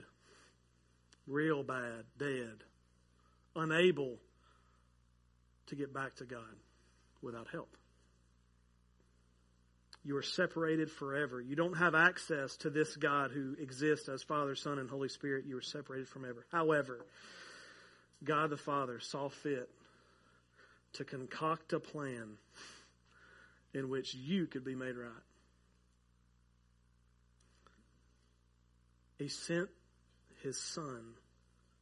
Real 1.27 1.63
bad, 1.63 2.05
dead. 2.17 2.63
Unable 3.57 4.19
to 5.67 5.75
get 5.75 5.93
back 5.93 6.15
to 6.15 6.23
God 6.23 6.55
without 7.21 7.47
help. 7.51 7.75
You 10.05 10.17
are 10.17 10.23
separated 10.23 10.91
forever. 10.91 11.41
You 11.41 11.55
don't 11.55 11.77
have 11.77 11.95
access 11.95 12.55
to 12.57 12.69
this 12.69 12.95
God 12.95 13.31
who 13.31 13.55
exists 13.59 14.07
as 14.07 14.21
Father, 14.21 14.53
Son, 14.53 14.77
and 14.77 14.87
Holy 14.87 15.09
Spirit. 15.09 15.45
You 15.47 15.57
are 15.57 15.63
separated 15.63 16.07
from 16.07 16.25
ever. 16.25 16.45
However, 16.51 17.03
God 18.23 18.51
the 18.51 18.57
Father 18.57 18.99
saw 18.99 19.29
fit 19.29 19.67
to 20.93 21.05
concoct 21.05 21.73
a 21.73 21.79
plan 21.79 22.37
in 23.73 23.89
which 23.89 24.13
you 24.13 24.45
could 24.45 24.63
be 24.63 24.75
made 24.75 24.95
right. 24.95 25.09
He 29.17 29.27
sent 29.27 29.69
his 30.43 30.61
Son, 30.61 31.01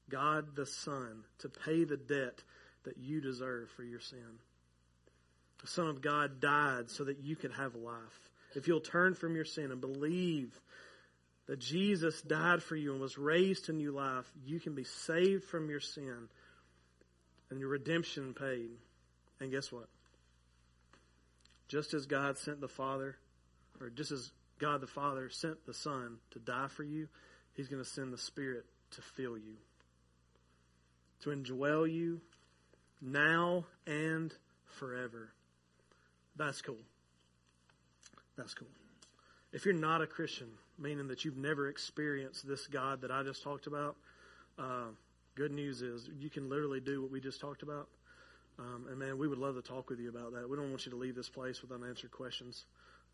God 0.09 0.55
the 0.55 0.65
Son, 0.65 1.25
to 1.39 1.49
pay 1.49 1.83
the 1.83 1.97
debt 1.97 2.41
that 2.85 2.97
you 2.97 3.19
deserve 3.19 3.69
for 3.75 3.83
your 3.83 3.99
sin. 3.99 4.39
The 5.63 5.69
Son 5.69 5.87
of 5.87 6.01
God 6.01 6.41
died 6.41 6.89
so 6.89 7.05
that 7.05 7.23
you 7.23 7.35
could 7.37 7.53
have 7.53 7.73
life. 7.73 8.29
If 8.53 8.67
you'll 8.67 8.81
turn 8.81 9.15
from 9.15 9.35
your 9.35 9.45
sin 9.45 9.71
and 9.71 9.79
believe 9.79 10.59
that 11.47 11.59
Jesus 11.59 12.21
died 12.21 12.61
for 12.61 12.75
you 12.75 12.91
and 12.91 13.01
was 13.01 13.17
raised 13.17 13.65
to 13.65 13.73
new 13.73 13.91
life, 13.91 14.29
you 14.45 14.59
can 14.59 14.75
be 14.75 14.83
saved 14.83 15.45
from 15.45 15.69
your 15.69 15.79
sin 15.79 16.27
and 17.49 17.59
your 17.61 17.69
redemption 17.69 18.33
paid. 18.33 18.71
And 19.39 19.51
guess 19.51 19.71
what? 19.71 19.87
Just 21.69 21.93
as 21.93 22.05
God 22.05 22.37
sent 22.37 22.59
the 22.59 22.67
Father, 22.67 23.15
or 23.79 23.89
just 23.89 24.11
as 24.11 24.31
God 24.59 24.81
the 24.81 24.87
Father 24.87 25.29
sent 25.29 25.65
the 25.65 25.73
Son 25.73 26.17
to 26.31 26.39
die 26.39 26.67
for 26.67 26.83
you, 26.83 27.07
He's 27.53 27.69
going 27.69 27.83
to 27.83 27.89
send 27.89 28.11
the 28.11 28.17
Spirit 28.17 28.65
to 28.91 29.01
fill 29.01 29.37
you, 29.37 29.55
to 31.21 31.29
indwell 31.29 31.89
you 31.89 32.21
now 33.01 33.65
and 33.87 34.33
forever. 34.65 35.31
That's 36.35 36.61
cool. 36.61 36.77
That's 38.37 38.53
cool. 38.53 38.67
If 39.51 39.65
you're 39.65 39.75
not 39.75 40.01
a 40.01 40.07
Christian, 40.07 40.47
meaning 40.79 41.07
that 41.09 41.23
you've 41.23 41.37
never 41.37 41.67
experienced 41.69 42.47
this 42.47 42.65
God 42.65 43.01
that 43.01 43.11
I 43.11 43.21
just 43.21 43.43
talked 43.43 43.67
about, 43.67 43.95
uh, 44.57 44.87
good 45.35 45.51
news 45.51 45.81
is 45.81 46.09
you 46.19 46.29
can 46.29 46.49
literally 46.49 46.79
do 46.79 47.01
what 47.01 47.11
we 47.11 47.19
just 47.19 47.39
talked 47.39 47.61
about. 47.61 47.87
Um, 48.59 48.85
and 48.89 48.97
man, 48.97 49.17
we 49.17 49.27
would 49.27 49.37
love 49.37 49.55
to 49.55 49.61
talk 49.61 49.89
with 49.89 49.99
you 49.99 50.09
about 50.09 50.33
that. 50.33 50.49
We 50.49 50.57
don't 50.57 50.69
want 50.69 50.85
you 50.85 50.91
to 50.91 50.97
leave 50.97 51.15
this 51.15 51.29
place 51.29 51.61
with 51.61 51.71
unanswered 51.71 52.11
questions 52.11 52.65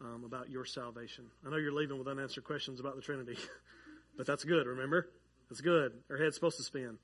um, 0.01 0.23
about 0.25 0.49
your 0.49 0.65
salvation. 0.65 1.25
I 1.45 1.49
know 1.49 1.57
you're 1.57 1.73
leaving 1.73 1.97
with 1.97 2.07
unanswered 2.07 2.43
questions 2.43 2.79
about 2.79 2.95
the 2.95 3.01
Trinity, 3.01 3.37
but 4.17 4.25
that's 4.25 4.43
good. 4.43 4.67
Remember, 4.67 5.09
that's 5.49 5.61
good. 5.61 5.93
Our 6.09 6.17
head's 6.17 6.35
supposed 6.35 6.57
to 6.57 6.63
spin. 6.63 6.97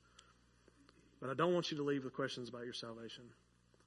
But 1.22 1.30
I 1.30 1.34
don't 1.34 1.54
want 1.54 1.72
you 1.72 1.78
to 1.78 1.84
leave 1.84 2.04
with 2.04 2.14
questions 2.14 2.50
about 2.50 2.66
your 2.66 2.74
salvation. 2.74 3.24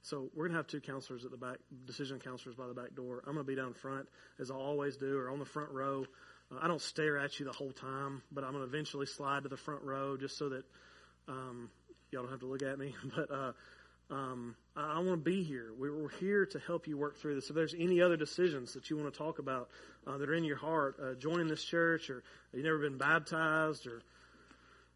So 0.01 0.29
we're 0.33 0.45
going 0.45 0.53
to 0.53 0.57
have 0.57 0.67
two 0.67 0.81
counselors 0.81 1.25
at 1.25 1.31
the 1.31 1.37
back, 1.37 1.57
decision 1.85 2.19
counselors 2.19 2.55
by 2.55 2.67
the 2.67 2.73
back 2.73 2.95
door. 2.95 3.21
I'm 3.25 3.33
going 3.33 3.45
to 3.45 3.49
be 3.49 3.55
down 3.55 3.73
front, 3.73 4.07
as 4.39 4.49
I 4.49 4.55
always 4.55 4.97
do, 4.97 5.17
or 5.17 5.29
on 5.29 5.39
the 5.39 5.45
front 5.45 5.71
row. 5.71 6.05
Uh, 6.51 6.59
I 6.61 6.67
don't 6.67 6.81
stare 6.81 7.17
at 7.17 7.39
you 7.39 7.45
the 7.45 7.51
whole 7.51 7.71
time, 7.71 8.21
but 8.31 8.43
I'm 8.43 8.51
going 8.51 8.63
to 8.63 8.69
eventually 8.69 9.05
slide 9.05 9.43
to 9.43 9.49
the 9.49 9.57
front 9.57 9.83
row 9.83 10.17
just 10.17 10.37
so 10.37 10.49
that 10.49 10.63
um, 11.27 11.69
y'all 12.11 12.23
don't 12.23 12.31
have 12.31 12.39
to 12.41 12.47
look 12.47 12.63
at 12.63 12.79
me. 12.79 12.95
But 13.15 13.31
uh, 13.31 13.51
um, 14.11 14.55
I, 14.75 14.95
I 14.95 14.99
want 14.99 15.23
to 15.23 15.29
be 15.29 15.43
here. 15.43 15.71
We, 15.77 15.91
we're 15.91 16.09
here 16.09 16.45
to 16.47 16.59
help 16.59 16.87
you 16.87 16.97
work 16.97 17.17
through 17.17 17.35
this. 17.35 17.49
If 17.49 17.55
there's 17.55 17.75
any 17.77 18.01
other 18.01 18.17
decisions 18.17 18.73
that 18.73 18.89
you 18.89 18.97
want 18.97 19.13
to 19.13 19.17
talk 19.17 19.39
about 19.39 19.69
uh, 20.07 20.17
that 20.17 20.29
are 20.29 20.33
in 20.33 20.43
your 20.43 20.57
heart, 20.57 20.95
uh, 21.01 21.13
joining 21.15 21.47
this 21.47 21.63
church, 21.63 22.09
or 22.09 22.23
you've 22.53 22.65
never 22.65 22.79
been 22.79 22.97
baptized, 22.97 23.85
or 23.85 24.01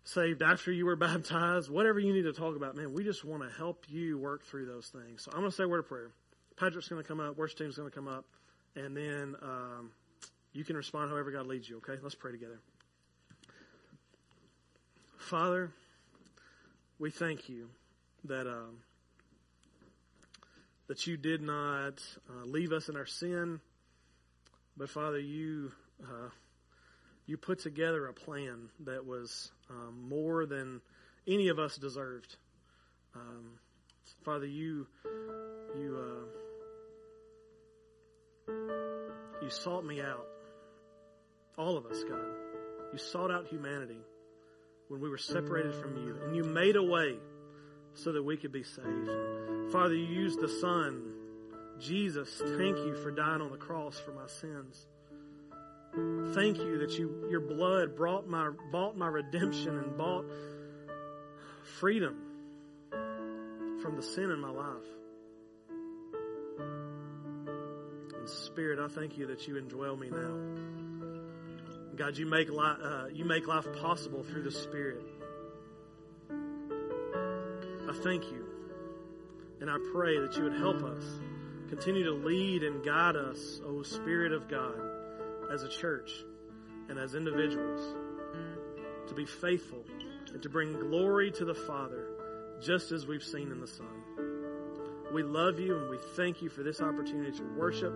saved 0.04 0.42
after 0.42 0.72
you 0.72 0.86
were 0.86 0.96
baptized, 0.98 1.70
whatever 1.70 2.00
you 2.00 2.14
need 2.14 2.24
to 2.24 2.34
talk 2.34 2.56
about, 2.56 2.76
man, 2.76 2.94
we 2.94 3.04
just 3.04 3.24
want 3.24 3.44
to 3.44 3.50
help 3.58 3.86
you 3.88 4.18
work 4.18 4.46
through 4.46 4.66
those 4.66 4.88
things. 4.88 5.24
So 5.24 5.32
I'm 5.32 5.40
going 5.40 5.52
to 5.52 5.56
say 5.56 5.64
a 5.64 5.68
word 5.68 5.80
of 5.80 5.88
prayer. 5.88 6.12
Patrick's 6.58 6.88
going 6.88 7.02
to 7.02 7.08
come 7.08 7.20
up, 7.20 7.38
worship 7.38 7.58
team's 7.58 7.78
going 7.78 7.90
to 7.90 7.96
come 7.96 8.08
up, 8.08 8.26
and 8.76 8.96
then 8.96 9.36
um, 9.42 9.92
you 10.54 10.64
can 10.64 10.76
respond 10.76 11.10
however 11.10 11.32
God 11.32 11.48
leads 11.48 11.68
you, 11.68 11.78
okay? 11.78 12.00
Let's 12.02 12.16
pray 12.16 12.32
together. 12.32 12.60
Father, 15.18 15.72
we 17.00 17.10
thank 17.10 17.50
you 17.50 17.70
that 18.26 18.48
um, 18.48 18.80
that 20.88 21.08
you 21.08 21.18
did 21.18 21.42
not 21.42 22.04
uh, 22.30 22.46
leave 22.46 22.72
us 22.72 22.90
in 22.90 22.98
our 22.98 23.06
sin, 23.06 23.60
but 24.78 24.90
Father, 24.90 25.20
you 25.20 25.72
uh, 26.04 26.30
you 27.26 27.38
put 27.38 27.60
together 27.60 28.08
a 28.08 28.14
plan 28.14 28.70
that 28.82 29.06
was 29.06 29.52
um, 29.70 30.10
more 30.10 30.46
than 30.46 30.82
any 31.28 31.48
of 31.48 31.60
us 31.60 31.78
deserved. 31.78 32.36
Um, 33.16 33.60
Father, 34.24 34.46
you 34.46 34.88
you 35.78 36.26
uh, 38.50 38.54
you 39.42 39.50
sought 39.50 39.86
me 39.86 40.02
out, 40.02 40.28
all 41.58 41.78
of 41.78 41.86
us, 41.86 42.04
God. 42.04 42.26
You 42.92 43.00
sought 43.00 43.32
out 43.32 43.48
humanity 43.48 44.00
when 44.88 45.02
we 45.02 45.10
were 45.10 45.18
separated 45.18 45.74
from 45.76 45.96
you, 45.98 46.18
and 46.24 46.36
you 46.36 46.44
made 46.44 46.76
a 46.76 46.84
way 46.84 47.18
so 47.96 48.12
that 48.12 48.24
we 48.24 48.38
could 48.38 48.52
be 48.52 48.64
saved. 48.64 49.10
Father, 49.72 49.96
you 49.96 50.06
used 50.06 50.40
the 50.40 50.48
Son, 50.48 51.14
Jesus. 51.80 52.30
Thank 52.58 52.78
you 52.78 52.96
for 53.02 53.12
dying 53.12 53.42
on 53.42 53.52
the 53.52 53.58
cross 53.58 54.00
for 54.00 54.12
my 54.12 54.28
sins. 54.28 54.88
Thank 56.34 56.58
you 56.58 56.80
that 56.80 56.98
you, 56.98 57.28
your 57.30 57.42
blood 57.42 57.96
brought 57.96 58.28
my, 58.28 58.50
bought 58.72 58.98
my 58.98 59.08
redemption 59.08 59.78
and 59.78 59.96
bought 59.96 60.26
freedom 61.80 62.18
from 62.90 63.96
the 63.96 64.02
sin 64.02 64.32
in 64.32 64.40
my 64.40 64.50
life. 64.50 64.88
And 68.18 68.28
Spirit, 68.28 68.80
I 68.80 68.88
thank 68.88 69.18
you 69.18 69.28
that 69.28 69.48
you 69.48 69.56
indwell 69.56 70.00
me 70.00 70.10
now. 70.10 70.34
God, 71.96 72.18
you 72.18 72.26
make, 72.26 72.50
life, 72.50 72.78
uh, 72.84 73.06
you 73.14 73.26
make 73.26 73.46
life 73.48 73.68
possible 73.80 74.24
through 74.24 74.44
the 74.44 74.52
Spirit. 74.52 75.04
I 77.88 77.94
thank 78.04 78.24
you. 78.32 78.48
And 79.62 79.70
I 79.70 79.78
pray 79.94 80.18
that 80.20 80.36
you 80.36 80.44
would 80.44 80.58
help 80.58 80.82
us. 80.82 81.04
Continue 81.70 82.04
to 82.06 82.14
lead 82.14 82.64
and 82.64 82.84
guide 82.84 83.16
us, 83.16 83.62
O 83.66 83.84
Spirit 83.84 84.32
of 84.32 84.48
God 84.48 84.93
as 85.54 85.64
a 85.64 85.70
church 85.70 86.12
and 86.90 86.98
as 86.98 87.14
individuals 87.14 87.96
to 89.08 89.14
be 89.14 89.26
faithful 89.26 89.84
and 90.34 90.42
to 90.42 90.50
bring 90.50 90.74
glory 90.74 91.32
to 91.32 91.46
the 91.46 91.54
Father 91.54 92.08
just 92.60 92.92
as 92.92 93.06
we've 93.06 93.24
seen 93.24 93.52
in 93.52 93.60
the 93.60 93.68
Son. 93.68 93.86
We 95.14 95.22
love 95.22 95.60
you 95.60 95.78
and 95.78 95.90
we 95.90 95.98
thank 96.16 96.42
you 96.42 96.50
for 96.50 96.64
this 96.64 96.82
opportunity 96.82 97.38
to 97.38 97.44
worship. 97.56 97.94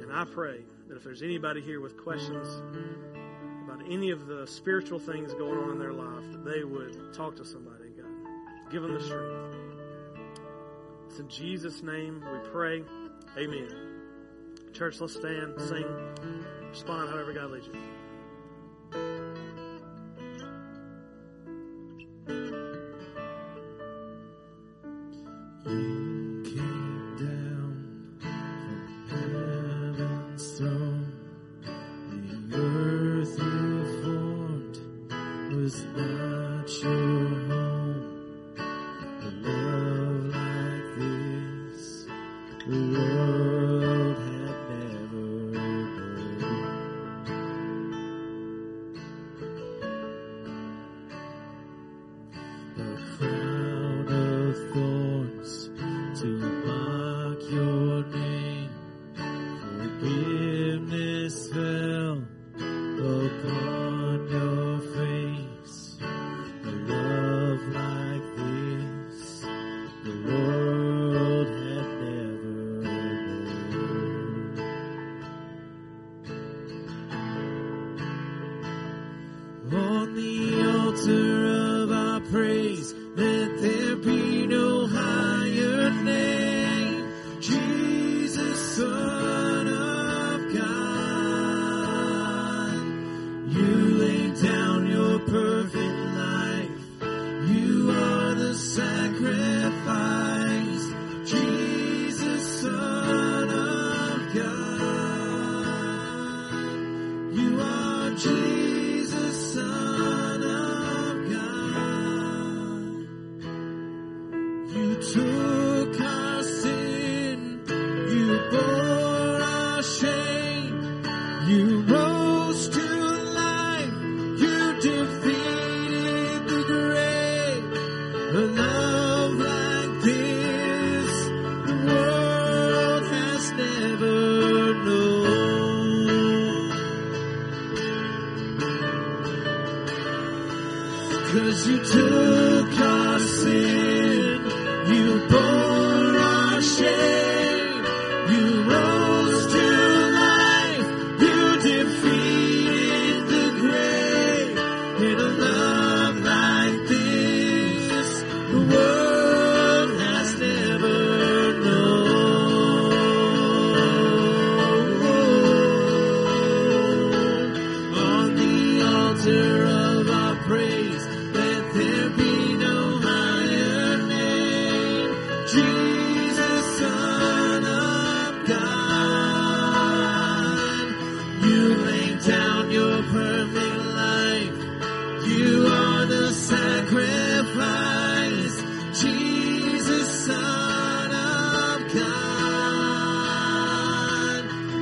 And 0.00 0.10
I 0.10 0.24
pray 0.24 0.64
that 0.88 0.96
if 0.96 1.04
there's 1.04 1.22
anybody 1.22 1.60
here 1.60 1.80
with 1.80 2.02
questions 2.02 2.48
about 3.64 3.82
any 3.86 4.10
of 4.10 4.26
the 4.26 4.46
spiritual 4.46 4.98
things 4.98 5.34
going 5.34 5.58
on 5.58 5.70
in 5.72 5.78
their 5.78 5.92
life, 5.92 6.32
that 6.32 6.44
they 6.44 6.64
would 6.64 7.12
talk 7.12 7.36
to 7.36 7.44
somebody, 7.44 7.90
God. 7.96 8.06
Give 8.70 8.82
them 8.82 8.94
the 8.94 9.02
strength. 9.02 9.56
It's 11.08 11.18
in 11.18 11.28
Jesus' 11.28 11.82
name 11.82 12.24
we 12.32 12.50
pray. 12.50 12.82
Amen. 13.36 13.93
Church, 14.74 15.00
let's 15.00 15.14
stand, 15.14 15.54
sing, 15.60 15.86
respond 16.68 17.08
however 17.08 17.32
God 17.32 17.52
leads 17.52 17.68
you. 17.68 17.93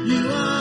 You 0.05 0.33
are. 0.33 0.52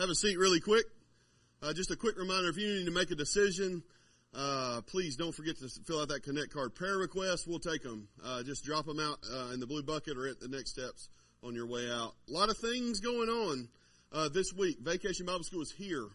Have 0.00 0.08
a 0.08 0.14
seat 0.14 0.38
really 0.38 0.60
quick. 0.60 0.86
Uh, 1.62 1.74
just 1.74 1.90
a 1.90 1.96
quick 1.96 2.16
reminder, 2.16 2.48
if 2.48 2.56
you 2.56 2.66
need 2.66 2.86
to 2.86 2.90
make 2.90 3.10
a 3.10 3.14
decision, 3.14 3.82
uh, 4.34 4.80
please 4.86 5.14
don't 5.14 5.34
forget 5.34 5.58
to 5.58 5.68
fill 5.84 6.00
out 6.00 6.08
that 6.08 6.22
Connect 6.22 6.54
card 6.54 6.74
prayer 6.74 6.96
request. 6.96 7.46
We'll 7.46 7.58
take 7.58 7.82
them. 7.82 8.08
Uh, 8.24 8.42
just 8.42 8.64
drop 8.64 8.86
them 8.86 8.98
out 8.98 9.18
uh, 9.30 9.52
in 9.52 9.60
the 9.60 9.66
blue 9.66 9.82
bucket 9.82 10.16
or 10.16 10.26
at 10.26 10.40
the 10.40 10.48
next 10.48 10.70
steps 10.70 11.10
on 11.42 11.54
your 11.54 11.66
way 11.66 11.90
out. 11.90 12.14
A 12.30 12.32
lot 12.32 12.48
of 12.48 12.56
things 12.56 13.00
going 13.00 13.28
on 13.28 13.68
uh, 14.10 14.30
this 14.30 14.54
week. 14.54 14.78
Vacation 14.80 15.26
Bible 15.26 15.44
School 15.44 15.60
is 15.60 15.70
here. 15.70 16.06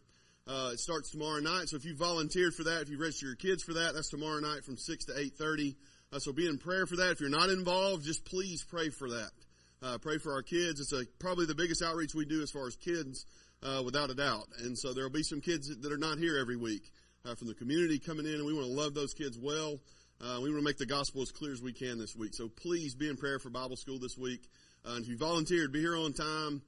Uh, 0.47 0.71
it 0.73 0.79
starts 0.79 1.11
tomorrow 1.11 1.39
night. 1.39 1.69
So 1.69 1.75
if 1.75 1.85
you 1.85 1.95
volunteered 1.95 2.55
for 2.55 2.63
that, 2.63 2.81
if 2.81 2.89
you 2.89 2.97
register 2.97 3.27
your 3.27 3.35
kids 3.35 3.61
for 3.61 3.73
that, 3.73 3.93
that's 3.93 4.09
tomorrow 4.09 4.39
night 4.39 4.63
from 4.63 4.77
six 4.77 5.05
to 5.05 5.13
eight 5.15 5.37
thirty. 5.37 5.75
Uh, 6.11 6.17
so 6.17 6.33
be 6.33 6.47
in 6.47 6.57
prayer 6.57 6.87
for 6.87 6.95
that. 6.95 7.11
If 7.11 7.21
you're 7.21 7.29
not 7.29 7.49
involved, 7.49 8.03
just 8.03 8.25
please 8.25 8.63
pray 8.63 8.89
for 8.89 9.09
that. 9.09 9.29
Pray 10.01 10.17
for 10.17 10.33
our 10.33 10.41
kids. 10.41 10.79
It's 10.79 10.93
a, 10.93 11.05
probably 11.19 11.45
the 11.45 11.53
biggest 11.53 11.83
outreach 11.83 12.15
we 12.15 12.25
do 12.25 12.41
as 12.41 12.49
far 12.49 12.65
as 12.65 12.75
kids, 12.75 13.27
uh, 13.65 13.81
without 13.83 14.09
a 14.09 14.13
doubt. 14.13 14.47
And 14.59 14.77
so 14.77 14.93
there 14.93 15.03
will 15.03 15.11
be 15.11 15.23
some 15.23 15.41
kids 15.41 15.75
that 15.75 15.91
are 15.91 15.97
not 15.97 16.17
here 16.17 16.37
every 16.37 16.57
week 16.57 16.91
uh, 17.25 17.35
from 17.35 17.47
the 17.47 17.55
community 17.55 17.99
coming 17.99 18.25
in, 18.25 18.35
and 18.35 18.45
we 18.45 18.53
want 18.53 18.67
to 18.67 18.73
love 18.73 18.93
those 18.93 19.13
kids 19.13 19.37
well. 19.37 19.79
Uh, 20.21 20.39
we 20.41 20.49
want 20.49 20.59
to 20.59 20.65
make 20.65 20.77
the 20.77 20.85
gospel 20.85 21.21
as 21.21 21.31
clear 21.31 21.51
as 21.51 21.61
we 21.61 21.73
can 21.73 21.97
this 21.97 22.15
week. 22.15 22.33
So 22.33 22.47
please 22.47 22.95
be 22.95 23.09
in 23.09 23.17
prayer 23.17 23.39
for 23.39 23.49
Bible 23.49 23.75
school 23.75 23.99
this 23.99 24.17
week. 24.17 24.47
and 24.85 25.03
if 25.03 25.09
you 25.09 25.17
volunteered, 25.17 25.73
be 25.73 25.81
here 25.81 25.97
on 25.97 26.13
time 26.13 26.61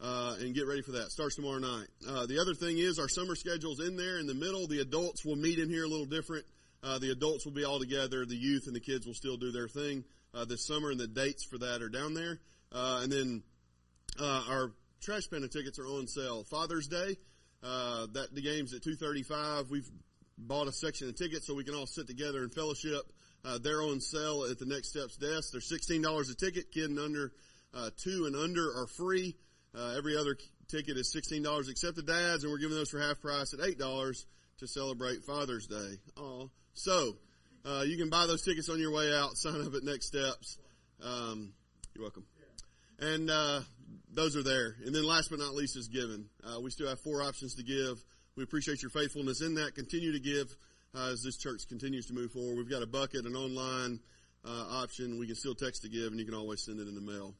uh, 0.00 0.36
and 0.40 0.54
get 0.54 0.66
ready 0.66 0.82
for 0.82 0.92
that. 0.92 1.10
Starts 1.10 1.36
tomorrow 1.36 1.58
night. 1.58 1.88
Uh, 2.08 2.26
the 2.26 2.38
other 2.38 2.54
thing 2.54 2.78
is 2.78 2.98
our 2.98 3.08
summer 3.08 3.34
schedule's 3.34 3.80
in 3.80 3.96
there 3.96 4.18
in 4.18 4.26
the 4.26 4.34
middle. 4.34 4.66
The 4.66 4.80
adults 4.80 5.24
will 5.24 5.36
meet 5.36 5.58
in 5.58 5.68
here 5.68 5.84
a 5.84 5.88
little 5.88 6.06
different. 6.06 6.44
Uh, 6.82 6.98
the 6.98 7.10
adults 7.10 7.44
will 7.46 7.52
be 7.52 7.64
all 7.64 7.78
together. 7.78 8.26
The 8.26 8.36
youth 8.36 8.66
and 8.66 8.76
the 8.76 8.80
kids 8.80 9.06
will 9.06 9.14
still 9.14 9.38
do 9.38 9.50
their 9.50 9.68
thing 9.68 10.04
uh, 10.34 10.44
this 10.44 10.66
summer, 10.66 10.90
and 10.90 11.00
the 11.00 11.06
dates 11.06 11.44
for 11.44 11.58
that 11.58 11.80
are 11.80 11.88
down 11.88 12.14
there. 12.14 12.38
Uh, 12.70 13.00
and 13.02 13.10
then 13.10 13.42
uh, 14.20 14.44
our 14.48 14.72
trash 15.04 15.28
panda 15.30 15.48
tickets 15.48 15.78
are 15.78 15.86
on 15.86 16.06
sale. 16.06 16.44
Father's 16.44 16.88
Day, 16.88 17.16
that 17.62 18.28
the 18.32 18.42
game's 18.42 18.74
at 18.74 18.82
two 18.82 18.96
thirty-five. 18.96 19.70
We've 19.70 19.88
bought 20.36 20.66
a 20.66 20.72
section 20.72 21.08
of 21.08 21.16
tickets 21.16 21.46
so 21.46 21.54
we 21.54 21.64
can 21.64 21.74
all 21.74 21.86
sit 21.86 22.06
together 22.06 22.42
and 22.42 22.52
fellowship. 22.52 23.02
they're 23.62 23.82
on 23.82 24.00
sale 24.00 24.46
at 24.50 24.58
the 24.58 24.66
Next 24.66 24.90
Steps 24.90 25.16
desk. 25.16 25.52
They're 25.52 25.60
sixteen 25.60 26.02
dollars 26.02 26.30
a 26.30 26.34
ticket. 26.34 26.72
Kid 26.72 26.90
and 26.90 26.98
under 26.98 27.32
two 27.96 28.26
and 28.26 28.34
under 28.36 28.68
are 28.78 28.86
free. 28.86 29.36
Uh, 29.76 29.94
every 29.96 30.16
other 30.16 30.36
ticket 30.68 30.96
is 30.96 31.14
$16 31.14 31.68
except 31.68 31.96
the 31.96 32.02
dads, 32.02 32.44
and 32.44 32.52
we're 32.52 32.58
giving 32.58 32.76
those 32.76 32.90
for 32.90 33.00
half 33.00 33.20
price 33.20 33.52
at 33.52 33.60
$8 33.60 34.24
to 34.58 34.66
celebrate 34.68 35.24
Father's 35.24 35.66
Day. 35.66 35.98
So, 36.74 37.16
uh, 37.64 37.82
you 37.86 37.96
can 37.96 38.08
buy 38.08 38.26
those 38.26 38.42
tickets 38.42 38.68
on 38.68 38.78
your 38.78 38.92
way 38.92 39.12
out. 39.14 39.36
Sign 39.36 39.60
up 39.60 39.74
at 39.74 39.82
Next 39.82 40.06
Steps. 40.06 40.58
Um, 41.02 41.52
you're 41.94 42.02
welcome. 42.02 42.24
And 43.00 43.30
uh, 43.30 43.60
those 44.12 44.36
are 44.36 44.42
there. 44.42 44.76
And 44.84 44.94
then 44.94 45.04
last 45.04 45.30
but 45.30 45.38
not 45.38 45.54
least 45.54 45.76
is 45.76 45.88
giving. 45.88 46.26
Uh, 46.44 46.60
we 46.60 46.70
still 46.70 46.88
have 46.88 47.00
four 47.00 47.22
options 47.22 47.54
to 47.56 47.62
give. 47.62 48.02
We 48.36 48.44
appreciate 48.44 48.82
your 48.82 48.90
faithfulness 48.90 49.40
in 49.40 49.54
that. 49.56 49.74
Continue 49.74 50.12
to 50.12 50.20
give 50.20 50.54
uh, 50.94 51.10
as 51.12 51.22
this 51.22 51.36
church 51.36 51.68
continues 51.68 52.06
to 52.06 52.14
move 52.14 52.32
forward. 52.32 52.56
We've 52.56 52.70
got 52.70 52.82
a 52.82 52.86
bucket, 52.86 53.26
an 53.26 53.36
online 53.36 54.00
uh, 54.44 54.82
option. 54.82 55.18
We 55.18 55.26
can 55.26 55.36
still 55.36 55.54
text 55.54 55.82
to 55.82 55.88
give, 55.88 56.08
and 56.08 56.18
you 56.18 56.24
can 56.24 56.34
always 56.34 56.64
send 56.64 56.80
it 56.80 56.88
in 56.88 56.94
the 56.94 57.00
mail. 57.00 57.34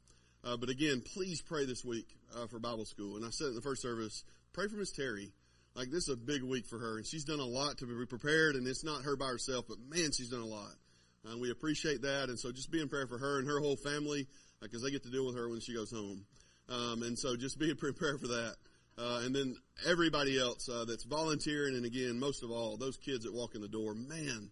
Uh, 0.44 0.56
but 0.56 0.68
again, 0.68 1.02
please 1.14 1.40
pray 1.40 1.64
this 1.64 1.84
week 1.84 2.06
uh, 2.36 2.46
for 2.46 2.58
Bible 2.58 2.84
school. 2.84 3.16
And 3.16 3.24
I 3.24 3.30
said 3.30 3.48
in 3.48 3.54
the 3.54 3.62
first 3.62 3.82
service, 3.82 4.24
pray 4.52 4.68
for 4.68 4.76
Miss 4.76 4.92
Terry. 4.92 5.32
Like 5.74 5.90
this 5.90 6.08
is 6.08 6.10
a 6.10 6.16
big 6.16 6.42
week 6.42 6.66
for 6.66 6.78
her, 6.78 6.98
and 6.98 7.06
she's 7.06 7.24
done 7.24 7.40
a 7.40 7.44
lot 7.44 7.78
to 7.78 7.86
be 7.86 8.06
prepared. 8.06 8.54
And 8.54 8.66
it's 8.66 8.84
not 8.84 9.02
her 9.02 9.16
by 9.16 9.26
herself, 9.26 9.66
but 9.68 9.78
man, 9.88 10.12
she's 10.12 10.28
done 10.28 10.42
a 10.42 10.46
lot. 10.46 10.74
And 11.24 11.40
we 11.40 11.50
appreciate 11.50 12.02
that. 12.02 12.28
And 12.28 12.38
so 12.38 12.52
just 12.52 12.70
be 12.70 12.80
in 12.80 12.88
prayer 12.88 13.06
for 13.06 13.18
her 13.18 13.38
and 13.38 13.48
her 13.48 13.58
whole 13.58 13.76
family 13.76 14.26
because 14.60 14.82
uh, 14.82 14.86
they 14.86 14.90
get 14.92 15.02
to 15.04 15.10
deal 15.10 15.26
with 15.26 15.36
her 15.36 15.48
when 15.48 15.60
she 15.60 15.74
goes 15.74 15.90
home. 15.90 16.26
Um, 16.68 17.02
and 17.02 17.18
so 17.18 17.36
just 17.36 17.58
be 17.58 17.74
prepared 17.78 18.20
for 18.20 18.28
that. 18.28 18.56
Uh, 18.96 19.22
and 19.24 19.34
then 19.34 19.56
everybody 19.88 20.38
else 20.38 20.68
uh, 20.68 20.84
that's 20.84 21.04
volunteering, 21.04 21.74
and 21.74 21.84
again, 21.84 22.18
most 22.18 22.44
of 22.44 22.50
all, 22.50 22.76
those 22.76 22.96
kids 22.96 23.24
that 23.24 23.34
walk 23.34 23.56
in 23.56 23.60
the 23.60 23.68
door, 23.68 23.92
man, 23.94 24.50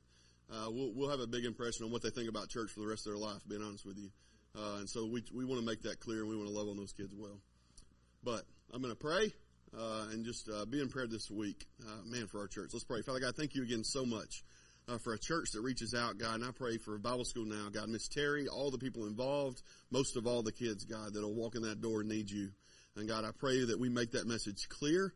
uh, 0.50 0.68
we'll, 0.68 0.92
we'll 0.94 1.10
have 1.10 1.20
a 1.20 1.26
big 1.26 1.44
impression 1.44 1.86
on 1.86 1.92
what 1.92 2.02
they 2.02 2.10
think 2.10 2.28
about 2.28 2.48
church 2.48 2.70
for 2.70 2.80
the 2.80 2.86
rest 2.86 3.06
of 3.06 3.12
their 3.12 3.20
life. 3.20 3.40
Being 3.48 3.62
honest 3.62 3.86
with 3.86 3.98
you. 3.98 4.10
Uh, 4.56 4.78
and 4.78 4.88
so 4.88 5.06
we, 5.06 5.22
we 5.32 5.44
want 5.44 5.60
to 5.60 5.66
make 5.66 5.82
that 5.82 6.00
clear 6.00 6.20
and 6.20 6.28
we 6.28 6.36
want 6.36 6.48
to 6.48 6.54
love 6.54 6.68
on 6.68 6.76
those 6.76 6.92
kids 6.92 7.14
well. 7.16 7.40
But 8.24 8.42
I'm 8.72 8.82
going 8.82 8.94
to 8.94 9.00
pray 9.00 9.32
uh, 9.78 10.08
and 10.10 10.24
just 10.24 10.48
uh, 10.50 10.64
be 10.66 10.80
in 10.80 10.88
prayer 10.88 11.06
this 11.06 11.30
week, 11.30 11.66
man, 12.04 12.26
for 12.26 12.40
our 12.40 12.48
church. 12.48 12.70
Let's 12.72 12.84
pray. 12.84 13.00
Father 13.02 13.20
God, 13.20 13.34
thank 13.36 13.54
you 13.54 13.62
again 13.62 13.84
so 13.84 14.04
much 14.04 14.42
uh, 14.88 14.98
for 14.98 15.14
a 15.14 15.18
church 15.18 15.52
that 15.52 15.60
reaches 15.60 15.94
out, 15.94 16.18
God. 16.18 16.36
And 16.36 16.44
I 16.44 16.50
pray 16.50 16.78
for 16.78 16.98
Bible 16.98 17.24
school 17.24 17.44
now, 17.44 17.68
God. 17.72 17.88
Miss 17.88 18.08
Terry, 18.08 18.48
all 18.48 18.70
the 18.70 18.78
people 18.78 19.06
involved, 19.06 19.62
most 19.90 20.16
of 20.16 20.26
all 20.26 20.42
the 20.42 20.52
kids, 20.52 20.84
God, 20.84 21.14
that'll 21.14 21.34
walk 21.34 21.54
in 21.54 21.62
that 21.62 21.80
door 21.80 22.00
and 22.00 22.08
need 22.08 22.30
you. 22.30 22.50
And 22.96 23.08
God, 23.08 23.24
I 23.24 23.30
pray 23.38 23.64
that 23.64 23.78
we 23.78 23.88
make 23.88 24.12
that 24.12 24.26
message 24.26 24.68
clear. 24.68 25.14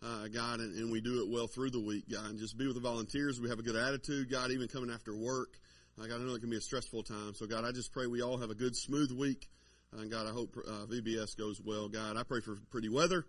Uh, 0.00 0.28
God, 0.28 0.60
and, 0.60 0.76
and, 0.76 0.92
we 0.92 1.00
do 1.00 1.22
it 1.22 1.28
well 1.28 1.48
through 1.48 1.70
the 1.70 1.80
week, 1.80 2.04
God, 2.08 2.30
and 2.30 2.38
just 2.38 2.56
be 2.56 2.66
with 2.66 2.76
the 2.76 2.80
volunteers. 2.80 3.40
We 3.40 3.48
have 3.48 3.58
a 3.58 3.64
good 3.64 3.74
attitude, 3.74 4.30
God, 4.30 4.52
even 4.52 4.68
coming 4.68 4.90
after 4.90 5.12
work. 5.12 5.58
God, 5.98 6.12
I 6.12 6.18
know 6.18 6.34
it 6.34 6.40
can 6.40 6.50
be 6.50 6.56
a 6.56 6.60
stressful 6.60 7.02
time. 7.02 7.34
So, 7.34 7.46
God, 7.46 7.64
I 7.64 7.72
just 7.72 7.92
pray 7.92 8.06
we 8.06 8.22
all 8.22 8.38
have 8.38 8.50
a 8.50 8.54
good, 8.54 8.76
smooth 8.76 9.10
week. 9.10 9.48
And 9.92 10.08
God, 10.08 10.28
I 10.28 10.30
hope 10.30 10.56
uh, 10.56 10.86
VBS 10.86 11.36
goes 11.36 11.60
well. 11.60 11.88
God, 11.88 12.16
I 12.16 12.22
pray 12.22 12.40
for 12.40 12.56
pretty 12.70 12.88
weather. 12.88 13.26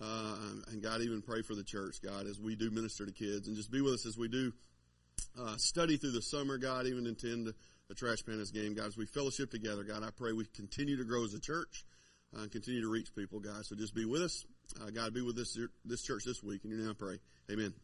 Uh, 0.00 0.36
and 0.70 0.80
God, 0.80 1.00
even 1.00 1.22
pray 1.22 1.42
for 1.42 1.56
the 1.56 1.64
church, 1.64 1.96
God, 2.04 2.26
as 2.26 2.38
we 2.38 2.54
do 2.54 2.70
minister 2.70 3.04
to 3.04 3.12
kids. 3.12 3.48
And 3.48 3.56
just 3.56 3.72
be 3.72 3.80
with 3.80 3.94
us 3.94 4.06
as 4.06 4.16
we 4.16 4.28
do 4.28 4.52
uh, 5.38 5.56
study 5.56 5.96
through 5.96 6.12
the 6.12 6.22
summer, 6.22 6.58
God, 6.58 6.86
even 6.86 7.06
attend 7.06 7.52
a 7.90 7.94
Trash 7.94 8.22
Pandas 8.24 8.52
game, 8.52 8.74
God, 8.74 8.86
as 8.86 8.96
we 8.96 9.06
fellowship 9.06 9.50
together. 9.50 9.84
God, 9.84 10.02
I 10.02 10.10
pray 10.10 10.32
we 10.32 10.44
continue 10.46 10.96
to 10.96 11.04
grow 11.04 11.24
as 11.24 11.34
a 11.34 11.40
church 11.40 11.84
uh, 12.36 12.42
and 12.42 12.52
continue 12.52 12.82
to 12.82 12.88
reach 12.88 13.14
people, 13.14 13.40
God. 13.40 13.64
So 13.64 13.76
just 13.76 13.94
be 13.94 14.04
with 14.04 14.22
us. 14.22 14.44
Uh, 14.80 14.90
God, 14.90 15.12
be 15.12 15.20
with 15.20 15.36
this, 15.36 15.58
this 15.84 16.02
church 16.02 16.24
this 16.24 16.42
week. 16.42 16.64
And 16.64 16.72
you 16.72 16.78
now 16.78 16.94
pray. 16.94 17.18
Amen. 17.50 17.74